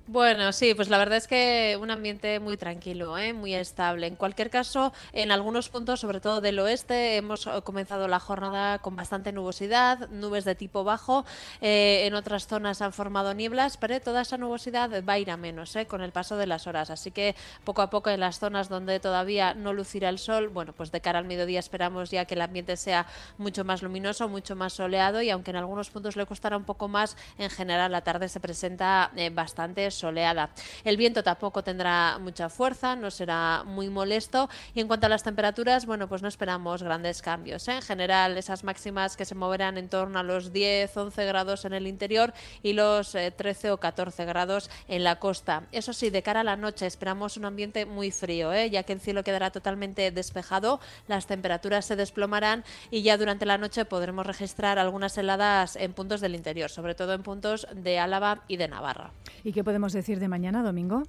Bueno, 0.06 0.52
sí, 0.52 0.74
pues 0.74 0.90
la 0.90 0.98
verdad 0.98 1.18
es 1.18 1.30
que 1.30 1.78
un 1.80 1.90
ambiente 1.90 2.42
muy 2.42 2.58
tranquilo, 2.58 3.18
¿eh? 3.18 3.32
muy 3.32 3.54
estable. 3.56 4.06
En 4.06 4.18
cualquier 4.18 4.50
caso, 4.50 4.92
en 5.14 5.32
algunos 5.32 5.70
puntos, 5.70 6.02
sobre 6.02 6.20
todo 6.20 6.42
del 6.42 6.60
oeste, 6.60 7.16
hemos 7.16 7.46
comenzado 7.64 8.10
la 8.10 8.20
jornada 8.20 8.80
con 8.80 8.98
bastante 8.98 9.32
nubosidad, 9.32 10.10
nubes 10.10 10.44
de 10.44 10.56
tipo 10.56 10.84
bajo. 10.84 11.24
Eh, 11.62 12.02
en 12.06 12.16
otras 12.16 12.48
zonas 12.48 12.82
han 12.82 12.92
formado 12.92 13.34
nieblas, 13.34 13.78
pero 13.78 13.98
toda 14.02 14.24
esa 14.24 14.38
nubosidad 14.38 14.92
va 15.08 15.14
a 15.14 15.20
ir 15.20 15.32
a 15.32 15.38
menos 15.38 15.74
¿eh? 15.78 15.86
con 15.88 16.02
el 16.02 16.12
paso 16.12 16.36
de 16.36 16.48
las 16.48 16.68
horas. 16.68 16.90
Así 16.90 17.12
que 17.12 17.34
poco 17.64 17.82
a 17.82 17.90
poco 17.90 18.10
en 18.10 18.20
las 18.20 18.40
zonas 18.40 18.68
donde 18.68 19.00
todavía 19.00 19.54
no 19.54 19.72
lucirá 19.72 20.10
el 20.10 20.20
sol, 20.20 20.50
bueno, 20.50 20.74
pues 20.74 20.92
de 20.92 21.00
cara 21.00 21.20
al 21.20 21.26
mediodía 21.26 21.62
esperamos 21.62 22.12
ya 22.12 22.26
que 22.26 22.34
el 22.34 22.42
ambiente 22.42 22.76
sea 22.76 23.08
mucho 23.38 23.64
más 23.64 23.82
luminoso, 23.82 24.28
mucho 24.28 24.58
más 24.58 24.74
soleado 24.74 25.22
y 25.22 25.30
aunque 25.30 25.52
en 25.52 25.58
algunos 25.58 25.90
puntos 25.92 26.18
le 26.18 26.26
costará 26.26 26.58
un 26.58 26.66
poco 26.66 26.90
más, 26.90 27.16
en 27.38 27.50
general 27.50 27.94
la 27.94 28.02
tarde 28.02 28.28
se 28.28 28.42
presenta 28.42 29.10
bastante 29.32 29.93
soleada. 29.94 30.50
El 30.84 30.98
viento 30.98 31.24
tampoco 31.24 31.64
tendrá 31.64 32.18
mucha 32.20 32.50
fuerza, 32.50 32.96
no 32.96 33.12
será 33.12 33.64
muy 33.66 33.90
molesto. 33.90 34.50
Y 34.74 34.82
en 34.82 34.88
cuanto 34.88 35.06
a 35.06 35.10
las 35.10 35.24
temperaturas, 35.24 35.86
bueno, 35.86 36.08
pues 36.08 36.22
no 36.22 36.28
esperamos 36.28 36.84
grandes 36.84 37.22
cambios. 37.22 37.68
¿eh? 37.68 37.76
En 37.76 37.82
general, 37.82 38.38
esas 38.38 38.64
máximas 38.64 39.16
que 39.18 39.26
se 39.26 39.36
moverán 39.36 39.78
en 39.78 39.90
torno 39.90 40.20
a 40.20 40.24
los 40.24 40.52
10, 40.52 40.96
11 40.96 41.26
grados 41.26 41.66
en 41.66 41.74
el 41.74 41.88
interior 41.88 42.34
y 42.62 42.74
los 42.74 43.12
13 43.12 43.68
eh, 43.68 43.72
o 43.72 43.78
14 43.78 44.26
grados 44.26 44.70
en 44.88 45.04
la 45.04 45.20
costa. 45.20 45.64
Eso 45.72 45.94
sí, 45.94 46.10
de 46.10 46.24
cara 46.24 46.42
a 46.42 46.44
la 46.44 46.56
noche 46.56 46.86
esperamos 46.86 47.38
un 47.38 47.46
ambiente 47.46 47.86
muy 47.86 48.12
frío, 48.12 48.54
¿eh? 48.54 48.70
ya 48.70 48.84
que 48.84 48.94
el 48.94 49.00
cielo 49.00 49.24
quedará 49.24 49.52
totalmente 49.52 50.12
despejado, 50.12 50.80
las 51.08 51.28
temperaturas 51.28 51.86
se 51.86 51.96
desplomarán 51.96 52.64
y 52.92 53.02
ya 53.02 53.18
durante 53.18 53.46
la 53.46 53.58
noche 53.58 53.86
podremos 53.86 54.26
registrar 54.26 54.80
algunas 54.80 55.18
heladas 55.18 55.76
en 55.76 55.94
puntos 55.94 56.22
del 56.22 56.36
interior, 56.36 56.70
sobre 56.70 56.96
todo 56.96 57.14
en 57.14 57.24
puntos 57.24 57.68
de 57.74 58.00
Álava 58.00 58.44
y 58.48 58.58
de 58.58 58.68
Navarra. 58.68 59.12
¿Y 59.44 59.52
qué 59.52 59.64
podemos 59.64 59.83
decir 59.92 60.22
de 60.22 60.30
mañana, 60.30 60.64
domingo? 60.64 61.04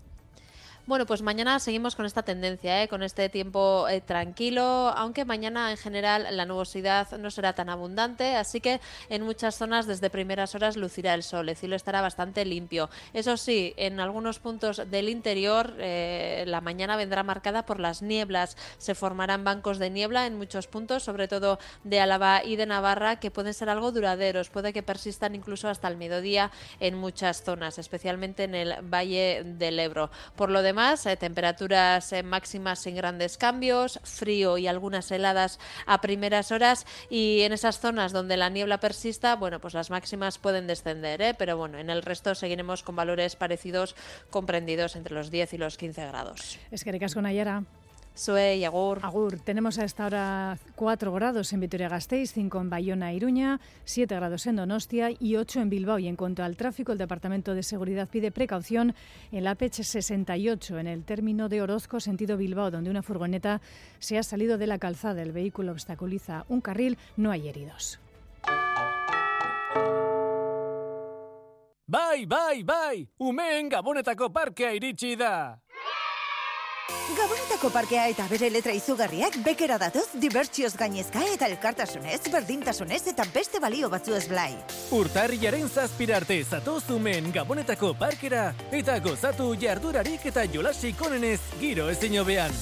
Bueno, 0.87 1.07
pues 1.07 1.23
mañana 1.23 1.59
seguimos 1.61 1.97
con 1.97 2.05
esta 2.05 2.25
tendencia, 2.25 2.83
¿eh? 2.83 2.88
con 2.88 3.03
este 3.03 3.31
tiempo 3.31 3.88
eh, 3.88 4.03
tranquilo, 4.03 4.62
aunque 4.94 5.25
mañana 5.25 5.70
en 5.70 5.79
general 5.79 6.27
la 6.31 6.44
nubosidad 6.44 7.11
no 7.16 7.31
será 7.31 7.55
tan 7.55 7.70
abundante, 7.70 8.37
así 8.37 8.61
que 8.61 8.83
en 9.09 9.23
muchas 9.23 9.57
zonas 9.57 9.87
desde 9.87 10.11
primeras 10.11 10.55
horas 10.55 10.77
lucirá 10.77 11.14
el 11.14 11.23
sol, 11.23 11.49
el 11.49 11.57
cielo 11.57 11.75
estará 11.75 12.03
bastante 12.03 12.44
limpio. 12.44 12.90
Eso 13.14 13.38
sí, 13.38 13.73
en 13.79 13.99
algunos 13.99 14.40
puntos 14.40 14.83
del 14.90 15.09
interior 15.09 15.73
eh, 15.79 16.44
la 16.47 16.61
mañana 16.61 16.97
vendrá 16.97 17.23
marcada 17.23 17.64
por 17.64 17.81
las 17.81 18.03
nieblas, 18.03 18.59
se 18.77 18.94
formarán 18.94 19.42
bancos 19.42 19.79
de 19.79 19.88
niebla 19.88 20.27
en 20.27 20.37
muchos 20.37 20.66
puntos, 20.66 21.03
sobre 21.03 21.29
todo 21.29 21.59
de 21.85 22.01
Álava 22.01 22.44
y 22.44 22.57
de 22.57 22.66
Navarra, 22.66 23.16
que 23.20 23.31
pueden 23.31 23.55
ser 23.55 23.70
algo 23.70 23.90
duraderos, 23.90 24.51
puede 24.51 24.75
que 24.75 24.83
persistan 24.83 25.35
incluso 25.35 25.70
hasta 25.70 25.88
el 25.88 25.97
mediodía 25.97 26.51
en 26.79 26.94
muchas 26.94 27.42
zonas, 27.42 27.79
especialmente 27.79 28.44
en 28.44 28.55
el 28.55 28.75
Valle 28.83 29.44
del 29.47 29.79
Ebro. 29.79 30.11
Por 30.37 30.51
lo 30.51 30.61
más, 30.74 31.06
eh, 31.06 31.16
temperaturas 31.16 32.12
eh, 32.12 32.22
máximas 32.22 32.80
sin 32.80 32.96
grandes 32.96 33.38
cambios, 33.38 34.00
frío 34.02 34.58
y 34.58 34.66
algunas 34.66 35.10
heladas 35.10 35.58
a 35.87 36.00
primeras 36.00 36.52
horas 36.52 36.87
y 37.08 37.40
en 37.42 37.52
esas 37.52 37.80
zonas 37.80 38.12
donde 38.12 38.37
la 38.37 38.50
niebla 38.50 38.80
persista, 38.80 39.37
bueno, 39.37 39.60
pues 39.60 39.74
las 39.74 39.90
máximas 39.90 40.38
pueden 40.38 40.66
descender, 40.66 41.22
¿eh? 41.22 41.34
pero 41.34 41.56
bueno, 41.56 41.78
en 41.78 41.88
el 41.88 42.02
resto 42.02 42.34
seguiremos 42.34 42.82
con 42.82 42.96
valores 42.96 43.37
parecidos 43.37 43.96
comprendidos 44.30 44.96
entre 44.96 45.14
los 45.14 45.30
10 45.30 45.54
y 45.54 45.58
los 45.58 45.76
15 45.78 46.06
grados. 46.06 46.58
Es 46.70 46.84
que 46.84 46.92
ricas 46.92 47.14
con 47.14 47.24
Ayara. 47.24 47.62
Soy 48.14 48.64
Agur. 48.64 49.00
Agur. 49.03 49.40
Tenemos 49.40 49.79
a 49.81 49.85
esta 49.85 50.07
hora 50.07 50.59
4 50.77 51.12
grados 51.12 51.53
en 51.53 51.59
Vitoria-Gasteiz, 51.59 52.33
5 52.33 52.61
en 52.61 52.70
Bayona 52.70 53.11
e 53.11 53.16
Iruña, 53.16 53.61
7 53.85 54.14
grados 54.14 54.46
en 54.46 54.55
Donostia 54.55 55.11
y 55.18 55.35
8 55.35 55.61
en 55.61 55.68
Bilbao. 55.68 55.98
Y 55.98 56.07
en 56.07 56.14
cuanto 56.14 56.44
al 56.44 56.57
tráfico, 56.57 56.92
el 56.92 56.98
Departamento 56.98 57.55
de 57.55 57.64
Seguridad 57.64 58.09
pide 58.09 58.31
precaución 58.31 58.94
en 59.33 59.42
la 59.42 59.57
PECH 59.57 59.83
68, 59.83 60.79
en 60.79 60.87
el 60.87 61.05
término 61.05 61.48
de 61.48 61.61
Orozco, 61.61 61.98
sentido 61.98 62.37
Bilbao, 62.37 62.70
donde 62.70 62.90
una 62.90 63.03
furgoneta 63.03 63.61
se 63.98 64.16
ha 64.16 64.22
salido 64.22 64.59
de 64.59 64.68
la 64.68 64.79
calzada. 64.79 65.20
El 65.20 65.33
vehículo 65.33 65.72
obstaculiza 65.72 66.44
un 66.48 66.61
carril, 66.61 66.96
no 67.16 67.33
hay 67.33 67.48
heridos. 67.48 67.98
Bye, 71.87 72.27
bye, 72.27 72.64
bye! 72.64 73.09
Umeen 73.18 73.68
Gabonetako 73.68 74.33
parkea 74.33 74.72
iritsi 74.72 75.16
da! 75.16 75.61
Gabonetako 76.88 77.70
parkea 77.73 78.09
eta 78.12 78.27
bere 78.29 78.51
letra 78.53 78.73
izugarriak 78.77 79.38
bekera 79.44 79.79
datoz 79.81 80.07
dibertsioz 80.20 80.75
gainezka 80.77 81.23
eta 81.33 81.49
elkartasunez, 81.49 82.20
berdintasunez 82.33 83.01
eta 83.12 83.25
beste 83.35 83.61
balio 83.62 83.88
batzu 83.92 84.16
ez 84.18 84.27
blai. 84.29 84.53
Urtarriaren 84.92 85.68
zazpirarte 85.68 86.40
zatoz 86.44 86.83
umen 86.92 87.31
Gabonetako 87.33 87.94
parkera 88.01 88.51
eta 88.73 88.99
gozatu 89.05 89.53
jardurarik 89.61 90.27
eta 90.33 90.44
jolasik 90.44 91.01
onenez 91.07 91.40
giro 91.61 91.88
ezin 91.92 92.18
hobean. 92.20 92.53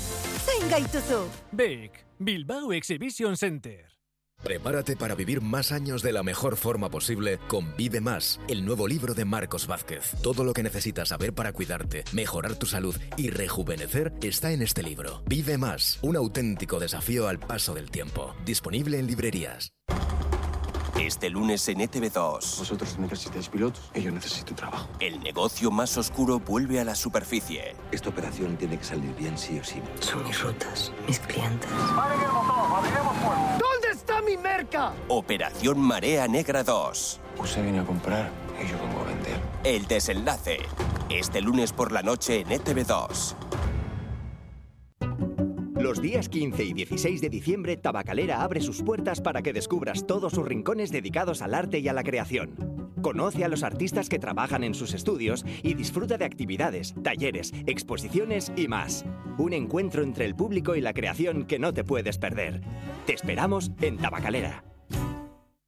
Zein 0.43 0.69
gaituzu? 0.71 1.25
Bek, 1.51 2.05
Bilbao 2.19 2.73
Exhibition 2.73 3.37
Center. 3.37 4.02
Prepárate 4.43 4.97
para 4.97 5.15
vivir 5.15 5.41
más 5.41 5.71
años 5.71 6.03
de 6.03 6.13
la 6.13 6.25
mejor 6.25 6.57
forma 6.57 6.91
posible 6.91 7.39
con 7.47 7.77
Vive 7.77 8.01
Más, 8.01 8.41
el 8.49 8.65
nuevo 8.65 8.89
libro 8.89 9.15
de 9.15 9.25
Marcos 9.25 9.69
Vázquez. 9.69 10.17
Todo 10.21 10.43
lo 10.43 10.53
que 10.53 10.65
necesitas 10.65 11.11
saber 11.11 11.33
para 11.33 11.53
cuidarte, 11.53 12.05
mejorar 12.13 12.57
tu 12.57 12.67
salud 12.67 12.97
y 13.17 13.31
rejuvenecer 13.31 14.13
está 14.21 14.51
en 14.51 14.63
este 14.63 14.83
libro. 14.83 15.23
Vive 15.27 15.59
Más, 15.59 16.01
un 16.03 16.17
auténtico 16.17 16.81
desafío 16.81 17.29
al 17.29 17.39
paso 17.39 17.73
del 17.73 17.91
tiempo. 17.91 18.35
Disponible 18.45 18.99
en 18.99 19.07
librerías. 19.07 19.73
Este 21.01 21.31
lunes 21.31 21.67
en 21.69 21.79
ETV2. 21.79 22.59
Vosotros 22.59 22.99
necesitáis 22.99 23.49
pilotos 23.49 23.91
y 23.95 24.03
yo 24.03 24.13
necesito 24.13 24.55
trabajo. 24.55 24.89
El 25.01 25.21
negocio 25.21 25.71
más 25.71 25.97
oscuro 25.97 26.39
vuelve 26.39 26.81
a 26.81 26.85
la 26.85 26.95
superficie. 26.95 27.75
Esta 27.91 28.11
operación 28.11 28.57
tiene 28.57 28.79
que 28.79 28.85
salir 28.85 29.15
bien 29.17 29.37
sí 29.39 29.59
o 29.59 29.65
sí. 29.65 29.81
Son 30.01 30.23
mis 30.25 30.41
rutas, 30.41 30.93
mis 31.09 31.19
clientes. 31.19 31.71
¿Dónde 31.71 32.89
está 32.89 33.52
mi 34.37 34.43
merca? 34.43 34.93
Operación 35.09 35.79
Marea 35.81 36.27
Negra 36.29 36.63
2. 36.63 37.21
Usted 37.39 37.63
viene 37.63 37.81
a 37.81 37.85
comprar 37.85 38.31
y 38.63 38.67
yo 38.67 38.79
vengo 38.79 39.01
a 39.01 39.05
vender. 39.05 39.39
El 39.65 39.87
desenlace. 39.87 40.59
Este 41.11 41.41
lunes 41.41 41.73
por 41.73 41.93
la 41.93 42.03
noche 42.03 42.41
en 42.41 42.49
ETV2. 42.49 43.35
Los 45.75 46.01
días 46.01 46.29
15 46.29 46.65
y 46.65 46.73
16 46.73 47.21
de 47.21 47.29
diciembre, 47.29 47.77
Tabacalera 47.77 48.43
abre 48.43 48.61
sus 48.61 48.83
puertas 48.83 49.21
para 49.21 49.43
que 49.43 49.53
descubras 49.53 50.07
todos 50.07 50.33
sus 50.33 50.47
rincones 50.47 50.93
dedicados 50.93 51.43
al 51.43 51.55
arte 51.55 51.81
y 51.81 51.89
a 51.89 51.93
la 51.93 52.05
creación. 52.05 52.72
Conoce 53.03 53.45
a 53.45 53.49
los 53.49 53.63
artistas 53.65 54.09
que 54.09 54.19
trabajan 54.19 54.65
en 54.65 54.75
sus 54.75 54.95
estudios 54.95 55.45
y 55.63 55.75
disfruta 55.75 56.17
de 56.17 56.25
actividades, 56.25 56.95
talleres, 57.03 57.53
exposiciones 57.67 58.53
y 58.57 58.69
más. 58.69 59.05
Un 59.39 59.53
encuentro 59.53 60.03
entre 60.03 60.25
el 60.25 60.35
público 60.35 60.77
y 60.77 60.81
la 60.81 60.95
creación 60.95 61.45
que 61.45 61.59
no 61.59 61.73
te 61.73 61.85
puedes 61.85 62.19
perder. 62.19 62.61
Te 63.07 63.15
esperamos 63.15 63.73
en 63.81 63.99
Tabacalera. 63.99 64.72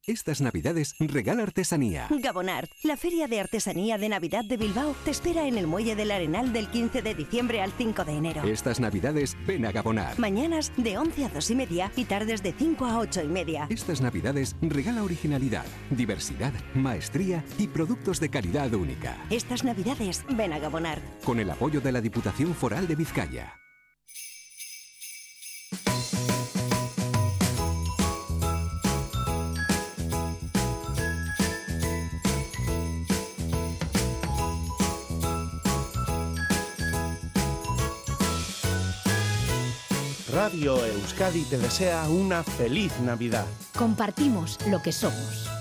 Estas 0.07 0.39
navidades 0.39 0.95
regala 0.99 1.41
artesanía. 1.41 2.07
Gabonart, 2.11 2.69
la 2.83 2.95
feria 2.95 3.27
de 3.27 3.39
artesanía 3.39 3.97
de 3.97 4.07
Navidad 4.07 4.45
de 4.45 4.55
Bilbao, 4.55 4.95
te 5.03 5.09
espera 5.09 5.47
en 5.47 5.57
el 5.57 5.65
Muelle 5.65 5.95
del 5.95 6.11
Arenal 6.11 6.53
del 6.53 6.67
15 6.67 7.01
de 7.01 7.15
diciembre 7.15 7.59
al 7.59 7.71
5 7.71 8.05
de 8.05 8.11
enero. 8.11 8.43
Estas 8.43 8.79
navidades 8.79 9.35
ven 9.47 9.65
a 9.65 9.71
Gabonart. 9.71 10.19
Mañanas 10.19 10.71
de 10.77 10.99
11 10.99 11.25
a 11.25 11.29
2 11.29 11.49
y 11.49 11.55
media 11.55 11.91
y 11.95 12.05
tardes 12.05 12.43
de 12.43 12.53
5 12.53 12.85
a 12.85 12.99
8 12.99 13.23
y 13.23 13.27
media. 13.29 13.65
Estas 13.71 13.99
navidades 14.01 14.55
regala 14.61 15.01
originalidad, 15.03 15.65
diversidad, 15.89 16.53
maestría 16.75 17.43
y 17.57 17.67
productos 17.67 18.19
de 18.19 18.29
calidad 18.29 18.71
única. 18.75 19.17
Estas 19.31 19.63
navidades 19.63 20.23
ven 20.29 20.53
a 20.53 20.59
Gabonart. 20.59 21.01
Con 21.23 21.39
el 21.39 21.49
apoyo 21.49 21.81
de 21.81 21.91
la 21.91 22.01
Diputación 22.01 22.53
Foral 22.53 22.87
de 22.87 22.95
Vizcaya. 22.95 23.64
Radio 40.35 40.85
Euskadi 40.85 41.43
te 41.43 41.57
desea 41.57 42.09
una 42.09 42.43
feliz 42.43 42.91
Navidad. 42.99 43.45
Compartimos 43.73 44.57
lo 44.67 44.81
que 44.81 44.91
somos. 44.91 45.54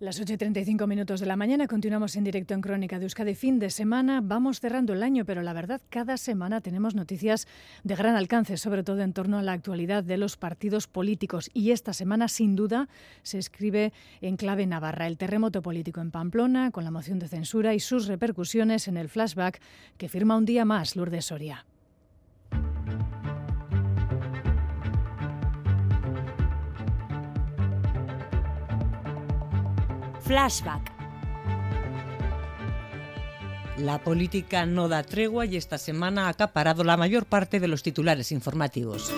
Las 0.00 0.20
8 0.20 0.34
y 0.34 0.36
35 0.36 0.86
minutos 0.86 1.18
de 1.18 1.26
la 1.26 1.34
mañana 1.34 1.66
continuamos 1.66 2.14
en 2.14 2.22
directo 2.22 2.54
en 2.54 2.60
Crónica 2.60 3.00
de 3.00 3.06
Euskadi. 3.06 3.34
Fin 3.34 3.58
de 3.58 3.68
semana, 3.68 4.20
vamos 4.22 4.60
cerrando 4.60 4.92
el 4.92 5.02
año, 5.02 5.24
pero 5.24 5.42
la 5.42 5.52
verdad, 5.52 5.80
cada 5.88 6.16
semana 6.18 6.60
tenemos 6.60 6.94
noticias 6.94 7.48
de 7.82 7.96
gran 7.96 8.14
alcance, 8.14 8.58
sobre 8.58 8.84
todo 8.84 9.00
en 9.00 9.12
torno 9.12 9.38
a 9.38 9.42
la 9.42 9.54
actualidad 9.54 10.04
de 10.04 10.16
los 10.16 10.36
partidos 10.36 10.86
políticos. 10.86 11.50
Y 11.52 11.72
esta 11.72 11.92
semana, 11.92 12.28
sin 12.28 12.54
duda, 12.54 12.88
se 13.24 13.38
escribe 13.38 13.92
en 14.20 14.36
clave 14.36 14.68
Navarra. 14.68 15.08
El 15.08 15.18
terremoto 15.18 15.62
político 15.62 16.00
en 16.00 16.12
Pamplona, 16.12 16.70
con 16.70 16.84
la 16.84 16.92
moción 16.92 17.18
de 17.18 17.26
censura 17.26 17.74
y 17.74 17.80
sus 17.80 18.06
repercusiones 18.06 18.86
en 18.86 18.98
el 18.98 19.08
flashback 19.08 19.60
que 19.96 20.08
firma 20.08 20.36
un 20.36 20.44
día 20.44 20.64
más 20.64 20.94
Lourdes 20.94 21.24
Soria. 21.24 21.64
Flashback. 30.28 30.92
La 33.78 33.96
política 34.04 34.66
no 34.66 34.86
da 34.86 35.02
tregua 35.02 35.46
y 35.46 35.56
esta 35.56 35.78
semana 35.78 36.26
ha 36.26 36.28
acaparado 36.28 36.84
la 36.84 36.98
mayor 36.98 37.24
parte 37.24 37.60
de 37.60 37.68
los 37.68 37.82
titulares 37.82 38.30
informativos. 38.30 39.10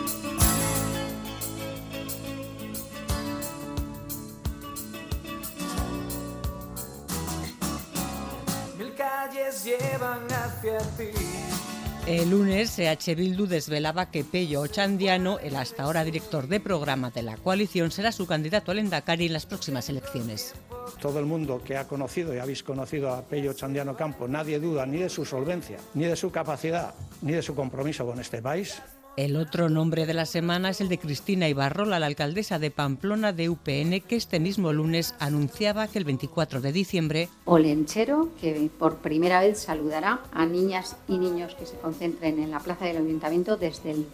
EH 12.78 13.14
Bildu 13.14 13.46
desvelaba 13.46 14.10
que 14.10 14.24
Pello 14.24 14.60
Ochandiano, 14.60 15.38
el 15.38 15.56
hasta 15.56 15.82
ahora 15.82 16.04
director 16.04 16.46
de 16.46 16.60
programa 16.60 17.10
de 17.10 17.22
la 17.22 17.36
coalición, 17.36 17.90
será 17.90 18.12
su 18.12 18.26
candidato 18.26 18.70
al 18.70 18.78
Endacari 18.78 19.26
en 19.26 19.32
las 19.32 19.46
próximas 19.46 19.88
elecciones. 19.88 20.54
Todo 21.00 21.18
el 21.18 21.26
mundo 21.26 21.62
que 21.64 21.76
ha 21.76 21.88
conocido 21.88 22.34
y 22.34 22.38
habéis 22.38 22.62
conocido 22.62 23.10
a 23.12 23.22
Pello 23.22 23.52
Chandiano 23.52 23.96
Campo, 23.96 24.28
nadie 24.28 24.58
duda 24.58 24.86
ni 24.86 24.98
de 24.98 25.08
su 25.08 25.24
solvencia, 25.24 25.78
ni 25.94 26.04
de 26.04 26.16
su 26.16 26.30
capacidad, 26.30 26.94
ni 27.22 27.32
de 27.32 27.42
su 27.42 27.54
compromiso 27.54 28.06
con 28.06 28.20
este 28.20 28.42
país. 28.42 28.80
El 29.20 29.36
otro 29.36 29.68
nombre 29.68 30.06
de 30.06 30.14
la 30.14 30.24
semana 30.24 30.70
es 30.70 30.80
el 30.80 30.88
de 30.88 30.96
Cristina 30.96 31.46
Ibarrola, 31.46 31.98
la 31.98 32.06
alcaldesa 32.06 32.58
de 32.58 32.70
Pamplona 32.70 33.34
de 33.34 33.50
UPN, 33.50 34.00
que 34.00 34.16
este 34.16 34.40
mismo 34.40 34.72
lunes 34.72 35.14
anunciaba 35.18 35.88
que 35.88 35.98
el 35.98 36.06
24 36.06 36.62
de 36.62 36.72
diciembre 36.72 37.28
Olenchero, 37.44 38.30
que 38.40 38.70
por 38.78 38.96
primera 38.96 39.40
vez 39.40 39.58
saludará 39.58 40.20
a 40.32 40.46
niñas 40.46 40.96
y 41.06 41.18
niños 41.18 41.54
que 41.54 41.66
se 41.66 41.76
concentren 41.76 42.42
en 42.42 42.50
la 42.50 42.60
plaza 42.60 42.86
del 42.86 42.96
ayuntamiento 42.96 43.58
desde 43.58 43.90
el 43.90 44.06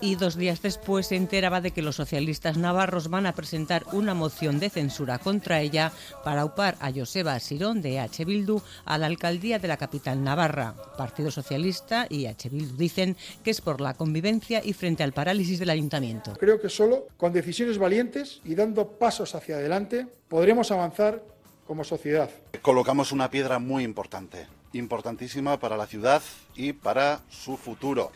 Y 0.00 0.14
dos 0.16 0.36
días 0.36 0.62
después 0.62 1.06
se 1.06 1.16
enteraba 1.16 1.60
de 1.60 1.72
que 1.72 1.82
los 1.82 1.96
socialistas 1.96 2.56
navarros 2.56 3.08
van 3.08 3.26
a 3.26 3.34
presentar 3.34 3.84
una 3.92 4.14
moción 4.14 4.60
de 4.60 4.70
censura 4.70 5.18
contra 5.18 5.60
ella 5.60 5.92
para 6.22 6.44
upar 6.44 6.76
a 6.80 6.92
Joseba 6.92 7.38
Sirón 7.40 7.82
de 7.82 7.96
EH 7.96 8.24
Bildu 8.24 8.60
a 8.84 8.98
la 8.98 9.06
alcaldía 9.06 9.58
de 9.58 9.68
la 9.68 9.76
capital 9.76 10.22
navarra. 10.22 10.74
Partido 10.96 11.30
Socialista 11.30 12.06
y 12.08 12.26
EH 12.26 12.48
Bildu 12.50 12.76
dicen 12.76 13.16
que 13.42 13.50
es 13.50 13.60
por 13.60 13.80
la 13.80 13.94
convivencia 13.94 14.62
y 14.64 14.72
frente 14.72 15.02
al 15.02 15.12
parálisis 15.12 15.58
del 15.58 15.70
ayuntamiento. 15.70 16.34
Creo 16.38 16.60
que 16.60 16.68
solo 16.68 17.08
con 17.16 17.32
decisiones 17.32 17.78
valientes 17.78 18.40
y 18.44 18.54
dando 18.54 18.86
pasos 18.86 19.34
hacia 19.34 19.56
adelante 19.56 20.06
podremos 20.28 20.70
avanzar 20.70 21.22
como 21.66 21.82
sociedad. 21.82 22.30
Colocamos 22.62 23.10
una 23.10 23.30
piedra 23.30 23.58
muy 23.58 23.84
importante, 23.84 24.46
importantísima 24.72 25.58
para 25.58 25.76
la 25.76 25.86
ciudad 25.86 26.22
y 26.54 26.72
para 26.72 27.20
su 27.30 27.56
futuro. 27.56 28.12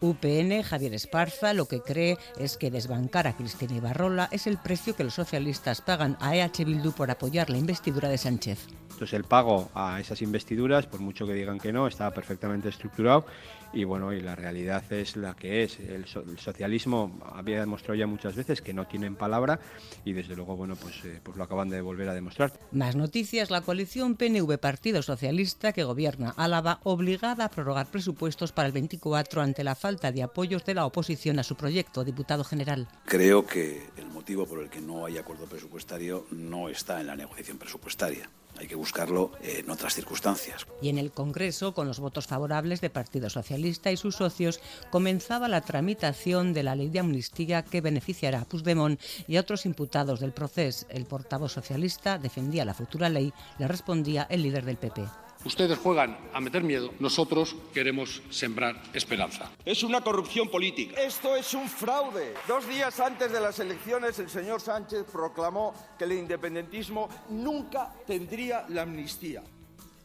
UPN, 0.00 0.62
Javier 0.62 0.94
Esparza, 0.94 1.54
lo 1.54 1.66
que 1.66 1.80
cree 1.80 2.18
es 2.38 2.56
que 2.56 2.70
desbancar 2.70 3.26
a 3.26 3.36
Cristina 3.36 3.74
Ibarrola 3.74 4.28
es 4.30 4.46
el 4.46 4.58
precio 4.58 4.94
que 4.94 5.04
los 5.04 5.14
socialistas 5.14 5.80
pagan 5.80 6.16
a 6.20 6.36
EH 6.36 6.64
Bildu 6.64 6.92
por 6.92 7.10
apoyar 7.10 7.50
la 7.50 7.58
investidura 7.58 8.08
de 8.08 8.18
Sánchez. 8.18 8.66
Entonces 8.82 9.12
el 9.12 9.24
pago 9.24 9.70
a 9.74 10.00
esas 10.00 10.22
investiduras, 10.22 10.86
por 10.86 11.00
mucho 11.00 11.26
que 11.26 11.32
digan 11.32 11.58
que 11.58 11.72
no, 11.72 11.86
está 11.86 12.12
perfectamente 12.12 12.68
estructurado 12.68 13.26
y 13.72 13.84
bueno, 13.84 14.12
y 14.12 14.20
la 14.20 14.34
realidad 14.34 14.82
es 14.92 15.16
la 15.16 15.34
que 15.34 15.62
es. 15.62 15.78
El, 15.80 16.06
so 16.06 16.20
el 16.20 16.38
socialismo 16.38 17.18
había 17.34 17.60
demostrado 17.60 17.94
ya 17.94 18.06
muchas 18.06 18.34
veces 18.34 18.62
que 18.62 18.72
no 18.72 18.86
tienen 18.86 19.16
palabra 19.16 19.60
y 20.04 20.12
desde 20.12 20.36
luego, 20.36 20.56
bueno, 20.56 20.76
pues, 20.76 21.04
eh, 21.04 21.20
pues 21.22 21.36
lo 21.36 21.44
acaban 21.44 21.68
de 21.68 21.80
volver 21.80 22.08
a 22.08 22.14
demostrar. 22.14 22.52
Más 22.72 22.96
noticias, 22.96 23.50
la 23.50 23.60
coalición 23.60 24.16
PNV 24.16 24.58
Partido 24.58 25.02
Socialista 25.02 25.72
que 25.72 25.84
gobierna 25.84 26.34
Álava 26.36 26.80
obligada 26.84 27.44
a 27.44 27.50
prorrogar 27.50 27.86
presupuestos 27.86 28.52
para 28.52 28.66
el 28.66 28.72
24 28.72 29.42
ante 29.42 29.64
la 29.64 29.74
falta 29.74 30.12
de 30.12 30.22
apoyos 30.22 30.64
de 30.64 30.74
la 30.74 30.86
oposición 30.86 31.38
a 31.38 31.42
su 31.42 31.56
proyecto, 31.56 32.04
diputado 32.04 32.44
general. 32.44 32.88
Creo 33.04 33.46
que 33.46 33.88
el 33.96 34.06
motivo 34.06 34.46
por 34.46 34.62
el 34.62 34.70
que 34.70 34.80
no 34.80 35.06
hay 35.06 35.18
acuerdo 35.18 35.46
presupuestario 35.46 36.26
no 36.30 36.68
está 36.68 37.00
en 37.00 37.06
la 37.06 37.16
negociación 37.16 37.58
presupuestaria. 37.58 38.28
Hay 38.58 38.66
que 38.66 38.74
buscarlo 38.74 39.30
en 39.40 39.70
otras 39.70 39.94
circunstancias. 39.94 40.66
Y 40.82 40.88
en 40.88 40.98
el 40.98 41.12
Congreso, 41.12 41.74
con 41.74 41.86
los 41.86 42.00
votos 42.00 42.26
favorables 42.26 42.80
de 42.80 42.90
Partido 42.90 43.30
Socialista 43.30 43.92
y 43.92 43.96
sus 43.96 44.16
socios, 44.16 44.60
comenzaba 44.90 45.46
la 45.48 45.60
tramitación 45.60 46.52
de 46.52 46.64
la 46.64 46.74
ley 46.74 46.88
de 46.88 46.98
amnistía 46.98 47.62
que 47.62 47.80
beneficiará 47.80 48.40
a 48.40 48.44
Puigdemont 48.44 49.00
y 49.28 49.36
a 49.36 49.40
otros 49.40 49.64
imputados 49.64 50.20
del 50.20 50.32
proceso. 50.32 50.86
El 50.88 51.06
portavoz 51.06 51.52
socialista 51.52 52.18
defendía 52.18 52.64
la 52.64 52.74
futura 52.74 53.08
ley, 53.08 53.32
le 53.58 53.68
respondía 53.68 54.26
el 54.28 54.42
líder 54.42 54.64
del 54.64 54.76
PP. 54.76 55.27
Ustedes 55.48 55.78
juegan 55.78 56.14
a 56.34 56.42
meter 56.42 56.62
miedo, 56.62 56.90
nosotros 57.00 57.56
queremos 57.72 58.20
sembrar 58.28 58.82
esperanza. 58.92 59.50
Es 59.64 59.82
una 59.82 60.02
corrupción 60.02 60.50
política. 60.50 61.00
Esto 61.00 61.34
es 61.36 61.54
un 61.54 61.66
fraude. 61.66 62.34
Dos 62.46 62.68
días 62.68 63.00
antes 63.00 63.32
de 63.32 63.40
las 63.40 63.58
elecciones, 63.58 64.18
el 64.18 64.28
señor 64.28 64.60
Sánchez 64.60 65.06
proclamó 65.10 65.72
que 65.98 66.04
el 66.04 66.12
independentismo 66.12 67.08
nunca 67.30 67.94
tendría 68.06 68.66
la 68.68 68.82
amnistía. 68.82 69.42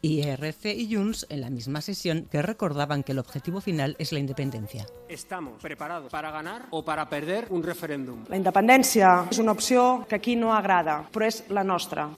IRC 0.02 0.66
y 0.78 0.96
Junts 0.96 1.26
en 1.30 1.41
la 1.41 1.50
misma 1.50 1.82
sesión 1.82 2.26
que 2.32 2.41
recordaban 2.41 3.04
que 3.04 3.12
el 3.12 3.20
objetivo 3.20 3.60
final 3.60 3.98
es 4.00 4.14
la 4.14 4.20
independencia. 4.20 4.86
Estamos 5.10 5.62
preparados 5.62 6.10
para 6.10 6.32
ganar 6.32 6.68
o 6.72 6.86
para 6.86 7.10
perder 7.10 7.48
un 7.50 7.64
referéndum. 7.64 8.24
La 8.30 8.39
independència 8.39 9.28
és 9.28 9.44
una 9.44 9.52
opció 9.52 10.06
que 10.08 10.16
aquí 10.16 10.38
no 10.39 10.56
agrada, 10.56 11.02
però 11.12 11.28
és 11.28 11.44
la 11.52 11.68
nostra. 11.68 12.14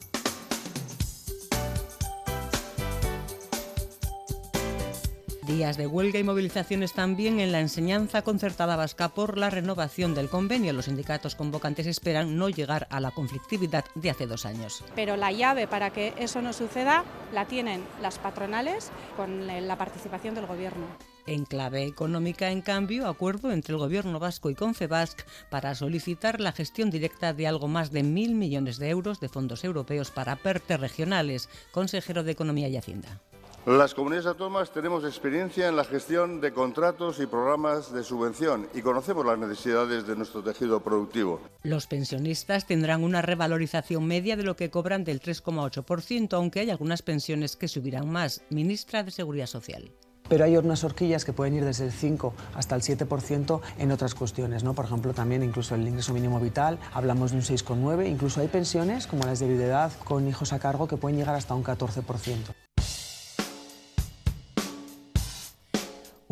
Días 5.46 5.78
de 5.78 5.86
huelga 5.86 6.18
y 6.18 6.24
movilizaciones 6.24 6.94
también 6.94 7.40
en 7.40 7.52
la 7.52 7.60
enseñanza 7.60 8.24
concertada 8.24 8.76
vasca 8.76 9.10
por 9.10 9.38
la 9.38 9.52
renovación 9.52 10.16
del 10.16 10.28
convenio. 10.28 10.74
Los 10.74 10.86
sindicatos 10.86 11.36
convocantes 11.36 11.86
esperan 11.86 12.36
no 12.36 12.50
llegar 12.50 12.88
a 12.90 13.00
la 13.00 13.12
conflictividad 13.12 13.86
de 13.94 14.10
hace 14.10 14.26
dos 14.26 14.48
años. 14.48 14.84
Pero 14.96 15.18
la 15.18 15.32
llave 15.32 15.68
para 15.68 15.92
que 15.92 16.16
eso 16.18 16.42
no 16.42 16.52
suceda 16.52 17.06
la 17.32 17.46
tienen 17.46 17.84
las 18.02 18.18
patronales 18.18 18.90
con 19.16 19.46
la 19.46 19.78
participación 19.78 20.34
del 20.34 20.48
Gobierno. 20.48 20.88
En 21.28 21.46
clave 21.46 21.86
económica, 21.86 22.50
en 22.50 22.62
cambio, 22.62 23.08
acuerdo 23.08 23.52
entre 23.52 23.74
el 23.74 23.80
Gobierno 23.80 24.18
vasco 24.18 24.50
y 24.50 24.56
Confebasc 24.56 25.22
para 25.52 25.76
solicitar 25.76 26.42
la 26.42 26.54
gestión 26.54 26.90
directa 26.90 27.34
de 27.34 27.46
algo 27.46 27.68
más 27.68 27.92
de 27.92 28.02
mil 28.02 28.34
millones 28.34 28.80
de 28.80 28.90
euros 28.90 29.20
de 29.20 29.30
fondos 29.30 29.64
europeos 29.64 30.10
para 30.10 30.38
PERTE 30.38 30.78
regionales. 30.78 31.50
Consejero 31.72 32.24
de 32.24 32.32
Economía 32.32 32.68
y 32.68 32.78
Hacienda. 32.78 33.22
Las 33.66 33.96
comunidades 33.96 34.28
autónomas 34.28 34.70
tenemos 34.70 35.04
experiencia 35.06 35.68
en 35.68 35.76
la 35.76 35.84
gestión 35.84 36.40
de 36.40 36.54
contratos 36.54 37.20
y 37.20 37.26
programas 37.26 37.92
de 37.92 38.04
subvención 38.04 38.68
y 38.76 38.84
conocemos 38.84 39.26
las 39.26 39.40
necesidades 39.40 40.06
de 40.06 40.16
nuestro 40.16 40.44
tejido 40.44 40.82
productivo. 40.82 41.42
Los 41.64 41.88
pensionistas 41.88 42.68
tendrán 42.68 43.04
una 43.04 43.24
revalorización 43.24 44.06
media 44.06 44.36
de 44.36 44.44
lo 44.44 44.56
que 44.56 44.70
cobran 44.70 45.04
del 45.04 45.20
3,8%, 45.20 46.34
aunque 46.34 46.60
hay 46.60 46.70
algunas 46.70 47.02
pensiones 47.02 47.56
que 47.56 47.68
subirán 47.68 48.08
más. 48.08 48.44
Ministra 48.52 49.02
de 49.02 49.10
Seguridad 49.10 49.48
Social 49.48 49.92
pero 50.28 50.44
hay 50.44 50.58
unas 50.58 50.84
horquillas 50.84 51.24
que 51.24 51.34
pueden 51.34 51.54
ir 51.54 51.64
desde 51.64 51.86
el 51.86 51.92
5 51.92 52.34
hasta 52.56 52.76
el 52.76 52.82
7% 52.82 53.62
en 53.78 53.92
otras 53.92 54.16
cuestiones, 54.16 54.64
¿no? 54.64 54.74
Por 54.74 54.86
ejemplo, 54.86 55.14
también 55.14 55.44
incluso 55.44 55.76
el 55.76 55.88
ingreso 55.88 56.16
mínimo 56.16 56.40
vital, 56.40 56.80
hablamos 56.94 57.30
de 57.30 57.38
un 57.38 57.44
6,9, 57.44 58.10
incluso 58.10 58.42
hay 58.42 58.48
pensiones 58.48 59.06
como 59.06 59.24
las 59.26 59.40
de 59.40 59.48
viudedad 59.48 59.92
con 60.04 60.28
hijos 60.28 60.52
a 60.52 60.58
cargo 60.58 60.88
que 60.88 60.98
pueden 60.98 61.20
llegar 61.20 61.36
hasta 61.36 61.54
un 61.54 61.64
14%. 61.64 62.56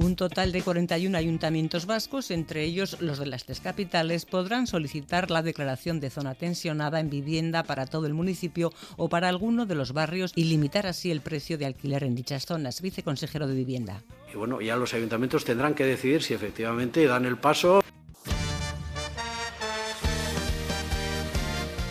Un 0.03 0.17
total 0.17 0.51
de 0.51 0.61
41 0.61 1.17
ayuntamientos 1.17 1.85
vascos, 1.85 2.29
entre 2.29 2.65
ellos 2.65 2.97
los 2.99 3.19
de 3.19 3.25
las 3.25 3.45
tres 3.45 3.61
capitales, 3.61 4.25
podrán 4.25 4.67
solicitar 4.67 5.31
la 5.31 5.41
declaración 5.41 6.01
de 6.01 6.09
zona 6.09 6.35
tensionada 6.35 6.99
en 6.99 7.09
vivienda 7.09 7.63
para 7.63 7.85
todo 7.85 8.05
el 8.05 8.13
municipio 8.13 8.73
o 8.97 9.07
para 9.07 9.29
alguno 9.29 9.65
de 9.65 9.75
los 9.75 9.93
barrios 9.93 10.33
y 10.35 10.43
limitar 10.43 10.87
así 10.87 11.09
el 11.09 11.21
precio 11.21 11.57
de 11.57 11.67
alquiler 11.67 12.03
en 12.03 12.15
dichas 12.15 12.45
zonas. 12.45 12.81
Viceconsejero 12.81 13.47
de 13.47 13.55
Vivienda. 13.55 14.03
Y 14.33 14.35
bueno, 14.35 14.59
ya 14.59 14.75
los 14.75 14.93
ayuntamientos 14.93 15.45
tendrán 15.45 15.73
que 15.73 15.85
decidir 15.85 16.21
si 16.21 16.33
efectivamente 16.33 17.07
dan 17.07 17.23
el 17.23 17.37
paso. 17.37 17.81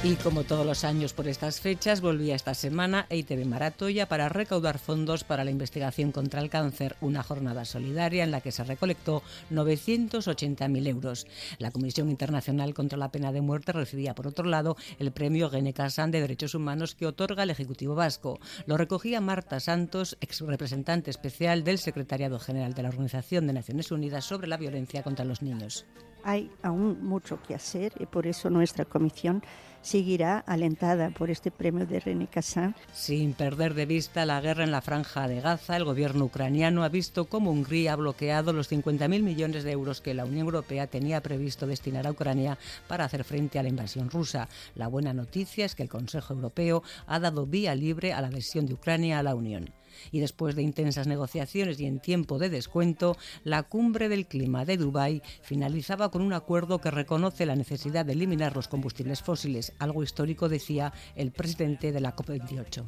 Y 0.05 0.17
como 0.17 0.43
todos 0.43 0.67
los 0.67 0.83
años 0.83 1.13
por 1.13 1.29
estas 1.29 1.61
fechas, 1.61 2.01
volvía 2.01 2.35
esta 2.35 2.55
semana 2.55 3.07
EITB 3.09 3.47
Maratoya 3.47 4.09
para 4.09 4.29
recaudar 4.29 4.81
fondos 4.81 5.23
para 5.23 5.45
la 5.45 5.53
investigación 5.53 6.11
contra 6.11 6.41
el 6.41 6.51
cáncer, 6.51 6.97
una 7.01 7.23
jornada 7.23 7.65
solidaria 7.65 8.25
en 8.25 8.33
la 8.33 8.41
que 8.41 8.51
se 8.51 8.65
recolectó 8.65 9.23
980.000 9.53 10.89
euros. 10.89 11.29
La 11.59 11.71
Comisión 11.71 12.11
Internacional 12.11 12.75
contra 12.75 12.99
la 12.99 13.13
Pena 13.13 13.31
de 13.31 13.43
Muerte 13.43 13.71
recibía, 13.71 14.17
por 14.17 14.27
otro 14.27 14.45
lado, 14.45 14.77
el 14.99 15.13
premio 15.13 15.49
Gene 15.51 15.73
Casan 15.73 16.11
de 16.11 16.21
Derechos 16.21 16.57
Humanos 16.57 16.97
que 16.97 17.07
otorga 17.07 17.45
el 17.45 17.51
Ejecutivo 17.51 17.95
Vasco. 17.95 18.41
Lo 18.67 18.77
recogía 18.77 19.21
Marta 19.21 19.61
Santos, 19.61 20.17
ex 20.21 20.41
representante 20.41 21.13
especial 21.13 21.63
del 21.63 21.79
Secretariado 21.79 22.41
General 22.41 22.75
de 22.75 22.83
la 22.83 22.89
Organización 22.89 23.47
de 23.47 23.53
Naciones 23.53 23.93
Unidas 23.93 24.25
sobre 24.25 24.49
la 24.49 24.57
Violencia 24.57 25.05
contra 25.05 25.25
los 25.25 25.43
Niños. 25.43 25.87
Hay 26.25 26.51
aún 26.63 27.05
mucho 27.05 27.41
que 27.43 27.55
hacer 27.55 27.93
y 27.99 28.07
por 28.07 28.27
eso 28.27 28.51
nuestra 28.51 28.85
comisión 28.85 29.43
seguirá 29.83 30.39
alentada 30.39 31.11
por 31.11 31.31
este 31.31 31.51
premio 31.51 31.87
de 31.87 32.01
René 32.01 32.29
Cassin. 32.29 32.75
Sin 32.93 33.35
perder 33.35 33.75
de 33.75 33.87
vista 33.87 34.25
la 34.25 34.41
guerra 34.41 34.65
en 34.65 34.71
la 34.71 34.81
franja 34.81 35.29
de 35.29 35.41
Gaza, 35.41 35.77
el 35.77 35.85
gobierno 35.85 36.27
ucraniano 36.27 36.85
ha 36.85 36.89
visto 36.89 37.27
cómo 37.27 37.51
Hungría 37.51 37.95
ha 37.95 37.97
bloqueado 37.97 38.53
los 38.53 38.71
50.000 38.71 39.23
millones 39.23 39.65
de 39.65 39.73
euros 39.73 40.01
que 40.01 40.15
la 40.15 40.25
Unión 40.25 40.47
Europea 40.47 40.87
tenía 40.87 41.21
previsto 41.21 41.67
destinar 41.67 42.07
a 42.07 42.13
Ucrania 42.13 42.59
para 42.87 43.05
hacer 43.05 43.25
frente 43.25 43.59
a 43.59 43.63
la 43.63 43.69
invasión 43.69 44.09
rusa. 44.09 44.49
La 44.77 44.87
buena 44.87 45.13
noticia 45.13 45.65
es 45.65 45.75
que 45.75 45.83
el 45.83 45.89
Consejo 45.89 46.35
Europeo 46.35 46.83
ha 47.07 47.19
dado 47.19 47.47
vía 47.47 47.75
libre 47.75 48.13
a 48.13 48.21
la 48.21 48.29
adhesión 48.29 48.67
de 48.67 48.75
Ucrania 48.75 49.19
a 49.19 49.23
la 49.23 49.35
Unión 49.35 49.71
y 50.11 50.21
después 50.21 50.55
de 50.55 50.63
intensas 50.63 51.07
negociaciones 51.07 51.81
y 51.81 51.87
en 51.87 52.01
tiempo 52.01 52.39
de 52.39 52.51
descuento, 52.51 53.17
la 53.45 53.63
cumbre 53.63 54.09
del 54.09 54.27
clima 54.27 54.65
de 54.65 54.77
Dubái 54.77 55.23
finalizaba 55.43 56.11
con 56.11 56.23
un 56.23 56.33
acuerdo 56.33 56.81
que 56.81 56.91
reconoce 56.91 57.47
la 57.47 57.57
necesidad 57.57 58.05
de 58.05 58.13
eliminar 58.13 58.55
los 58.55 58.69
combustibles 58.69 59.23
fósiles, 59.23 59.73
algo 59.79 60.03
histórico 60.03 60.49
decía 60.49 60.93
el 61.17 61.33
presidente 61.33 61.93
de 61.93 62.01
la 62.01 62.15
COP28. 62.15 62.85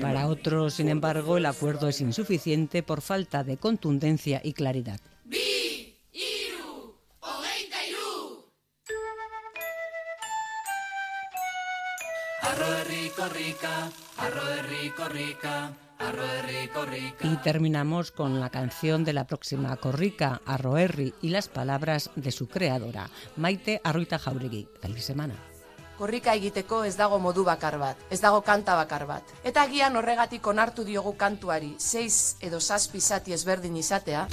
Para 0.00 0.26
otros, 0.26 0.74
sin 0.74 0.88
embargo, 0.88 1.36
el 1.36 1.46
acuerdo 1.46 1.88
es 1.88 2.00
insuficiente 2.00 2.82
por 2.82 3.02
falta 3.02 3.44
de 3.44 3.56
contundencia 3.56 4.40
y 4.42 4.52
claridad. 4.52 5.00
Y 17.22 17.36
terminamos 17.38 18.12
con 18.12 18.40
la 18.40 18.50
canción 18.50 19.04
de 19.04 19.12
la 19.12 19.26
próxima 19.26 19.76
Corrica, 19.76 20.40
Arroerri, 20.46 21.14
y 21.20 21.30
las 21.30 21.48
palabras 21.48 22.10
de 22.16 22.30
su 22.30 22.48
creadora, 22.48 23.10
Maite 23.36 23.80
Arruita 23.84 24.18
Jauregui. 24.18 24.68
Feliz 24.80 25.04
semana. 25.04 25.34
Korrika 25.98 26.34
egiteko 26.38 26.84
ez 26.86 26.94
dago 26.96 27.18
modu 27.18 27.42
bakar 27.44 27.74
bat, 27.78 27.98
ez 28.08 28.20
dago 28.22 28.38
kanta 28.46 28.76
bakar 28.78 29.04
bat. 29.08 29.32
Eta 29.42 29.64
agian 29.66 29.96
horregatik 29.98 30.46
onartu 30.46 30.84
diogu 30.86 31.16
kantuari, 31.18 31.74
seiz 31.78 32.36
edo 32.40 32.60
zazpi 32.60 33.00
zati 33.00 33.34
ezberdin 33.34 33.76
izatea. 33.82 34.28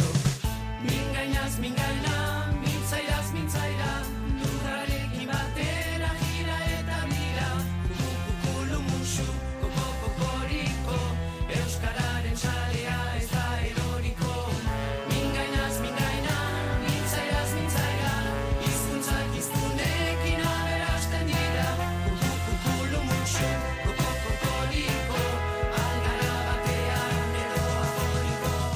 Mingainaz, 0.86 1.58
mingaina, 1.58 2.25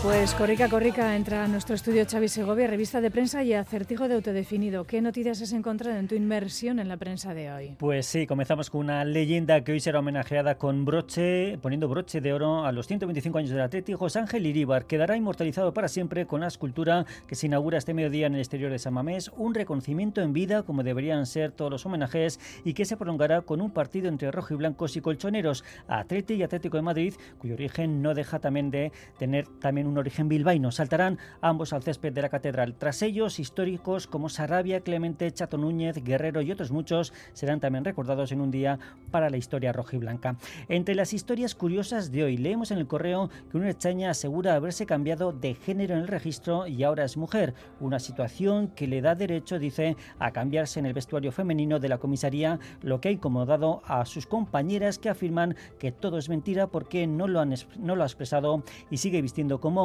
Pues 0.09 0.33
Corrica 0.33 0.67
Corrica 0.69 1.15
entra 1.15 1.43
a 1.43 1.47
nuestro 1.47 1.75
estudio 1.75 2.03
Xavi 2.03 2.29
Segovia, 2.29 2.65
revista 2.65 2.99
de 2.99 3.11
prensa 3.11 3.43
y 3.43 3.53
acertijo 3.53 4.07
de 4.07 4.15
autodefinido. 4.15 4.83
¿Qué 4.83 5.01
noticias 5.01 5.39
has 5.43 5.51
encontrado 5.51 5.99
en 5.99 6.07
tu 6.07 6.15
inmersión 6.15 6.79
en 6.79 6.87
la 6.87 6.97
prensa 6.97 7.35
de 7.35 7.51
hoy? 7.51 7.75
Pues 7.77 8.07
sí, 8.07 8.25
comenzamos 8.25 8.71
con 8.71 8.81
una 8.81 9.05
leyenda 9.05 9.63
que 9.63 9.71
hoy 9.71 9.79
será 9.79 9.99
homenajeada 9.99 10.55
con 10.57 10.83
broche, 10.83 11.59
poniendo 11.59 11.87
broche 11.87 12.21
de 12.21 12.33
oro 12.33 12.65
a 12.65 12.71
los 12.71 12.87
125 12.87 13.37
años 13.37 13.51
del 13.51 13.61
Atlético. 13.61 13.99
José 13.99 14.17
Ángel 14.17 14.47
Iríbar 14.47 14.87
quedará 14.87 15.15
inmortalizado 15.15 15.75
para 15.75 15.87
siempre 15.87 16.25
con 16.25 16.41
la 16.41 16.47
escultura 16.47 17.05
que 17.27 17.35
se 17.35 17.45
inaugura 17.45 17.77
este 17.77 17.93
mediodía 17.93 18.25
en 18.25 18.33
el 18.33 18.39
exterior 18.39 18.71
de 18.71 18.79
San 18.79 18.95
Mamés, 18.95 19.29
un 19.37 19.53
reconocimiento 19.53 20.21
en 20.21 20.33
vida 20.33 20.63
como 20.63 20.81
deberían 20.81 21.27
ser 21.27 21.51
todos 21.51 21.69
los 21.69 21.85
homenajes 21.85 22.39
y 22.65 22.73
que 22.73 22.85
se 22.85 22.97
prolongará 22.97 23.41
con 23.41 23.61
un 23.61 23.69
partido 23.69 24.09
entre 24.09 24.31
rojo 24.31 24.55
y 24.55 24.57
blancos 24.57 24.97
y 24.97 25.01
colchoneros, 25.01 25.63
Atleti 25.87 26.33
y 26.33 26.41
Atlético 26.41 26.77
de 26.77 26.83
Madrid, 26.83 27.13
cuyo 27.37 27.53
origen 27.53 28.01
no 28.01 28.15
deja 28.15 28.39
también 28.39 28.71
de 28.71 28.91
tener 29.19 29.47
también 29.59 29.85
un 29.85 29.98
origen 29.99 30.29
bilbaíno. 30.29 30.71
Saltarán 30.71 31.19
ambos 31.41 31.73
al 31.73 31.83
césped 31.83 32.13
de 32.13 32.21
la 32.21 32.29
catedral. 32.29 32.75
Tras 32.75 33.01
ellos, 33.01 33.39
históricos 33.39 34.07
como 34.07 34.29
Sarabia, 34.29 34.81
Clemente, 34.81 35.31
Chato 35.31 35.57
Núñez, 35.57 36.03
Guerrero 36.03 36.41
y 36.41 36.51
otros 36.51 36.71
muchos 36.71 37.13
serán 37.33 37.59
también 37.59 37.85
recordados 37.85 38.31
en 38.31 38.41
un 38.41 38.51
día 38.51 38.79
para 39.11 39.29
la 39.29 39.37
historia 39.37 39.73
rojiblanca. 39.73 40.37
Entre 40.67 40.95
las 40.95 41.13
historias 41.13 41.55
curiosas 41.55 42.11
de 42.11 42.23
hoy, 42.23 42.37
leemos 42.37 42.71
en 42.71 42.77
el 42.77 42.87
correo 42.87 43.29
que 43.51 43.57
una 43.57 43.69
extraña 43.69 44.09
asegura 44.09 44.55
haberse 44.55 44.85
cambiado 44.85 45.31
de 45.31 45.55
género 45.55 45.95
en 45.95 46.01
el 46.01 46.07
registro 46.07 46.67
y 46.67 46.83
ahora 46.83 47.05
es 47.05 47.17
mujer. 47.17 47.53
Una 47.79 47.99
situación 47.99 48.69
que 48.69 48.87
le 48.87 49.01
da 49.01 49.15
derecho, 49.15 49.59
dice, 49.59 49.95
a 50.19 50.31
cambiarse 50.31 50.79
en 50.79 50.85
el 50.85 50.93
vestuario 50.93 51.31
femenino 51.31 51.79
de 51.79 51.89
la 51.89 51.97
comisaría, 51.97 52.59
lo 52.81 53.01
que 53.01 53.09
ha 53.09 53.11
incomodado 53.11 53.81
a 53.85 54.05
sus 54.05 54.25
compañeras 54.25 54.99
que 54.99 55.09
afirman 55.09 55.55
que 55.79 55.91
todo 55.91 56.17
es 56.17 56.29
mentira 56.29 56.67
porque 56.67 57.07
no 57.07 57.27
lo, 57.27 57.39
han, 57.39 57.53
no 57.77 57.95
lo 57.95 58.03
ha 58.03 58.05
expresado 58.05 58.63
y 58.89 58.97
sigue 58.97 59.21
vistiendo 59.21 59.59
como 59.59 59.81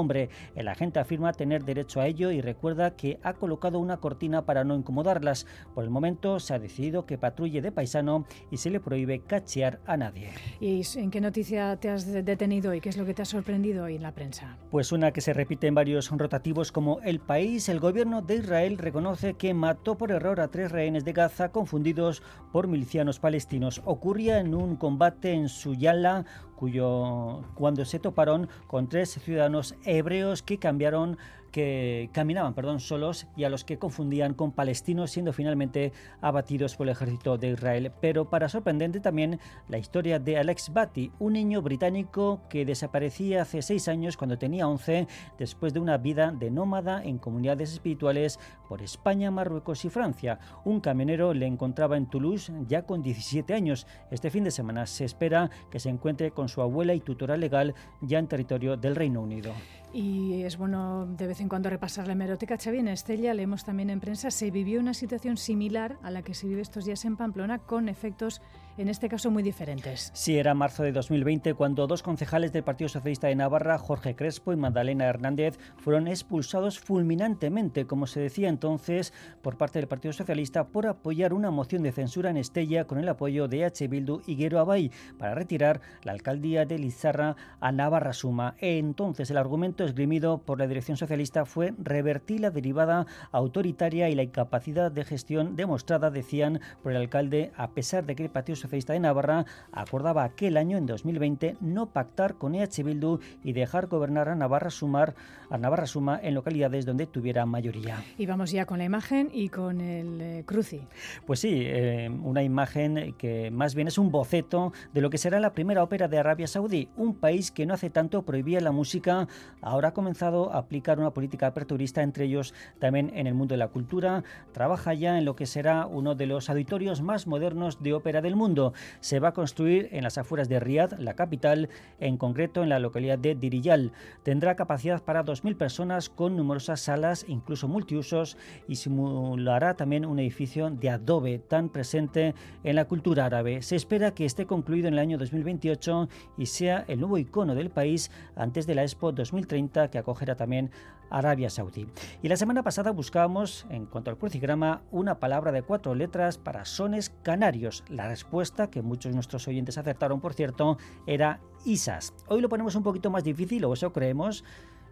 El 0.55 0.69
agente 0.69 0.99
afirma 0.99 1.33
tener 1.33 1.65
derecho 1.65 2.01
a 2.01 2.07
ello 2.07 2.31
y 2.31 2.41
recuerda 2.41 2.97
que 2.97 3.19
ha 3.23 3.35
colocado 3.35 3.79
una 3.79 3.99
cortina 3.99 4.45
para 4.45 4.65
no 4.65 4.75
incomodarlas. 4.75 5.47
Por 5.75 5.85
el 5.85 5.91
momento 5.91 6.41
se 6.41 6.55
ha 6.55 6.59
decidido 6.59 7.07
que 7.07 7.19
patrulle 7.19 7.63
de 7.63 7.73
paisano 7.73 8.27
y 8.51 8.59
se 8.59 8.71
le 8.71 8.81
prohíbe 8.81 9.21
cachear 9.21 9.81
a 9.87 9.97
nadie. 9.97 10.31
¿Y 10.61 10.83
en 10.97 11.11
qué 11.11 11.21
noticia 11.21 11.77
te 11.77 11.89
has 11.89 12.07
detenido 12.07 12.75
y 12.75 12.81
qué 12.81 12.89
es 12.89 12.97
lo 12.97 13.05
que 13.05 13.15
te 13.15 13.23
ha 13.23 13.27
sorprendido 13.27 13.85
hoy 13.85 13.97
en 13.97 14.03
la 14.03 14.13
prensa? 14.13 14.59
Pues 14.71 14.93
una 14.93 15.13
que 15.13 15.21
se 15.21 15.33
repite 15.33 15.67
en 15.67 15.75
varios 15.75 16.11
rotativos 16.11 16.73
como 16.73 17.01
El 17.01 17.21
País, 17.21 17.69
el 17.69 17.81
gobierno 17.81 18.23
de 18.23 18.37
Israel 18.37 18.79
reconoce 18.79 19.35
que 19.35 19.55
mató 19.55 19.97
por 19.97 20.11
error 20.11 20.41
a 20.41 20.49
tres 20.49 20.71
rehenes 20.71 21.05
de 21.05 21.13
Gaza 21.13 21.51
confundidos 21.51 22.23
por 22.53 22.69
milicianos 22.69 23.19
palestinos. 23.19 23.83
Ocurría 23.85 24.41
en 24.41 24.55
un 24.55 24.77
combate 24.77 25.33
en 25.33 25.49
Suyala, 25.49 26.25
cuyo 26.57 27.43
cuando 27.55 27.85
se 27.85 27.99
toparon 27.99 28.49
con 28.67 28.89
tres 28.89 29.11
ciudadanos 29.11 29.75
hebreos 29.85 30.43
que 30.43 30.59
cambiaron 30.59 31.19
que 31.55 32.11
caminaban 32.11 32.53
perdón, 32.53 32.81
solos 32.81 33.29
y 33.37 33.45
a 33.45 33.49
los 33.49 33.63
que 33.63 33.79
confundían 33.79 34.35
con 34.35 34.51
palestinos, 34.51 35.13
siendo 35.13 35.33
finalmente 35.33 35.93
abatidos 36.21 36.75
por 36.75 36.89
el 36.89 36.95
ejército 36.95 37.39
de 37.39 37.51
Israel. 37.51 37.93
Pero 38.01 38.29
para 38.29 38.49
sorprendente 38.49 38.99
también 38.99 39.39
la 39.69 39.79
historia 39.79 40.19
de 40.19 40.37
Alex 40.37 40.73
Batty, 40.73 41.13
un 41.21 41.35
niño 41.35 41.63
británico 41.63 42.41
que 42.49 42.65
desaparecía 42.65 43.43
hace 43.43 43.63
seis 43.63 43.87
años 43.87 44.17
cuando 44.17 44.37
tenía 44.37 44.67
11, 44.67 45.07
después 45.39 45.73
de 45.73 45.79
una 45.79 45.97
vida 45.97 46.33
de 46.33 46.51
nómada 46.51 47.05
en 47.05 47.19
comunidades 47.19 47.73
espirituales 47.73 48.41
por 48.69 48.83
España, 48.83 49.31
Marruecos 49.31 49.85
y 49.85 49.91
Francia. 49.91 50.41
Un 50.65 50.81
camionero 50.81 51.35
le 51.35 51.47
encontraba 51.47 51.97
en 51.97 52.11
Toulouse 52.11 52.51
ya 52.67 52.83
con 52.83 53.01
17 53.01 53.55
años. 53.55 53.87
Este 54.11 54.29
fin 54.29 54.43
de 54.43 54.51
semana 54.51 54.87
se 54.87 55.05
espera 55.05 55.51
que 55.71 55.79
se 55.79 55.89
encuentre 55.89 56.33
con 56.33 56.49
su 56.49 56.63
abuela 56.63 56.95
y 56.95 57.01
tutora 57.01 57.37
legal 57.37 57.77
ya 58.01 58.19
en 58.19 58.27
territorio 58.27 58.77
del 58.77 58.97
Reino 58.97 59.21
Unido. 59.21 59.53
Y 59.95 60.43
es 60.43 60.59
bueno 60.59 61.07
de 61.07 61.29
vez 61.29 61.41
en 61.41 61.49
cuando 61.49 61.71
repasar 61.71 62.09
la 62.09 62.15
hemeroteca. 62.15 62.59
Xavi, 62.59 62.81
Estella 62.89 63.33
leemos 63.33 63.65
también 63.65 63.91
en 63.91 64.01
prensa, 64.01 64.33
se 64.33 64.51
vivió 64.51 64.81
una 64.81 64.93
situación 64.93 65.37
similar 65.37 65.99
a 66.03 66.11
la 66.11 66.23
que 66.23 66.35
se 66.35 66.49
vive 66.49 66.63
estos 66.63 66.85
días 66.85 67.05
en 67.05 67.17
Pamplona 67.17 67.61
con 67.61 67.89
efectos 67.89 68.43
en 68.77 68.89
este 68.89 69.09
caso 69.09 69.31
muy 69.31 69.43
diferentes. 69.43 70.11
Sí, 70.15 70.37
era 70.37 70.55
marzo 70.55 70.83
de 70.83 70.93
2020 70.93 71.55
cuando 71.55 71.87
dos 71.87 72.03
concejales 72.03 72.53
del 72.53 72.65
Partido 72.65 72.89
Socialista 72.89 73.29
de 73.29 73.37
Navarra, 73.37 73.79
Jorge 73.79 74.17
Crespo 74.17 74.53
y 74.53 74.57
Magdalena 74.57 75.07
Hernández, 75.07 75.59
fueron 75.77 76.09
expulsados 76.09 76.79
fulminantemente, 76.79 77.87
como 77.87 78.07
se 78.07 78.21
decía 78.21 78.49
entonces, 78.49 79.13
por 79.43 79.57
parte 79.57 79.79
del 79.79 79.89
Partido 79.89 80.13
Socialista 80.13 80.65
por 80.65 80.87
apoyar 80.87 81.33
una 81.33 81.51
moción 81.51 81.83
de 81.83 81.93
censura 81.93 82.31
en 82.31 82.37
Estella 82.37 82.85
con 82.85 82.99
el 82.99 83.09
apoyo 83.09 83.49
de 83.49 83.65
H. 83.65 83.87
Bildu 83.89 84.23
y 84.27 84.37
Guero 84.37 84.59
Abay 84.59 84.91
para 85.19 85.35
retirar 85.35 85.81
la 86.03 86.13
alcaldía 86.13 86.65
de 86.65 86.79
Lizarra 86.79 87.37
a 87.61 87.73
Navarra 87.73 88.13
Suma. 88.13 88.57
Entonces 88.59 89.31
el 89.31 89.37
argumento 89.37 89.85
esgrimido 89.85 90.39
por 90.39 90.59
la 90.59 90.67
dirección 90.67 90.97
socialista 90.97 91.45
fue 91.45 91.75
revertir 91.79 92.41
la 92.41 92.51
derivada 92.51 93.07
autoritaria 93.33 94.09
y 94.09 94.15
la 94.15 94.23
incapacidad 94.23 94.91
de 94.91 95.05
gestión 95.05 95.57
demostrada, 95.57 96.11
decían, 96.11 96.61
por 96.83 96.93
el 96.93 96.99
alcalde, 96.99 97.53
a 97.57 97.71
pesar 97.71 98.05
de 98.05 98.17
que 98.17 98.25
el 98.25 98.31
Partido 98.31 98.57
Socialista 98.65 98.95
de 98.95 99.01
Navarra 99.01 99.45
acordaba 99.73 100.25
aquel 100.25 100.57
año, 100.57 100.79
en 100.79 100.87
2020, 100.87 101.59
no 101.61 101.87
pactar 101.87 102.37
con 102.37 102.55
EH 102.55 102.83
Bildu 102.83 103.21
y 103.43 103.53
dejar 103.53 103.89
gobernar 103.89 104.31
a 104.31 104.35
Navarra, 104.35 104.71
Sumar, 104.71 105.15
a 105.51 105.59
Navarra 105.59 105.87
Suma 105.87 106.19
en 106.23 106.33
localidades 106.33 106.87
donde 106.87 107.07
tuviera 107.07 107.45
mayoría. 107.45 108.03
Y 108.17 108.25
vamos 108.25 108.53
ya 108.53 108.65
con 108.65 108.79
la 108.79 108.85
imagen 108.85 109.29
y 109.33 109.51
con 109.51 109.83
el 109.83 110.21
eh, 110.21 110.45
cruci. 110.47 110.81
Pues 111.27 111.41
sí, 111.41 111.63
eh, 111.67 112.11
una 112.23 112.43
imagen 112.43 113.15
que 113.19 113.51
más 113.51 113.75
bien 113.75 113.89
es 113.89 113.99
un 113.99 114.11
boceto 114.11 114.73
de 114.95 115.03
lo 115.03 115.11
que 115.11 115.19
será 115.19 115.41
la 115.41 115.53
primera 115.53 115.83
ópera 115.83 116.09
de 116.09 116.19
Arabia 116.19 116.47
Saudí, 116.47 116.89
un 116.97 117.15
país 117.15 117.51
que 117.51 117.67
no 117.67 117.75
hace 117.75 117.91
tanto 117.91 118.23
prohibía 118.23 118.61
la 118.63 118.73
música, 118.73 119.29
ahora 119.61 119.89
ha 119.89 119.93
comenzado 119.95 120.55
a 120.55 120.59
aplicar 120.59 120.99
una 120.99 121.11
política 121.11 121.49
aperturista, 121.49 122.03
entre 122.03 122.25
ellos 122.25 122.55
también 122.79 123.13
en 123.15 123.27
el 123.27 123.35
mundo 123.35 123.53
de 123.53 123.59
la 123.59 123.69
cultura, 123.69 124.25
trabaja 124.53 124.95
ya 124.95 125.19
en 125.19 125.27
lo 125.27 125.37
que 125.37 125.45
será 125.45 125.87
uno 125.87 126.15
de 126.15 126.27
los 126.27 126.49
auditorios 126.49 127.03
más 127.03 127.27
modernos 127.27 127.83
de 127.83 127.93
ópera 127.93 128.23
del 128.23 128.37
mundo 128.37 128.54
se 129.01 129.21
va 129.21 129.29
a 129.29 129.33
construir 129.33 129.89
en 129.93 130.05
las 130.05 130.19
afueras 130.19 130.49
de 130.49 130.61
Riad, 130.61 130.93
la 130.99 131.15
capital, 131.15 131.69
en 132.01 132.17
concreto 132.17 132.63
en 132.63 132.69
la 132.69 132.79
localidad 132.79 133.19
de 133.19 133.35
Diriyal. 133.35 133.93
Tendrá 134.23 134.57
capacidad 134.57 135.03
para 135.03 135.25
2.000 135.25 135.57
personas 135.57 136.09
con 136.09 136.37
numerosas 136.37 136.81
salas, 136.81 137.25
incluso 137.29 137.69
multiusos, 137.69 138.37
y 138.69 138.77
simulará 138.77 139.75
también 139.75 140.07
un 140.07 140.19
edificio 140.19 140.71
de 140.71 140.91
adobe 140.91 141.39
tan 141.39 141.69
presente 141.69 142.35
en 142.63 142.77
la 142.77 142.87
cultura 142.87 143.27
árabe. 143.27 143.63
Se 143.63 143.77
espera 143.77 144.15
que 144.15 144.25
esté 144.25 144.47
concluido 144.47 144.89
en 144.89 144.95
el 144.95 145.01
año 145.01 145.19
2028 145.19 146.09
y 146.39 146.47
sea 146.47 146.85
el 146.89 147.01
nuevo 147.01 147.19
icono 147.19 147.55
del 147.55 147.71
país 147.71 148.11
antes 148.37 148.67
de 148.67 148.75
la 148.75 148.83
Expo 148.83 149.13
2030 149.13 149.91
que 149.91 149.99
acogerá 149.99 150.37
también 150.37 150.71
Arabia 151.11 151.51
Saudí. 151.51 151.87
Y 152.23 152.29
la 152.29 152.37
semana 152.37 152.63
pasada 152.63 152.91
buscábamos, 152.91 153.67
en 153.71 153.87
cuanto 153.87 154.11
al 154.11 154.19
crucigrama, 154.19 154.83
una 154.91 155.21
palabra 155.21 155.53
de 155.53 155.63
cuatro 155.63 155.95
letras 155.95 156.39
para 156.39 156.65
sones 156.65 157.11
canarios. 157.23 157.85
La 157.89 158.09
respuesta, 158.09 158.44
que 158.71 158.83
muchos 158.83 159.11
de 159.11 159.15
nuestros 159.15 159.47
oyentes 159.49 159.79
acertaron, 159.79 160.21
por 160.21 160.35
cierto, 160.35 160.79
era 161.07 161.41
ISAS. 161.65 162.15
Hoy 162.29 162.41
lo 162.41 162.49
ponemos 162.49 162.75
un 162.75 162.83
poquito 162.83 163.11
más 163.11 163.25
difícil, 163.25 163.65
o 163.65 163.73
eso 163.73 163.93
creemos. 163.93 164.45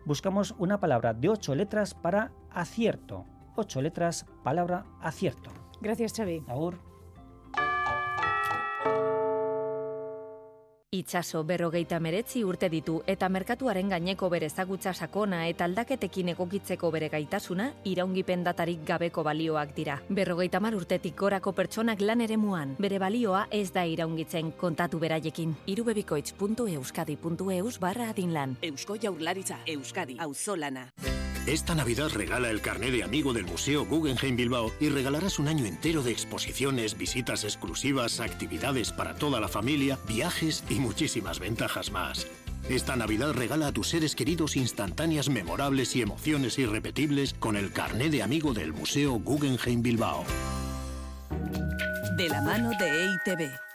Buscamos 0.04 0.54
una 0.58 0.80
palabra 0.80 1.14
de 1.14 1.28
ocho 1.28 1.54
letras 1.54 1.94
para 1.94 2.32
acierto. 2.50 3.24
Ocho 3.56 3.80
letras, 3.80 4.26
palabra 4.42 4.84
acierto. 5.00 5.50
Gracias, 5.80 6.14
Xavi. 6.14 6.42
Agur. 6.48 6.91
Itxaso 10.92 11.40
berrogeita 11.48 11.96
meretzi 12.04 12.42
urte 12.44 12.68
ditu 12.68 12.98
eta 13.08 13.24
merkatuaren 13.32 13.88
gaineko 13.88 14.28
bere 14.28 14.50
ezagutza 14.50 14.92
sakona 14.92 15.38
eta 15.48 15.64
aldaketekin 15.64 16.28
egokitzeko 16.34 16.90
bere 16.92 17.08
gaitasuna 17.08 17.70
iraungipen 17.88 18.44
datarik 18.44 18.82
gabeko 18.90 19.24
balioak 19.24 19.72
dira. 19.78 19.96
Berrogeita 20.10 20.60
mar 20.60 20.76
urtetik 20.76 21.16
gorako 21.16 21.54
pertsonak 21.56 22.04
lan 22.04 22.20
ere 22.20 22.36
bere 22.78 22.98
balioa 22.98 23.46
ez 23.50 23.72
da 23.72 23.86
iraungitzen 23.86 24.52
kontatu 24.52 24.98
beraiekin. 24.98 25.56
irubebikoitz.euskadi.eus 25.64 27.78
barra 27.80 28.10
adinlan. 28.10 28.56
Eusko 28.60 28.98
jaurlaritza, 29.00 29.56
Euskadi, 29.66 30.18
auzolana. 30.18 30.92
Esta 31.46 31.74
Navidad 31.74 32.08
regala 32.14 32.50
el 32.50 32.60
carnet 32.60 32.92
de 32.92 33.02
amigo 33.02 33.32
del 33.32 33.44
Museo 33.44 33.84
Guggenheim 33.84 34.36
Bilbao 34.36 34.70
y 34.78 34.90
regalarás 34.90 35.40
un 35.40 35.48
año 35.48 35.66
entero 35.66 36.04
de 36.04 36.12
exposiciones, 36.12 36.96
visitas 36.96 37.42
exclusivas, 37.42 38.20
actividades 38.20 38.92
para 38.92 39.14
toda 39.14 39.40
la 39.40 39.48
familia, 39.48 39.98
viajes 40.06 40.62
y 40.70 40.74
muchísimas 40.74 41.40
ventajas 41.40 41.90
más. 41.90 42.28
Esta 42.68 42.94
Navidad 42.94 43.32
regala 43.32 43.66
a 43.66 43.72
tus 43.72 43.88
seres 43.88 44.14
queridos 44.14 44.54
instantáneas 44.54 45.28
memorables 45.28 45.96
y 45.96 46.02
emociones 46.02 46.60
irrepetibles 46.60 47.34
con 47.34 47.56
el 47.56 47.72
carnet 47.72 48.12
de 48.12 48.22
amigo 48.22 48.54
del 48.54 48.72
Museo 48.72 49.14
Guggenheim 49.14 49.82
Bilbao. 49.82 50.24
De 52.16 52.28
la 52.28 52.40
mano 52.42 52.70
de 52.78 53.04
EITB. 53.04 53.71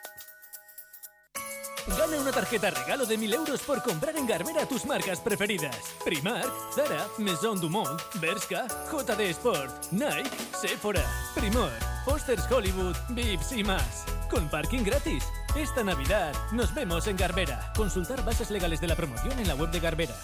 Gana 1.87 2.17
una 2.19 2.31
tarjeta 2.31 2.69
regalo 2.69 3.05
de 3.05 3.17
1000 3.17 3.33
euros 3.33 3.61
por 3.61 3.81
comprar 3.81 4.17
en 4.17 4.27
Garbera 4.27 4.65
tus 4.65 4.85
marcas 4.85 5.21
preferidas. 5.21 5.95
Primark, 6.03 6.51
Zara, 6.73 7.07
Maison 7.17 7.59
Dumont, 7.61 8.01
Bershka, 8.15 8.67
JD 8.91 9.21
Sport, 9.29 9.91
Nike, 9.91 10.29
Sephora, 10.59 11.05
Primor, 11.33 11.71
Posters 12.05 12.49
Hollywood, 12.51 12.95
Vips 13.09 13.53
y 13.53 13.63
más. 13.63 14.05
Con 14.29 14.49
parking 14.49 14.83
gratis. 14.83 15.23
Esta 15.55 15.83
Navidad 15.83 16.33
nos 16.51 16.73
vemos 16.75 17.07
en 17.07 17.15
Garbera. 17.15 17.71
Consultar 17.75 18.23
bases 18.25 18.51
legales 18.51 18.81
de 18.81 18.87
la 18.87 18.95
promoción 18.95 19.39
en 19.39 19.47
la 19.47 19.55
web 19.55 19.71
de 19.71 19.79
Garbera. 19.79 20.15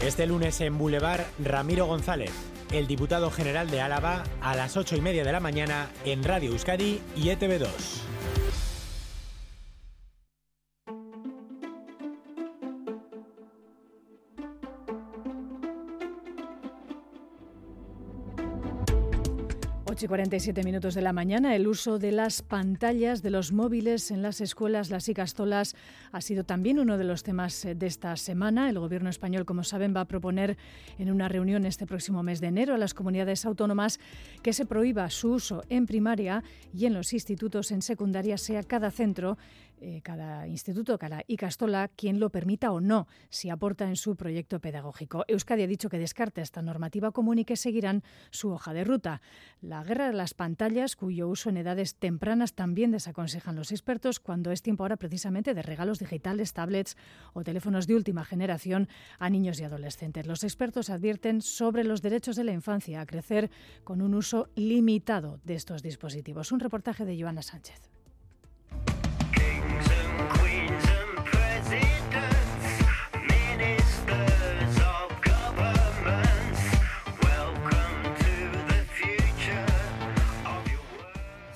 Este 0.00 0.26
lunes 0.26 0.60
en 0.60 0.76
Boulevard, 0.76 1.22
Ramiro 1.38 1.86
González, 1.86 2.32
el 2.72 2.88
diputado 2.88 3.30
general 3.30 3.70
de 3.70 3.80
Álava, 3.80 4.24
a 4.40 4.56
las 4.56 4.76
8 4.76 4.96
y 4.96 5.00
media 5.00 5.22
de 5.22 5.30
la 5.30 5.38
mañana 5.38 5.88
en 6.04 6.24
Radio 6.24 6.50
Euskadi 6.50 7.00
y 7.14 7.28
ETV2. 7.28 7.68
8 20.02 20.06
y 20.06 20.08
47 20.08 20.64
minutos 20.64 20.94
de 20.96 21.00
la 21.02 21.12
mañana, 21.12 21.54
el 21.54 21.68
uso 21.68 22.00
de 22.00 22.10
las 22.10 22.42
pantallas 22.42 23.22
de 23.22 23.30
los 23.30 23.52
móviles 23.52 24.10
en 24.10 24.20
las 24.20 24.40
escuelas, 24.40 24.90
las 24.90 25.08
icastolas, 25.08 25.76
ha 26.10 26.20
sido 26.20 26.42
también 26.42 26.80
uno 26.80 26.98
de 26.98 27.04
los 27.04 27.22
temas 27.22 27.64
eh, 27.64 27.76
de 27.76 27.86
esta 27.86 28.16
semana. 28.16 28.68
El 28.68 28.80
Gobierno 28.80 29.10
español, 29.10 29.44
como 29.44 29.62
saben, 29.62 29.94
va 29.94 30.00
a 30.00 30.06
proponer 30.06 30.56
en 30.98 31.12
una 31.12 31.28
reunión 31.28 31.64
este 31.66 31.86
próximo 31.86 32.24
mes 32.24 32.40
de 32.40 32.48
enero 32.48 32.74
a 32.74 32.78
las 32.78 32.94
comunidades 32.94 33.44
autónomas 33.44 34.00
que 34.42 34.52
se 34.52 34.66
prohíba 34.66 35.08
su 35.08 35.34
uso 35.34 35.62
en 35.68 35.86
primaria 35.86 36.42
y 36.76 36.86
en 36.86 36.94
los 36.94 37.12
institutos 37.12 37.70
en 37.70 37.80
secundaria, 37.80 38.38
sea 38.38 38.64
cada 38.64 38.90
centro 38.90 39.38
eh, 39.82 40.00
cada 40.02 40.46
instituto, 40.46 40.96
cada 40.96 41.24
Icastola, 41.26 41.88
quien 41.88 42.20
lo 42.20 42.30
permita 42.30 42.70
o 42.70 42.80
no, 42.80 43.08
si 43.30 43.50
aporta 43.50 43.88
en 43.88 43.96
su 43.96 44.14
proyecto 44.14 44.60
pedagógico. 44.60 45.24
Euskadi 45.26 45.64
ha 45.64 45.66
dicho 45.66 45.88
que 45.88 45.98
descarta 45.98 46.40
esta 46.40 46.62
normativa 46.62 47.10
común 47.10 47.40
y 47.40 47.44
que 47.44 47.56
seguirán 47.56 48.04
su 48.30 48.50
hoja 48.50 48.72
de 48.72 48.84
ruta. 48.84 49.20
La 49.60 49.82
guerra 49.82 50.06
de 50.06 50.12
las 50.12 50.34
pantallas, 50.34 50.94
cuyo 50.94 51.28
uso 51.28 51.50
en 51.50 51.56
edades 51.56 51.96
tempranas 51.96 52.54
también 52.54 52.92
desaconsejan 52.92 53.56
los 53.56 53.72
expertos 53.72 54.20
cuando 54.20 54.52
es 54.52 54.62
tiempo 54.62 54.84
ahora 54.84 54.96
precisamente 54.96 55.52
de 55.52 55.62
regalos 55.62 55.98
digitales, 55.98 56.52
tablets 56.52 56.96
o 57.32 57.42
teléfonos 57.42 57.88
de 57.88 57.96
última 57.96 58.24
generación 58.24 58.88
a 59.18 59.30
niños 59.30 59.58
y 59.60 59.64
adolescentes. 59.64 60.26
Los 60.26 60.44
expertos 60.44 60.90
advierten 60.90 61.42
sobre 61.42 61.82
los 61.82 62.02
derechos 62.02 62.36
de 62.36 62.44
la 62.44 62.52
infancia 62.52 63.00
a 63.00 63.06
crecer 63.06 63.50
con 63.82 64.00
un 64.00 64.14
uso 64.14 64.48
limitado 64.54 65.40
de 65.42 65.54
estos 65.54 65.82
dispositivos. 65.82 66.52
Un 66.52 66.60
reportaje 66.60 67.04
de 67.04 67.20
Joana 67.20 67.42
Sánchez. 67.42 68.01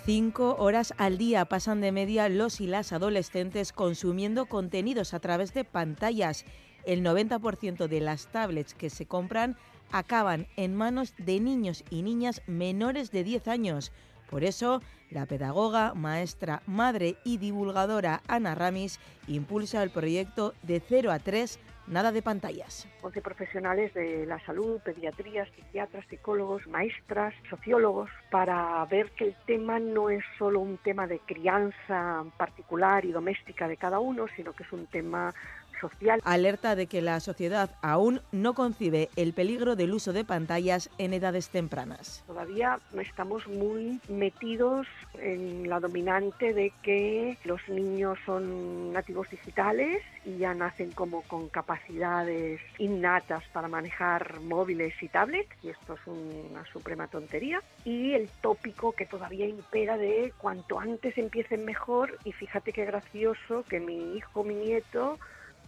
Cinco 0.07 0.55
horas 0.61 0.95
al 0.99 1.19
día 1.19 1.45
pasan 1.47 1.81
de 1.81 1.91
media 1.91 2.29
los 2.29 2.61
y 2.61 2.69
las 2.69 2.93
adolescentes 2.93 3.73
consumiendo 3.73 4.47
contenidos 4.47 5.15
a 5.15 5.19
través 5.19 5.53
de 5.53 5.65
pantallas. 5.65 6.45
El 6.85 7.03
90% 7.03 7.89
de 7.89 8.01
las 8.01 8.29
tablets 8.29 8.73
que 8.73 8.89
se 8.89 9.07
compran 9.07 9.57
acaban 9.91 10.47
en 10.55 10.77
manos 10.77 11.13
de 11.19 11.41
niños 11.41 11.83
y 11.91 12.03
niñas 12.03 12.43
menores 12.47 13.11
de 13.11 13.25
10 13.25 13.49
años. 13.49 13.91
Por 14.31 14.45
eso, 14.45 14.81
la 15.11 15.27
pedagoga, 15.27 15.93
maestra, 15.95 16.63
madre 16.67 17.17
y 17.25 17.39
divulgadora 17.39 18.23
Ana 18.29 18.55
Ramis 18.55 19.01
impulsa 19.27 19.83
el 19.83 19.91
proyecto 19.91 20.55
de 20.63 20.79
0 20.79 21.11
a 21.11 21.19
3 21.19 21.59
Nada 21.89 22.11
de 22.11 22.21
pantallas. 22.21 22.89
11 23.03 23.23
profesionales 23.23 23.95
de 23.95 24.27
la 24.27 24.45
salud, 24.45 24.81
pediatrías, 24.81 25.49
psiquiatras, 25.55 26.05
psicólogos, 26.09 26.67
maestras, 26.67 27.33
sociólogos, 27.49 28.11
para 28.31 28.85
ver 28.87 29.13
que 29.13 29.25
el 29.25 29.37
tema 29.47 29.79
no 29.79 30.11
es 30.11 30.25
solo 30.37 30.59
un 30.59 30.79
tema 30.79 31.07
de 31.07 31.21
crianza 31.21 32.25
particular 32.37 33.05
y 33.05 33.13
doméstica 33.13 33.69
de 33.69 33.77
cada 33.77 34.01
uno, 34.01 34.27
sino 34.35 34.53
que 34.53 34.65
es 34.65 34.73
un 34.73 34.87
tema 34.87 35.33
social. 35.81 36.21
Alerta 36.25 36.77
de 36.77 36.87
que 36.87 37.03
la 37.03 37.21
sociedad 37.21 37.71
aún 37.83 38.21
no 38.33 38.55
concibe 38.55 39.09
el 39.17 39.33
peligro 39.33 39.77
del 39.77 39.93
uso 39.93 40.13
de 40.13 40.25
pantallas 40.25 40.91
en 40.99 41.13
edades 41.13 41.51
tempranas. 41.51 42.25
Todavía 42.27 42.79
estamos 42.99 43.47
muy 43.47 44.01
metidos 44.09 44.87
en 45.15 45.69
la 45.69 45.81
dominante 45.81 46.53
de 46.53 46.73
que 46.83 47.37
los 47.45 47.61
niños 47.69 48.19
son 48.25 48.93
nativos 48.93 49.31
digitales 49.31 50.03
y 50.25 50.39
ya 50.39 50.55
nacen 50.55 50.93
como 50.93 51.23
con 51.23 51.49
capacidades 51.49 52.61
innatas 52.79 53.45
para 53.53 53.69
manejar 53.69 54.41
móviles 54.41 54.95
y 55.01 55.09
tablets, 55.09 55.51
y 55.63 55.69
esto 55.69 55.95
es 55.95 56.01
una 56.07 56.65
suprema 56.73 57.07
tontería. 57.07 57.63
Y 57.85 58.13
el 58.13 58.29
tópico 58.41 58.93
que 58.93 59.07
todavía 59.07 59.47
impera 59.47 59.97
de 59.97 60.33
cuanto 60.39 60.81
antes 60.81 61.17
empiecen 61.17 61.65
mejor, 61.65 62.19
y 62.25 62.33
fíjate 62.33 62.73
qué 62.73 62.85
gracioso 62.85 63.65
que 63.69 63.81
mi 63.81 64.17
hijo, 64.17 64.45
mi 64.45 64.55
nieto, 64.55 65.19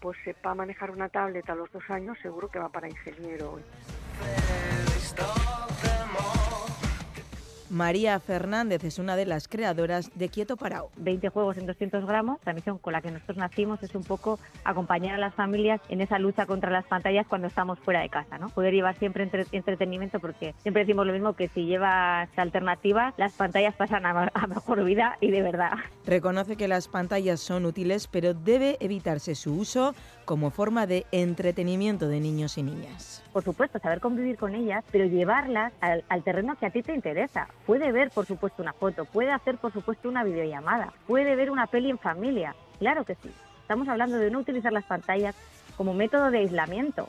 pues 0.01 0.17
sepa 0.25 0.55
manejar 0.55 0.91
una 0.91 1.09
tablet 1.09 1.49
a 1.51 1.55
los 1.55 1.71
dos 1.73 1.83
años, 1.89 2.17
seguro 2.23 2.49
que 2.49 2.59
va 2.59 2.69
para 2.69 2.89
ingeniero. 2.89 3.59
María 7.71 8.19
Fernández 8.21 8.85
es 8.85 8.99
una 8.99 9.17
de 9.17 9.27
las 9.27 9.49
creadoras 9.49 10.11
de 10.15 10.29
Quieto 10.29 10.57
Parao. 10.57 10.91
20 10.97 11.29
juegos 11.29 11.59
en 11.59 11.67
200 11.67 12.07
gramos. 12.07 12.39
La 12.45 12.53
misión 12.53 12.79
con 12.79 12.93
la 12.93 13.03
que 13.03 13.11
nosotros 13.11 13.37
nacimos 13.37 13.83
es 13.83 13.95
un 13.95 14.05
poco 14.05 14.39
acompañar 14.65 15.15
a 15.15 15.19
las 15.19 15.35
familias 15.35 15.81
en 15.89 16.01
esa 16.01 16.19
lucha 16.19 16.47
contra 16.47 16.71
las 16.71 16.87
pantallas 16.87 17.27
cuando 17.27 17.47
estamos 17.49 17.79
fuera 17.79 18.01
de 18.01 18.09
casa, 18.09 18.39
¿no? 18.39 18.49
Poder 18.49 18.73
llevar 18.73 18.97
siempre 18.97 19.29
entretenimiento 19.53 20.21
porque 20.21 20.55
siempre 20.63 20.85
decimos 20.85 21.07
lo 21.07 21.13
mismo 21.13 21.35
que 21.35 21.49
si 21.49 21.67
llevas 21.67 22.29
alternativas, 22.37 23.15
las 23.17 23.33
pantallas 23.33 23.75
pasan 23.75 24.07
a, 24.07 24.31
a 24.33 24.47
mejor 24.47 24.85
vida 24.85 25.17
y 25.21 25.31
de 25.31 25.43
verdad. 25.43 25.73
Reconoce 26.07 26.57
que 26.57 26.69
las 26.69 26.89
pantallas 26.89 27.41
son 27.41 27.67
útiles, 27.67 28.09
pero 28.09 28.35
debe 28.35 28.79
evitarse 28.81 29.35
su 29.35 29.55
uso 29.55 29.95
como 30.29 30.51
forma 30.51 30.87
de 30.87 31.07
entretenimiento 31.11 32.07
de 32.07 32.21
niños 32.21 32.59
y 32.59 32.63
niñas. 32.63 33.25
Por 33.33 33.43
supuesto, 33.43 33.79
saber 33.79 33.99
convivir 33.99 34.37
con 34.37 34.55
ellas, 34.55 34.85
pero 34.93 35.07
llevarlas 35.07 35.73
al, 35.81 36.23
terreno 36.23 36.55
que 36.57 36.67
a 36.67 36.71
ti 36.71 36.83
te 36.83 36.93
interesa. 36.93 37.49
Puede 37.65 37.93
ver, 37.93 38.11
por 38.11 38.27
supuesto, 38.27 38.63
una 38.63 38.75
foto, 38.75 39.07
puede 39.07 39.33
hacer, 39.33 39.57
por 39.57 39.73
supuesto, 39.73 40.07
una 40.07 40.25
videollamada, 40.25 40.93
puede 41.07 41.35
ver 41.35 41.51
una 41.51 41.67
peli 41.67 41.89
en 41.89 41.99
familia. 41.99 42.55
Claro 42.79 43.07
que 43.07 43.15
sí. 43.15 43.31
Estamos 43.63 43.89
hablando 43.89 44.19
de 44.19 44.31
no 44.31 44.41
utilizar 44.41 44.71
las 44.71 44.85
pantallas 44.85 45.35
como 45.79 45.95
método 45.95 46.31
de 46.31 46.41
aislamiento, 46.41 47.09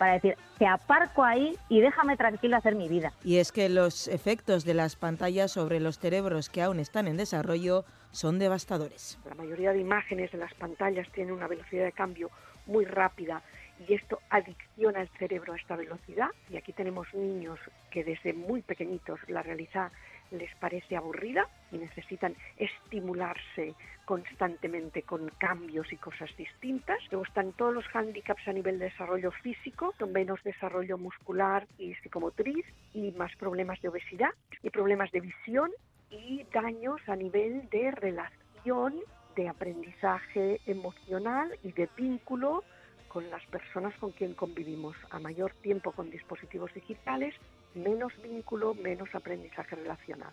para 0.00 0.14
decir, 0.14 0.36
te 0.56 0.66
aparco 0.66 1.24
ahí 1.24 1.58
y 1.68 1.80
déjame 1.80 2.16
tranquilo 2.16 2.56
hacer 2.56 2.74
mi 2.74 2.88
vida. 2.88 3.12
Y 3.22 3.36
es 3.36 3.52
que 3.52 3.68
los 3.68 4.08
efectos 4.08 4.64
de 4.64 4.72
las 4.72 4.96
pantallas 4.96 5.50
sobre 5.50 5.78
los 5.78 5.98
cerebros 5.98 6.48
que 6.48 6.62
aún 6.62 6.80
están 6.80 7.06
en 7.06 7.18
desarrollo 7.18 7.84
son 8.10 8.38
devastadores. 8.38 9.18
La 9.28 9.34
mayoría 9.34 9.72
de 9.72 9.80
imágenes 9.80 10.32
de 10.32 10.38
las 10.38 10.54
pantallas 10.54 11.06
tienen 11.12 11.34
una 11.34 11.48
velocidad 11.48 11.84
de 11.84 11.92
cambio 11.92 12.30
muy 12.66 12.84
rápida 12.84 13.42
y 13.88 13.94
esto 13.94 14.20
adicciona 14.28 15.00
el 15.02 15.08
cerebro 15.18 15.52
a 15.52 15.56
esta 15.56 15.76
velocidad. 15.76 16.28
Y 16.50 16.56
aquí 16.56 16.72
tenemos 16.72 17.12
niños 17.14 17.58
que 17.90 18.04
desde 18.04 18.32
muy 18.32 18.62
pequeñitos 18.62 19.20
la 19.28 19.42
realidad 19.42 19.90
les 20.30 20.54
parece 20.56 20.96
aburrida 20.96 21.48
y 21.72 21.78
necesitan 21.78 22.36
estimularse 22.56 23.74
constantemente 24.04 25.02
con 25.02 25.28
cambios 25.38 25.92
y 25.92 25.96
cosas 25.96 26.30
distintas. 26.36 26.98
Luego 27.10 27.24
están 27.24 27.52
todos 27.52 27.74
los 27.74 27.86
hándicaps 27.86 28.46
a 28.46 28.52
nivel 28.52 28.78
de 28.78 28.86
desarrollo 28.86 29.32
físico, 29.32 29.94
con 29.98 30.12
menos 30.12 30.42
desarrollo 30.44 30.98
muscular 30.98 31.66
y 31.78 31.94
psicomotriz 31.96 32.64
y 32.94 33.10
más 33.12 33.34
problemas 33.36 33.80
de 33.82 33.88
obesidad 33.88 34.30
y 34.62 34.70
problemas 34.70 35.10
de 35.10 35.20
visión 35.20 35.70
y 36.10 36.44
daños 36.52 37.00
a 37.08 37.16
nivel 37.16 37.68
de 37.70 37.90
relación 37.90 39.00
de 39.36 39.48
aprendizaje 39.48 40.60
emocional 40.66 41.50
y 41.62 41.72
de 41.72 41.88
vínculo 41.96 42.64
con 43.08 43.28
las 43.30 43.44
personas 43.46 43.94
con 43.98 44.12
quien 44.12 44.34
convivimos. 44.34 44.96
A 45.10 45.18
mayor 45.18 45.52
tiempo 45.62 45.92
con 45.92 46.10
dispositivos 46.10 46.72
digitales, 46.74 47.34
menos 47.74 48.12
vínculo, 48.22 48.74
menos 48.74 49.08
aprendizaje 49.14 49.76
relacional. 49.76 50.32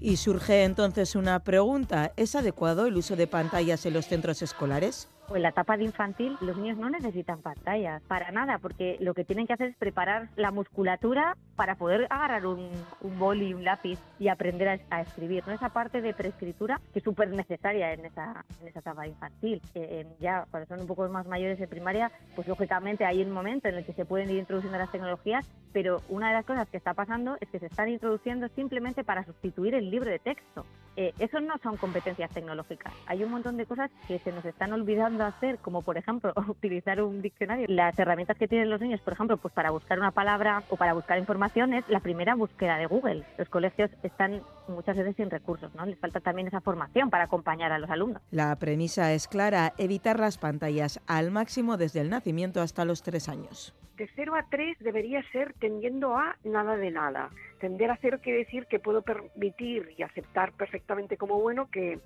Y 0.00 0.18
surge 0.18 0.64
entonces 0.64 1.14
una 1.14 1.40
pregunta, 1.44 2.12
¿es 2.16 2.34
adecuado 2.34 2.86
el 2.86 2.96
uso 2.96 3.16
de 3.16 3.26
pantallas 3.26 3.86
en 3.86 3.94
los 3.94 4.06
centros 4.06 4.42
escolares? 4.42 5.08
En 5.34 5.42
la 5.42 5.50
etapa 5.50 5.76
de 5.76 5.84
infantil 5.84 6.36
los 6.40 6.56
niños 6.56 6.78
no 6.78 6.90
necesitan 6.90 7.40
pantallas, 7.40 8.02
para 8.02 8.30
nada, 8.30 8.58
porque 8.58 8.96
lo 9.00 9.14
que 9.14 9.24
tienen 9.24 9.46
que 9.46 9.54
hacer 9.54 9.68
es 9.68 9.76
preparar 9.76 10.28
la 10.36 10.50
musculatura 10.50 11.36
para 11.56 11.76
poder 11.76 12.06
agarrar 12.10 12.46
un, 12.46 12.70
un 13.00 13.18
bol 13.18 13.40
y 13.42 13.54
un 13.54 13.64
lápiz 13.64 13.98
y 14.18 14.28
aprender 14.28 14.80
a, 14.90 15.00
escribir. 15.00 15.44
¿no? 15.46 15.52
Esa 15.52 15.68
parte 15.68 16.00
de 16.00 16.14
preescritura 16.14 16.80
que 16.92 16.98
es 16.98 17.04
súper 17.04 17.30
necesaria 17.30 17.92
en 17.92 18.04
esa, 18.04 18.44
en 18.60 18.68
esa 18.68 18.80
etapa 18.80 19.06
infantil. 19.06 19.60
Eh, 19.74 20.06
ya 20.20 20.46
cuando 20.50 20.66
son 20.68 20.80
un 20.80 20.86
poco 20.86 21.08
más 21.08 21.26
mayores 21.26 21.58
de 21.58 21.68
primaria, 21.68 22.10
pues 22.34 22.48
lógicamente 22.48 23.04
hay 23.04 23.22
un 23.22 23.30
momento 23.30 23.68
en 23.68 23.76
el 23.76 23.84
que 23.84 23.92
se 23.92 24.04
pueden 24.04 24.30
ir 24.30 24.38
introduciendo 24.38 24.78
las 24.78 24.90
tecnologías, 24.90 25.46
pero 25.72 26.02
una 26.08 26.28
de 26.28 26.34
las 26.34 26.44
cosas 26.44 26.68
que 26.68 26.76
está 26.76 26.94
pasando 26.94 27.36
es 27.40 27.48
que 27.48 27.58
se 27.58 27.66
están 27.66 27.88
introduciendo 27.88 28.48
simplemente 28.48 29.04
para 29.04 29.24
sustituir 29.24 29.74
el 29.74 29.90
libro 29.90 30.10
de 30.10 30.18
texto. 30.18 30.64
Eh, 30.96 31.12
eso 31.18 31.40
no 31.40 31.54
son 31.62 31.76
competencias 31.76 32.30
tecnológicas. 32.30 32.92
Hay 33.06 33.24
un 33.24 33.30
montón 33.30 33.56
de 33.56 33.66
cosas 33.66 33.90
que 34.06 34.18
se 34.20 34.32
nos 34.32 34.44
están 34.44 34.72
olvidando 34.72 35.24
hacer, 35.24 35.58
como 35.58 35.82
por 35.82 35.98
ejemplo 35.98 36.32
utilizar 36.48 37.02
un 37.02 37.22
diccionario. 37.22 37.66
Las 37.68 37.98
herramientas 37.98 38.36
que 38.36 38.48
tienen 38.48 38.70
los 38.70 38.80
niños, 38.80 39.00
por 39.00 39.12
ejemplo, 39.12 39.36
pues 39.36 39.52
para 39.52 39.70
buscar 39.70 39.98
una 39.98 40.10
palabra 40.10 40.62
o 40.68 40.76
para 40.76 40.94
buscar 40.94 41.18
información 41.18 41.74
es 41.74 41.88
la 41.88 42.00
primera 42.00 42.34
búsqueda 42.34 42.78
de 42.78 42.86
Google. 42.86 43.24
Los 43.38 43.48
colegios 43.48 43.90
están 44.02 44.42
muchas 44.68 44.96
veces 44.96 45.16
sin 45.16 45.30
recursos, 45.30 45.74
¿no? 45.74 45.84
Les 45.86 45.98
falta 45.98 46.20
también 46.20 46.48
esa 46.48 46.60
formación 46.60 47.10
para 47.10 47.24
acompañar 47.24 47.72
a 47.72 47.78
los 47.78 47.90
alumnos. 47.90 48.22
La 48.30 48.54
premisa 48.56 49.12
es 49.12 49.28
clara, 49.28 49.74
evitar 49.78 50.20
las 50.20 50.38
pantallas 50.38 51.00
al 51.06 51.30
máximo 51.30 51.76
desde 51.76 52.00
el 52.00 52.10
nacimiento 52.10 52.60
hasta 52.60 52.84
los 52.84 53.02
tres 53.02 53.28
años 53.28 53.74
de 53.96 54.08
0 54.14 54.34
a 54.34 54.42
3 54.48 54.78
debería 54.80 55.22
ser 55.30 55.54
tendiendo 55.54 56.16
a 56.16 56.36
nada 56.44 56.76
de 56.76 56.90
nada. 56.90 57.30
Tender 57.60 57.90
a 57.90 57.98
cero 58.00 58.18
quiere 58.22 58.40
decir 58.40 58.66
que 58.66 58.78
puedo 58.78 59.02
permitir 59.02 59.94
y 59.96 60.02
aceptar 60.02 60.52
perfectamente 60.52 61.16
como 61.16 61.40
bueno 61.40 61.70
que, 61.70 61.98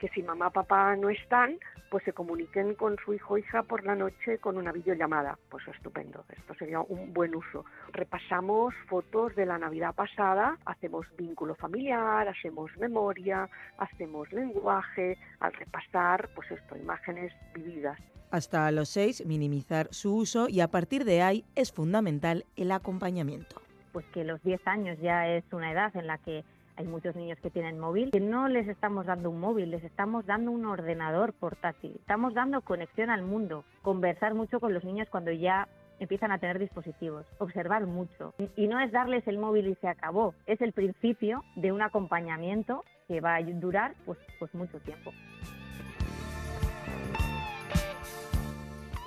que 0.00 0.08
si 0.08 0.22
mamá 0.22 0.50
papá 0.50 0.96
no 0.96 1.10
están, 1.10 1.58
pues 1.90 2.02
se 2.04 2.12
comuniquen 2.12 2.74
con 2.74 2.96
su 3.04 3.14
hijo 3.14 3.34
o 3.34 3.38
hija 3.38 3.62
por 3.62 3.84
la 3.84 3.94
noche 3.94 4.38
con 4.38 4.56
una 4.56 4.72
videollamada. 4.72 5.38
Pues 5.48 5.66
estupendo, 5.68 6.24
esto 6.36 6.54
sería 6.54 6.80
un 6.80 7.12
buen 7.12 7.34
uso. 7.34 7.64
Repasamos 7.92 8.74
fotos 8.88 9.36
de 9.36 9.46
la 9.46 9.58
Navidad 9.58 9.94
pasada, 9.94 10.58
hacemos 10.64 11.06
vínculo 11.16 11.54
familiar, 11.54 12.26
hacemos 12.26 12.76
memoria, 12.78 13.48
hacemos 13.78 14.32
lenguaje, 14.32 15.16
al 15.40 15.52
repasar, 15.52 16.30
pues 16.34 16.50
esto, 16.50 16.76
imágenes 16.76 17.32
vividas. 17.54 18.00
Hasta 18.34 18.68
los 18.72 18.88
seis, 18.88 19.24
minimizar 19.24 19.86
su 19.92 20.12
uso 20.12 20.48
y 20.48 20.58
a 20.58 20.66
partir 20.66 21.04
de 21.04 21.22
ahí 21.22 21.44
es 21.54 21.70
fundamental 21.70 22.44
el 22.56 22.72
acompañamiento. 22.72 23.62
Pues 23.92 24.04
que 24.06 24.24
los 24.24 24.42
10 24.42 24.60
años 24.66 24.98
ya 25.00 25.28
es 25.28 25.44
una 25.52 25.70
edad 25.70 25.94
en 25.94 26.08
la 26.08 26.18
que 26.18 26.42
hay 26.74 26.84
muchos 26.84 27.14
niños 27.14 27.38
que 27.40 27.50
tienen 27.50 27.78
móvil, 27.78 28.10
que 28.10 28.18
no 28.18 28.48
les 28.48 28.66
estamos 28.66 29.06
dando 29.06 29.30
un 29.30 29.38
móvil, 29.38 29.70
les 29.70 29.84
estamos 29.84 30.26
dando 30.26 30.50
un 30.50 30.66
ordenador 30.66 31.32
portátil, 31.32 31.92
estamos 31.94 32.34
dando 32.34 32.60
conexión 32.62 33.08
al 33.08 33.22
mundo, 33.22 33.64
conversar 33.82 34.34
mucho 34.34 34.58
con 34.58 34.74
los 34.74 34.82
niños 34.82 35.06
cuando 35.12 35.30
ya 35.30 35.68
empiezan 36.00 36.32
a 36.32 36.38
tener 36.38 36.58
dispositivos, 36.58 37.24
observar 37.38 37.86
mucho. 37.86 38.34
Y 38.56 38.66
no 38.66 38.80
es 38.80 38.90
darles 38.90 39.24
el 39.28 39.38
móvil 39.38 39.68
y 39.68 39.76
se 39.76 39.86
acabó, 39.86 40.34
es 40.46 40.60
el 40.60 40.72
principio 40.72 41.44
de 41.54 41.70
un 41.70 41.82
acompañamiento 41.82 42.82
que 43.06 43.20
va 43.20 43.36
a 43.36 43.42
durar 43.44 43.94
pues, 44.04 44.18
pues 44.40 44.52
mucho 44.54 44.80
tiempo. 44.80 45.12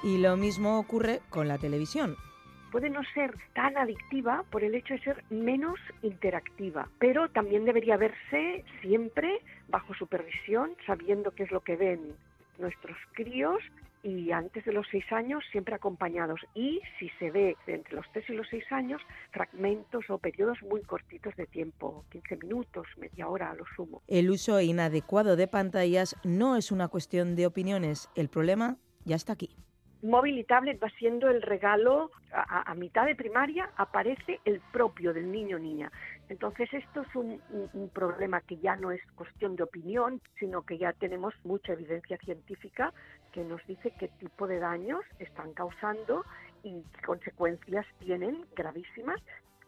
Y 0.07 0.17
lo 0.17 0.37
mismo 0.37 0.79
ocurre 0.79 1.19
con 1.29 1.49
la 1.49 1.57
televisión. 1.57 2.15
Puede 2.71 2.89
no 2.89 3.01
ser 3.13 3.35
tan 3.53 3.77
adictiva 3.77 4.45
por 4.49 4.63
el 4.63 4.73
hecho 4.73 4.93
de 4.93 5.01
ser 5.01 5.21
menos 5.29 5.77
interactiva, 6.01 6.87
pero 6.97 7.27
también 7.27 7.65
debería 7.65 7.97
verse 7.97 8.63
siempre 8.79 9.41
bajo 9.67 9.93
supervisión, 9.95 10.71
sabiendo 10.85 11.31
qué 11.31 11.43
es 11.43 11.51
lo 11.51 11.59
que 11.59 11.75
ven 11.75 12.15
nuestros 12.57 12.95
críos 13.15 13.61
y 14.01 14.31
antes 14.31 14.63
de 14.63 14.71
los 14.71 14.87
seis 14.89 15.03
años 15.11 15.43
siempre 15.51 15.75
acompañados 15.75 16.39
y 16.55 16.79
si 16.97 17.09
se 17.19 17.29
ve 17.29 17.57
entre 17.67 17.97
los 17.97 18.05
tres 18.13 18.29
y 18.29 18.33
los 18.33 18.47
seis 18.47 18.63
años 18.71 19.01
fragmentos 19.31 20.09
o 20.09 20.19
periodos 20.19 20.57
muy 20.61 20.83
cortitos 20.83 21.35
de 21.35 21.47
tiempo, 21.47 22.05
15 22.11 22.37
minutos, 22.37 22.87
media 22.95 23.27
hora 23.27 23.51
a 23.51 23.55
lo 23.55 23.65
sumo. 23.75 24.01
El 24.07 24.29
uso 24.29 24.61
inadecuado 24.61 25.35
de 25.35 25.49
pantallas 25.49 26.15
no 26.23 26.55
es 26.55 26.71
una 26.71 26.87
cuestión 26.87 27.35
de 27.35 27.45
opiniones, 27.45 28.09
el 28.15 28.29
problema 28.29 28.77
ya 29.03 29.17
está 29.17 29.33
aquí 29.33 29.53
móvil 30.01 30.37
y 30.37 30.43
tablet 30.43 30.81
va 30.81 30.89
siendo 30.97 31.29
el 31.29 31.41
regalo, 31.41 32.11
a, 32.31 32.73
mitad 32.75 33.05
de 33.05 33.15
primaria 33.15 33.69
aparece 33.77 34.39
el 34.45 34.59
propio 34.71 35.13
del 35.13 35.31
niño 35.31 35.57
niña. 35.57 35.91
Entonces 36.29 36.71
esto 36.73 37.01
es 37.01 37.15
un, 37.15 37.41
problema 37.93 38.41
que 38.41 38.57
ya 38.57 38.75
no 38.75 38.91
es 38.91 39.01
cuestión 39.15 39.55
de 39.55 39.63
opinión, 39.63 40.21
sino 40.39 40.61
que 40.63 40.77
ya 40.77 40.93
tenemos 40.93 41.33
mucha 41.43 41.73
evidencia 41.73 42.17
científica 42.17 42.93
que 43.31 43.43
nos 43.43 43.65
dice 43.65 43.93
qué 43.97 44.07
tipo 44.19 44.47
de 44.47 44.59
daños 44.59 45.01
están 45.19 45.53
causando 45.53 46.25
y 46.63 46.83
qué 46.93 47.01
consecuencias 47.05 47.85
tienen 47.99 48.45
gravísimas. 48.55 49.19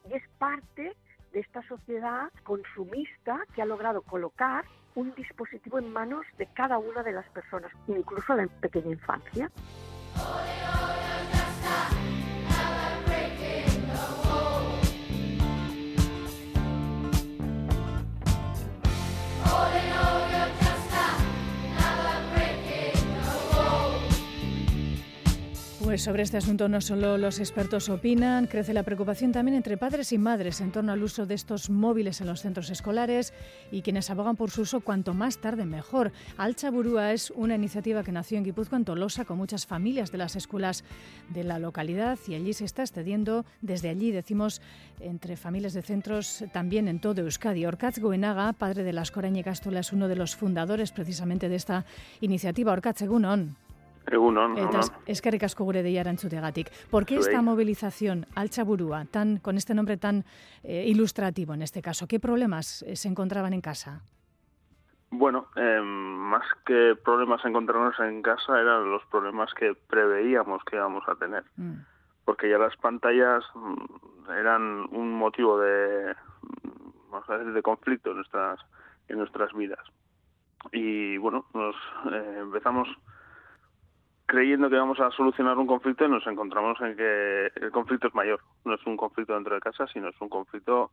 Y 0.09 0.13
es 0.15 0.23
parte 0.37 0.95
de 1.31 1.39
esta 1.39 1.61
sociedad 1.67 2.29
consumista 2.43 3.45
que 3.55 3.61
ha 3.61 3.65
logrado 3.65 4.01
colocar 4.01 4.65
un 4.95 5.13
dispositivo 5.15 5.79
en 5.79 5.91
manos 5.91 6.25
de 6.37 6.47
cada 6.47 6.77
una 6.77 7.03
de 7.03 7.13
las 7.13 7.27
personas, 7.29 7.71
incluso 7.87 8.35
de 8.35 8.47
pequeña 8.47 8.91
infancia. 8.91 9.49
Holy, 10.19 10.59
holy. 10.65 11.08
Pues 25.89 26.03
sobre 26.03 26.21
este 26.21 26.37
asunto 26.37 26.69
no 26.69 26.81
solo 26.81 27.17
los 27.17 27.39
expertos 27.39 27.89
opinan, 27.89 28.45
crece 28.45 28.75
la 28.75 28.83
preocupación 28.83 29.31
también 29.31 29.57
entre 29.57 29.75
padres 29.75 30.11
y 30.11 30.19
madres 30.19 30.61
en 30.61 30.71
torno 30.71 30.91
al 30.91 31.01
uso 31.01 31.25
de 31.25 31.33
estos 31.33 31.71
móviles 31.71 32.21
en 32.21 32.27
los 32.27 32.43
centros 32.43 32.69
escolares 32.69 33.33
y 33.71 33.81
quienes 33.81 34.11
abogan 34.11 34.35
por 34.35 34.51
su 34.51 34.61
uso 34.61 34.81
cuanto 34.81 35.15
más 35.15 35.39
tarde 35.39 35.65
mejor. 35.65 36.11
Alcha 36.37 36.69
Burúa 36.69 37.11
es 37.11 37.31
una 37.31 37.55
iniciativa 37.55 38.03
que 38.03 38.11
nació 38.11 38.37
en 38.37 38.43
Guipúzcoa, 38.43 38.77
en 38.77 38.85
Tolosa, 38.85 39.25
con 39.25 39.39
muchas 39.39 39.65
familias 39.65 40.11
de 40.11 40.19
las 40.19 40.35
escuelas 40.35 40.83
de 41.29 41.43
la 41.43 41.57
localidad 41.57 42.19
y 42.27 42.35
allí 42.35 42.53
se 42.53 42.65
está 42.65 42.83
extendiendo 42.83 43.43
desde 43.61 43.89
allí, 43.89 44.11
decimos, 44.11 44.61
entre 44.99 45.37
familias 45.37 45.73
de 45.73 45.81
centros 45.81 46.43
también 46.53 46.87
en 46.87 46.99
todo 46.99 47.23
Euskadi. 47.23 47.65
Orkatz 47.65 47.97
Goenaga, 47.97 48.53
padre 48.53 48.83
de 48.83 48.93
las 48.93 49.09
Corañe 49.09 49.43
Castola, 49.43 49.79
es 49.79 49.91
uno 49.91 50.07
de 50.07 50.17
los 50.17 50.35
fundadores 50.35 50.91
precisamente 50.91 51.49
de 51.49 51.55
esta 51.55 51.83
iniciativa. 52.21 52.73
Orkatz, 52.73 53.01
Egunon. 53.01 53.68
Egunon, 54.11 54.57
Es 55.05 55.21
que 55.21 55.29
asko 55.45 55.63
gure 55.63 55.83
de 55.83 55.93
gatik. 55.93 56.69
¿Por 56.89 57.05
qué 57.05 57.17
esta 57.17 57.41
movilización 57.41 58.25
al 58.35 58.49
Chaburúa, 58.49 59.05
tan, 59.05 59.37
con 59.37 59.57
este 59.57 59.73
nombre 59.73 59.97
tan 59.97 60.25
eh, 60.63 60.85
ilustrativo 60.87 61.53
en 61.53 61.61
este 61.61 61.81
caso? 61.81 62.07
¿Qué 62.07 62.19
problemas 62.19 62.83
eh, 62.83 62.95
se 62.95 63.07
encontraban 63.07 63.53
en 63.53 63.61
casa? 63.61 64.01
Bueno, 65.11 65.47
em, 65.55 65.85
más 65.85 66.45
que 66.65 66.95
problemas 67.03 67.43
encontrarnos 67.43 67.99
en 67.99 68.21
casa 68.21 68.59
eran 68.59 68.91
los 68.91 69.03
problemas 69.05 69.51
que 69.53 69.73
preveíamos 69.73 70.63
que 70.63 70.75
íbamos 70.75 71.03
a 71.07 71.15
tener. 71.15 71.43
Mm. 71.57 71.81
Porque 72.25 72.49
ya 72.49 72.59
las 72.59 72.75
pantallas 72.77 73.43
mm, 73.55 74.31
eran 74.31 74.87
un 74.91 75.13
motivo 75.13 75.59
de, 75.59 76.15
vamos 77.09 77.29
a 77.29 77.37
decir, 77.37 77.53
de 77.53 77.61
conflicto 77.63 78.11
en 78.11 78.17
nuestras, 78.17 78.59
en 79.07 79.17
nuestras 79.17 79.51
vidas. 79.53 79.83
Y 80.71 81.17
bueno, 81.17 81.45
nos 81.53 81.75
eh, 82.11 82.37
empezamos 82.41 82.87
creyendo 84.29 84.69
que 84.69 84.75
vamos 84.75 84.99
a 84.99 85.09
solucionar 85.09 85.57
un 85.57 85.65
conflicto 85.65 86.05
y 86.05 86.09
nos 86.09 86.25
encontramos 86.27 86.79
en 86.81 86.95
que 86.95 87.47
el 87.55 87.71
conflicto 87.71 88.07
es 88.07 88.13
mayor. 88.13 88.39
No 88.63 88.75
es 88.75 88.85
un 88.85 88.95
conflicto 88.95 89.33
dentro 89.33 89.55
de 89.55 89.59
casa, 89.59 89.87
sino 89.87 90.09
es 90.09 90.21
un 90.21 90.29
conflicto 90.29 90.91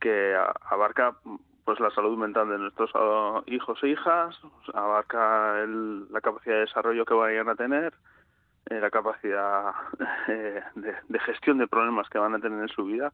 que 0.00 0.36
abarca 0.68 1.16
pues 1.64 1.78
la 1.78 1.90
salud 1.92 2.18
mental 2.18 2.48
de 2.48 2.58
nuestros 2.58 2.90
ah, 2.94 3.42
hijos 3.46 3.78
e 3.84 3.90
hijas, 3.90 4.36
abarca 4.74 5.64
la 5.66 6.20
capacidad 6.20 6.56
de 6.56 6.60
desarrollo 6.62 7.04
que 7.04 7.14
vayan 7.14 7.48
a 7.48 7.54
tener, 7.54 7.94
eh, 8.68 8.80
la 8.80 8.90
capacidad 8.90 9.72
eh, 10.28 10.62
de, 10.74 11.18
gestión 11.20 11.58
de 11.58 11.68
problemas 11.68 12.08
que 12.08 12.18
van 12.18 12.34
a 12.34 12.40
tener 12.40 12.60
en 12.60 12.68
su 12.68 12.84
vida 12.84 13.12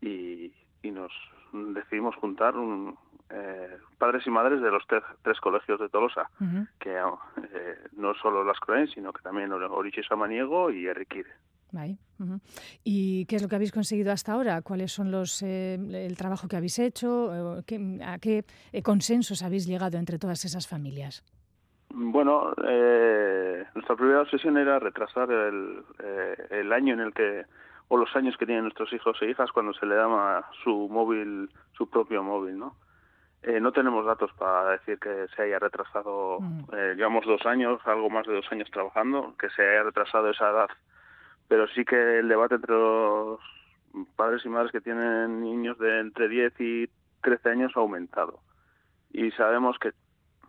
y 0.00 0.50
nos 0.82 1.12
decidimos 1.52 2.16
juntar 2.16 2.56
un, 2.56 2.96
eh, 3.30 3.76
padres 3.98 4.26
y 4.26 4.30
madres 4.30 4.60
de 4.62 4.70
los 4.70 4.82
tres 4.86 5.40
colegios 5.40 5.78
de 5.78 5.88
Tolosa, 5.88 6.30
que 6.78 6.96
eh, 6.96 7.78
no 7.96 8.14
solo 8.14 8.44
las 8.44 8.58
Croen, 8.58 8.88
sino 8.88 9.12
que 9.12 9.22
también 9.22 9.52
Oriche 9.52 10.02
Samaniego 10.02 10.70
y 10.70 10.86
Erriquire. 10.86 11.30
¿Y 12.82 13.26
qué 13.26 13.36
es 13.36 13.42
lo 13.42 13.48
que 13.48 13.56
habéis 13.56 13.72
conseguido 13.72 14.12
hasta 14.12 14.32
ahora? 14.32 14.62
¿Cuáles 14.62 14.92
son 14.92 15.10
los 15.10 15.42
eh, 15.42 15.74
el 15.74 16.16
trabajo 16.16 16.48
que 16.48 16.56
habéis 16.56 16.78
hecho? 16.78 17.30
¿A 17.32 18.18
qué 18.18 18.44
consensos 18.82 19.42
habéis 19.42 19.66
llegado 19.66 19.98
entre 19.98 20.18
todas 20.18 20.44
esas 20.46 20.66
familias? 20.66 21.22
Bueno, 21.90 22.52
nuestra 23.74 23.96
primera 23.96 24.22
obsesión 24.22 24.56
era 24.56 24.78
retrasar 24.78 25.30
el, 25.30 25.82
el 26.50 26.72
año 26.72 26.94
en 26.94 27.00
el 27.00 27.12
que 27.12 27.44
o 27.88 27.96
los 27.96 28.14
años 28.14 28.36
que 28.38 28.46
tienen 28.46 28.64
nuestros 28.64 28.92
hijos 28.92 29.16
e 29.20 29.30
hijas 29.30 29.50
cuando 29.50 29.72
se 29.72 29.86
le 29.86 29.94
daba 29.94 30.48
su 30.62 30.88
móvil, 30.88 31.50
su 31.76 31.88
propio 31.88 32.22
móvil, 32.22 32.58
¿no? 32.58 32.76
Eh, 33.42 33.60
no 33.60 33.72
tenemos 33.72 34.04
datos 34.04 34.32
para 34.32 34.72
decir 34.72 34.98
que 34.98 35.26
se 35.34 35.42
haya 35.42 35.58
retrasado, 35.58 36.40
mm. 36.40 36.64
eh, 36.72 36.94
llevamos 36.96 37.24
dos 37.24 37.46
años, 37.46 37.80
algo 37.84 38.10
más 38.10 38.26
de 38.26 38.34
dos 38.34 38.50
años 38.50 38.68
trabajando, 38.70 39.34
que 39.38 39.48
se 39.50 39.62
haya 39.62 39.84
retrasado 39.84 40.28
esa 40.30 40.50
edad, 40.50 40.68
pero 41.46 41.68
sí 41.68 41.84
que 41.84 42.18
el 42.18 42.28
debate 42.28 42.56
entre 42.56 42.74
los 42.74 43.40
padres 44.16 44.44
y 44.44 44.48
madres 44.48 44.72
que 44.72 44.80
tienen 44.80 45.40
niños 45.40 45.78
de 45.78 46.00
entre 46.00 46.28
10 46.28 46.60
y 46.60 46.90
13 47.22 47.50
años 47.50 47.72
ha 47.76 47.80
aumentado. 47.80 48.40
Y 49.12 49.30
sabemos 49.32 49.78
que, 49.78 49.92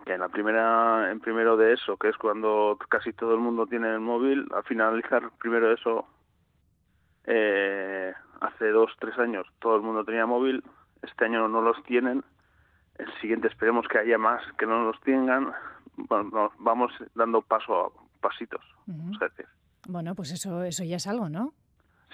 que 0.06 0.14
en 0.14 0.22
la 0.22 0.30
primera, 0.30 1.12
en 1.12 1.20
primero 1.20 1.58
de 1.58 1.74
eso, 1.74 1.96
que 1.98 2.10
es 2.10 2.18
cuando 2.18 2.78
casi 2.90 3.14
todo 3.14 3.34
el 3.34 3.40
mundo 3.40 3.68
tiene 3.68 3.94
el 3.94 4.00
móvil, 4.00 4.48
al 4.54 4.64
finalizar 4.64 5.30
primero 5.40 5.68
de 5.68 5.76
eso, 5.76 6.08
eh, 7.26 8.14
hace 8.42 8.70
dos, 8.70 8.92
tres 9.00 9.18
años 9.20 9.46
todo 9.60 9.76
el 9.76 9.84
mundo 9.84 10.04
tenía 10.04 10.26
móvil, 10.26 10.64
este 11.04 11.26
año 11.26 11.48
no 11.48 11.62
los 11.62 11.82
tienen 11.84 12.24
el 13.00 13.12
siguiente 13.20 13.48
esperemos 13.48 13.88
que 13.88 13.98
haya 13.98 14.18
más 14.18 14.42
que 14.58 14.66
no 14.66 14.84
los 14.84 15.00
tengan. 15.02 15.52
Bueno, 15.96 16.52
vamos 16.60 16.92
dando 17.16 17.42
paso 17.42 17.86
a 17.86 17.92
pasitos. 18.22 18.62
Bueno, 19.88 20.14
pues 20.16 20.32
eso, 20.32 20.64
eso 20.64 20.84
ya 20.84 20.98
es 20.98 21.08
algo, 21.08 21.30
¿no? 21.30 21.54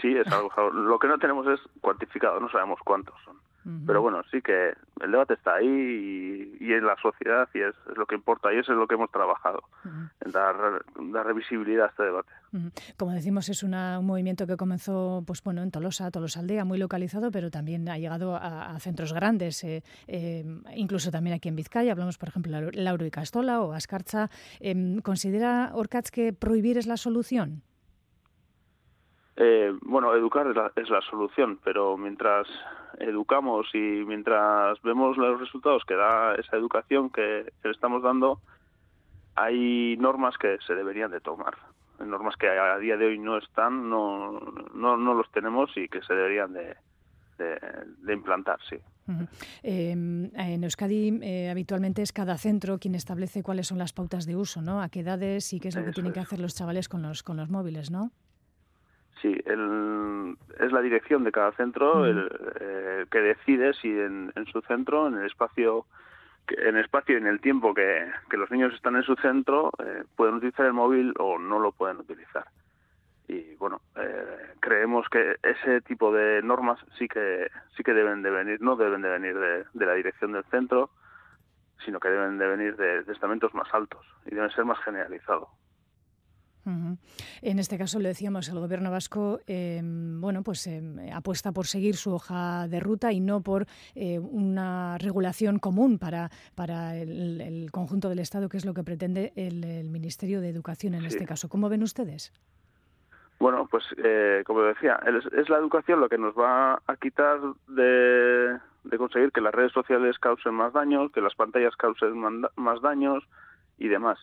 Sí, 0.02 0.16
es 0.16 0.28
algo. 0.32 0.50
Lo 0.72 1.00
que 1.00 1.08
no 1.08 1.18
tenemos 1.18 1.48
es 1.48 1.60
cuantificado, 1.82 2.40
no 2.40 2.50
sabemos 2.50 2.80
cuántos 2.84 3.16
son. 3.24 3.38
Pero 3.88 4.02
bueno, 4.02 4.22
sí 4.30 4.44
que 4.44 4.74
el 5.02 5.12
debate 5.12 5.34
está 5.34 5.56
ahí 5.56 6.58
y, 6.60 6.72
en 6.72 6.86
la 6.86 6.96
sociedad 7.02 7.50
y 7.54 7.62
es, 7.62 7.74
lo 7.96 8.06
que 8.06 8.14
importa 8.14 8.54
y 8.54 8.58
eso 8.60 8.74
es 8.74 8.78
lo 8.78 8.88
que 8.88 8.94
hemos 8.94 9.10
trabajado, 9.10 9.64
en 9.84 10.32
dar, 10.32 10.84
dar 11.12 11.34
visibilidad 11.34 11.86
a 11.86 11.90
este 11.90 12.04
debate. 12.04 12.30
Como 12.96 13.12
decimos, 13.12 13.50
es 13.50 13.64
un 13.64 13.72
movimiento 14.06 14.46
que 14.46 14.56
comenzó 14.56 15.24
pues 15.26 15.42
bueno, 15.44 15.64
en 15.64 15.72
Tolosa, 15.72 16.12
Tolosa 16.12 16.42
Aldea, 16.42 16.64
muy 16.64 16.78
localizado, 16.78 17.32
pero 17.32 17.50
también 17.50 17.90
ha 17.90 17.98
llegado 17.98 18.36
a, 18.36 18.80
centros 18.80 19.14
grandes, 19.14 19.64
eh, 19.64 19.84
eh, 20.08 20.46
incluso 20.76 21.10
también 21.10 21.36
aquí 21.36 21.50
en 21.50 21.56
Vizcaya. 21.56 21.92
Hablamos, 21.92 22.20
por 22.20 22.30
ejemplo, 22.30 22.52
de 22.52 22.72
Lauro 22.74 23.06
y 23.06 23.12
Castola 23.12 23.62
o 23.62 23.74
Ascarcha. 23.74 24.30
Em, 24.60 25.00
¿Considera 25.00 25.72
Orcaz 25.74 26.12
que 26.12 26.34
prohibir 26.34 26.78
es 26.78 26.86
la 26.86 26.98
solución? 26.98 27.64
Eh, 29.38 29.74
bueno, 29.82 30.14
educar 30.16 30.48
es 30.76 30.90
la, 30.90 31.02
solución, 31.02 31.60
pero 31.64 31.98
mientras 31.98 32.48
educamos 33.00 33.68
y 33.74 34.04
mientras 34.06 34.82
vemos 34.82 35.18
los 35.18 35.40
resultados 35.40 35.84
que 35.86 35.96
da 35.96 36.36
esa 36.36 36.56
educación 36.56 37.10
que, 37.10 37.52
le 37.64 37.72
estamos 37.72 38.02
dando, 38.02 38.40
hay 39.36 39.98
normas 39.98 40.38
que 40.38 40.58
se 40.66 40.74
deberían 40.74 41.12
de 41.12 41.20
tomar. 41.20 41.58
normas 42.00 42.38
que 42.38 42.48
a 42.48 42.78
día 42.78 42.96
de 42.96 43.08
hoy 43.08 43.20
no 43.20 43.38
están, 43.38 43.90
no, 43.90 44.40
no, 44.74 44.96
no 44.96 45.14
los 45.14 45.30
tenemos 45.32 45.70
y 45.76 45.90
que 45.90 46.02
se 46.02 46.14
deberían 46.14 46.54
de, 46.54 46.78
de, 47.38 48.14
implantar, 48.14 48.60
sí. 48.70 48.78
Em, 49.62 50.32
en 50.34 50.64
Euskadi 50.64 51.20
eh, 51.22 51.50
habitualmente 51.50 52.02
es 52.02 52.12
cada 52.12 52.38
centro 52.38 52.80
quien 52.80 52.96
establece 52.96 53.44
cuáles 53.44 53.68
son 53.68 53.78
las 53.78 53.94
pautas 53.94 54.26
de 54.26 54.36
uso, 54.36 54.62
¿no? 54.62 54.82
A 54.82 54.90
qué 54.90 55.02
edades 55.02 55.52
y 55.54 55.60
qué 55.60 55.68
es 55.68 55.76
lo 55.76 55.84
que 55.84 55.92
tienen 55.92 56.14
que 56.14 56.22
hacer 56.22 56.40
los 56.40 56.56
chavales 56.56 56.88
con 56.88 57.02
los, 57.02 57.22
con 57.22 57.38
los 57.38 57.50
móviles, 57.50 57.92
¿no? 57.92 58.12
Sí, 59.22 59.36
el, 59.46 60.36
es 60.60 60.72
la 60.72 60.82
dirección 60.82 61.24
de 61.24 61.32
cada 61.32 61.52
centro 61.54 62.06
el, 62.06 62.30
eh, 62.60 63.06
que 63.10 63.20
decide 63.22 63.74
si 63.74 63.90
en, 63.90 64.32
su 64.52 64.62
centro, 64.62 65.08
en 65.08 65.16
el 65.16 65.26
espacio 65.26 65.86
en 66.48 66.76
el 66.76 66.84
espacio 66.84 67.16
y 67.16 67.22
en 67.22 67.28
el 67.28 67.40
tiempo 67.42 67.74
que, 67.74 68.08
los 68.32 68.52
niños 68.52 68.74
están 68.74 68.96
en 68.96 69.04
su 69.04 69.16
centro, 69.16 69.72
eh, 69.84 70.04
pueden 70.16 70.36
utilizar 70.36 70.68
el 70.68 70.74
móvil 70.74 71.14
o 71.18 71.40
no 71.40 71.58
lo 71.58 71.72
pueden 71.72 71.98
utilizar. 71.98 72.46
Y 73.28 73.56
bueno, 73.56 73.82
eh, 73.96 74.54
creemos 74.60 75.08
que 75.10 75.38
ese 75.42 75.82
tipo 75.82 76.14
de 76.14 76.44
normas 76.44 76.80
sí 77.00 77.08
que 77.08 77.50
sí 77.76 77.84
que 77.84 77.94
deben 77.94 78.22
de 78.22 78.30
venir, 78.30 78.62
no 78.62 78.76
deben 78.76 79.02
de 79.02 79.10
venir 79.10 79.36
de, 79.36 79.66
de 79.74 79.86
la 79.88 79.94
dirección 79.94 80.34
del 80.34 80.44
centro, 80.46 80.92
sino 81.84 82.00
que 82.00 82.10
deben 82.10 82.38
de 82.38 82.48
venir 82.48 82.76
de, 82.76 83.02
de 83.02 83.14
estamentos 83.14 83.56
más 83.56 83.74
altos 83.74 84.06
y 84.28 84.36
deben 84.36 84.52
ser 84.52 84.66
más 84.66 84.78
generalizados. 84.80 85.50
En 86.66 87.60
este 87.60 87.78
caso, 87.78 88.00
le 88.00 88.10
decíamos, 88.10 88.50
el 88.50 88.60
gobierno 88.60 88.90
vasco 88.90 89.40
em, 89.46 90.20
bueno, 90.20 90.42
pues, 90.42 90.66
em, 90.66 90.98
apuesta 91.14 91.52
por 91.52 91.68
seguir 91.68 91.96
su 91.96 92.14
hoja 92.14 92.68
de 92.68 92.80
ruta 92.80 93.12
y 93.12 93.20
no 93.20 93.42
por 93.42 93.68
eh, 93.94 94.20
una 94.20 94.98
regulación 94.98 95.60
común 95.60 96.00
para, 96.00 96.32
para 96.56 96.96
el, 96.96 97.70
conjunto 97.72 98.10
del 98.10 98.20
Estado, 98.20 98.50
que 98.50 98.58
es 98.58 98.66
lo 98.66 98.74
que 98.74 98.84
pretende 98.84 99.32
el, 99.36 99.90
Ministerio 99.90 100.42
de 100.42 100.50
Educación 100.50 100.96
en 100.96 101.06
este 101.06 101.26
caso. 101.26 101.50
¿Cómo 101.50 101.70
ven 101.70 101.84
ustedes? 101.84 102.34
Bueno, 103.40 103.68
pues 103.70 103.84
eh, 103.98 104.44
como 104.46 104.62
decía, 104.62 105.00
es, 105.06 105.50
la 105.50 105.58
educación 105.58 106.00
lo 106.00 106.10
que 106.10 106.18
nos 106.18 106.34
va 106.36 106.82
a 106.88 106.96
quitar 106.96 107.40
de, 107.68 108.58
de 108.84 108.98
conseguir 108.98 109.32
que 109.32 109.42
las 109.42 109.54
redes 109.54 109.72
sociales 109.72 110.18
causen 110.20 110.54
más 110.54 110.74
daños, 110.74 111.12
que 111.12 111.22
las 111.22 111.36
pantallas 111.36 111.76
causen 111.76 112.14
más 112.56 112.82
daños 112.82 113.24
y 113.78 113.88
demás. 113.88 114.20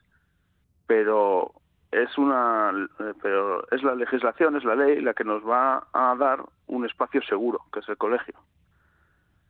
Pero 0.87 1.53
es 1.93 2.17
una 2.17 2.73
pero 3.21 3.71
es 3.71 3.83
la 3.83 3.95
legislación 3.95 4.57
es 4.57 4.65
la 4.65 4.75
ley 4.75 5.01
la 5.03 5.13
que 5.13 5.25
nos 5.25 5.47
va 5.47 5.87
a 5.93 6.17
dar 6.17 6.43
un 6.67 6.87
espacio 6.87 7.23
seguro 7.23 7.61
que 7.71 7.81
es 7.81 7.89
el 7.89 7.99
colegio. 7.99 8.35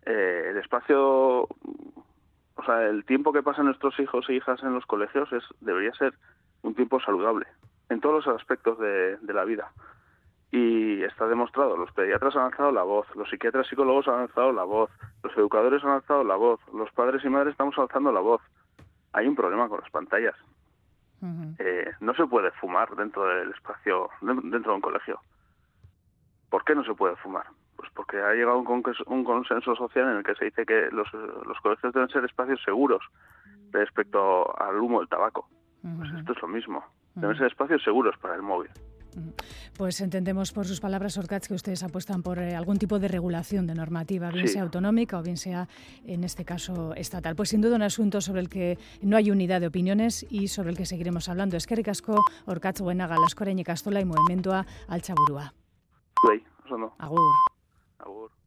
Eh, 0.05 0.49
el 0.51 0.57
espacio 0.57 1.43
o 1.43 2.64
sea 2.66 2.82
el 2.88 3.05
tiempo 3.05 3.32
que 3.32 3.45
pasan 3.45 3.66
nuestros 3.66 3.99
hijos 4.01 4.28
e 4.28 4.34
hijas 4.34 4.61
en 4.64 4.74
los 4.74 4.84
colegios 4.86 5.32
es 5.32 5.45
debería 5.61 5.95
ser 5.95 6.14
un 6.62 6.74
tiempo 6.74 7.01
saludable 7.01 7.47
en 7.88 8.01
todos 8.01 8.26
los 8.26 8.36
aspectos 8.36 8.76
de, 8.80 9.16
de 9.18 9.32
la 9.32 9.45
vida. 9.45 9.70
Y 10.51 11.03
está 11.05 11.28
demostrado 11.28 11.76
los 11.76 11.93
pediatras 11.93 12.34
han 12.34 12.47
alzado 12.47 12.72
la 12.72 12.82
voz 12.82 13.07
los 13.14 13.30
psiquiatras 13.30 13.68
psicólogos 13.68 14.09
han 14.09 14.20
alzado 14.20 14.53
la 14.53 14.64
voz 14.64 14.90
los 15.22 15.34
educadores 15.36 15.84
han 15.84 15.90
alzado 15.90 16.24
la 16.24 16.34
voz 16.34 16.61
los 16.74 16.90
padres 16.90 17.24
y 17.24 17.28
madres 17.28 17.53
estamos 17.53 17.78
alzando 17.78 18.11
la 18.11 18.20
voz. 18.20 18.43
Hay 19.12 19.28
un 19.28 19.36
problema 19.36 19.68
con 19.68 19.80
las 19.80 19.90
pantallas 19.90 20.34
eh, 21.59 21.93
no 22.01 22.14
se 22.14 22.27
puede 22.27 22.51
fumar 22.53 22.95
dentro 22.97 23.25
del 23.27 23.51
espacio, 23.51 24.11
dentro 24.20 24.73
de 24.73 24.77
un 24.77 24.81
colegio. 24.81 25.20
¿Por 26.51 26.64
qué 26.64 26.75
no 26.75 26.85
se 26.85 26.95
puede 26.95 27.16
fumar? 27.16 27.47
Pues 27.77 27.91
porque 27.95 28.20
ha 28.20 28.33
llegado 28.33 28.59
un, 28.59 29.25
consenso 29.25 29.75
social 29.77 30.11
en 30.11 30.16
el 30.18 30.25
que 30.25 30.35
se 30.35 30.47
dice 30.47 30.66
que 30.66 30.89
los, 30.91 31.09
colegios 31.62 31.93
deben 31.93 32.09
ser 32.09 32.25
espacios 32.25 32.61
seguros 32.62 33.03
respecto 33.70 34.55
al 34.61 34.79
humo 34.79 35.01
del 35.01 35.09
tabaco. 35.09 35.49
Pues 35.81 36.12
esto 36.12 36.33
es 36.33 36.43
lo 36.43 36.49
mismo. 36.49 36.85
Deben 37.14 37.37
ser 37.37 37.47
espacios 37.47 37.83
seguros 37.83 38.16
para 38.18 38.35
el 38.35 38.43
móvil. 38.43 38.70
Pues 39.77 40.01
entendemos 40.01 40.53
por 40.53 40.67
sus 40.67 40.81
palabras, 40.81 41.17
Orcaz, 41.19 41.49
que 41.49 41.55
ustedes 41.55 41.83
apuestan 41.83 42.23
por 42.23 42.39
eh, 42.39 42.55
algún 42.55 42.79
tipo 42.79 42.99
de 42.99 43.09
regulación 43.09 43.67
de 43.67 43.75
normativa, 43.75 44.31
bien 44.31 44.49
sea 44.49 44.63
autonómica 44.63 45.19
o 45.19 45.23
bien 45.23 45.37
sea, 45.37 45.69
en 46.05 46.25
este 46.25 46.45
caso, 46.45 46.95
estatal. 46.95 47.37
Pues 47.37 47.51
sin 47.51 47.61
duda 47.61 47.77
un 47.77 47.83
asunto 47.83 48.21
sobre 48.21 48.41
el 48.41 48.49
que 48.49 48.79
no 49.01 49.17
hay 49.17 49.31
unidad 49.31 49.61
de 49.61 49.67
opiniones 49.67 50.27
y 50.31 50.49
sobre 50.49 50.71
el 50.71 50.77
que 50.77 50.87
seguiremos 50.87 51.29
hablando. 51.29 51.57
Es 51.57 51.67
que 51.67 51.77
ricasco, 51.77 52.17
Orcaz, 52.47 52.81
buenaga, 52.81 53.17
y 53.57 53.65
Castola 53.65 54.01
y 54.01 54.05
Movimiento 54.05 54.53
al 54.53 55.03
Chaburúa. 55.03 55.53
Agur. 56.99 57.35
Agur. 57.99 58.41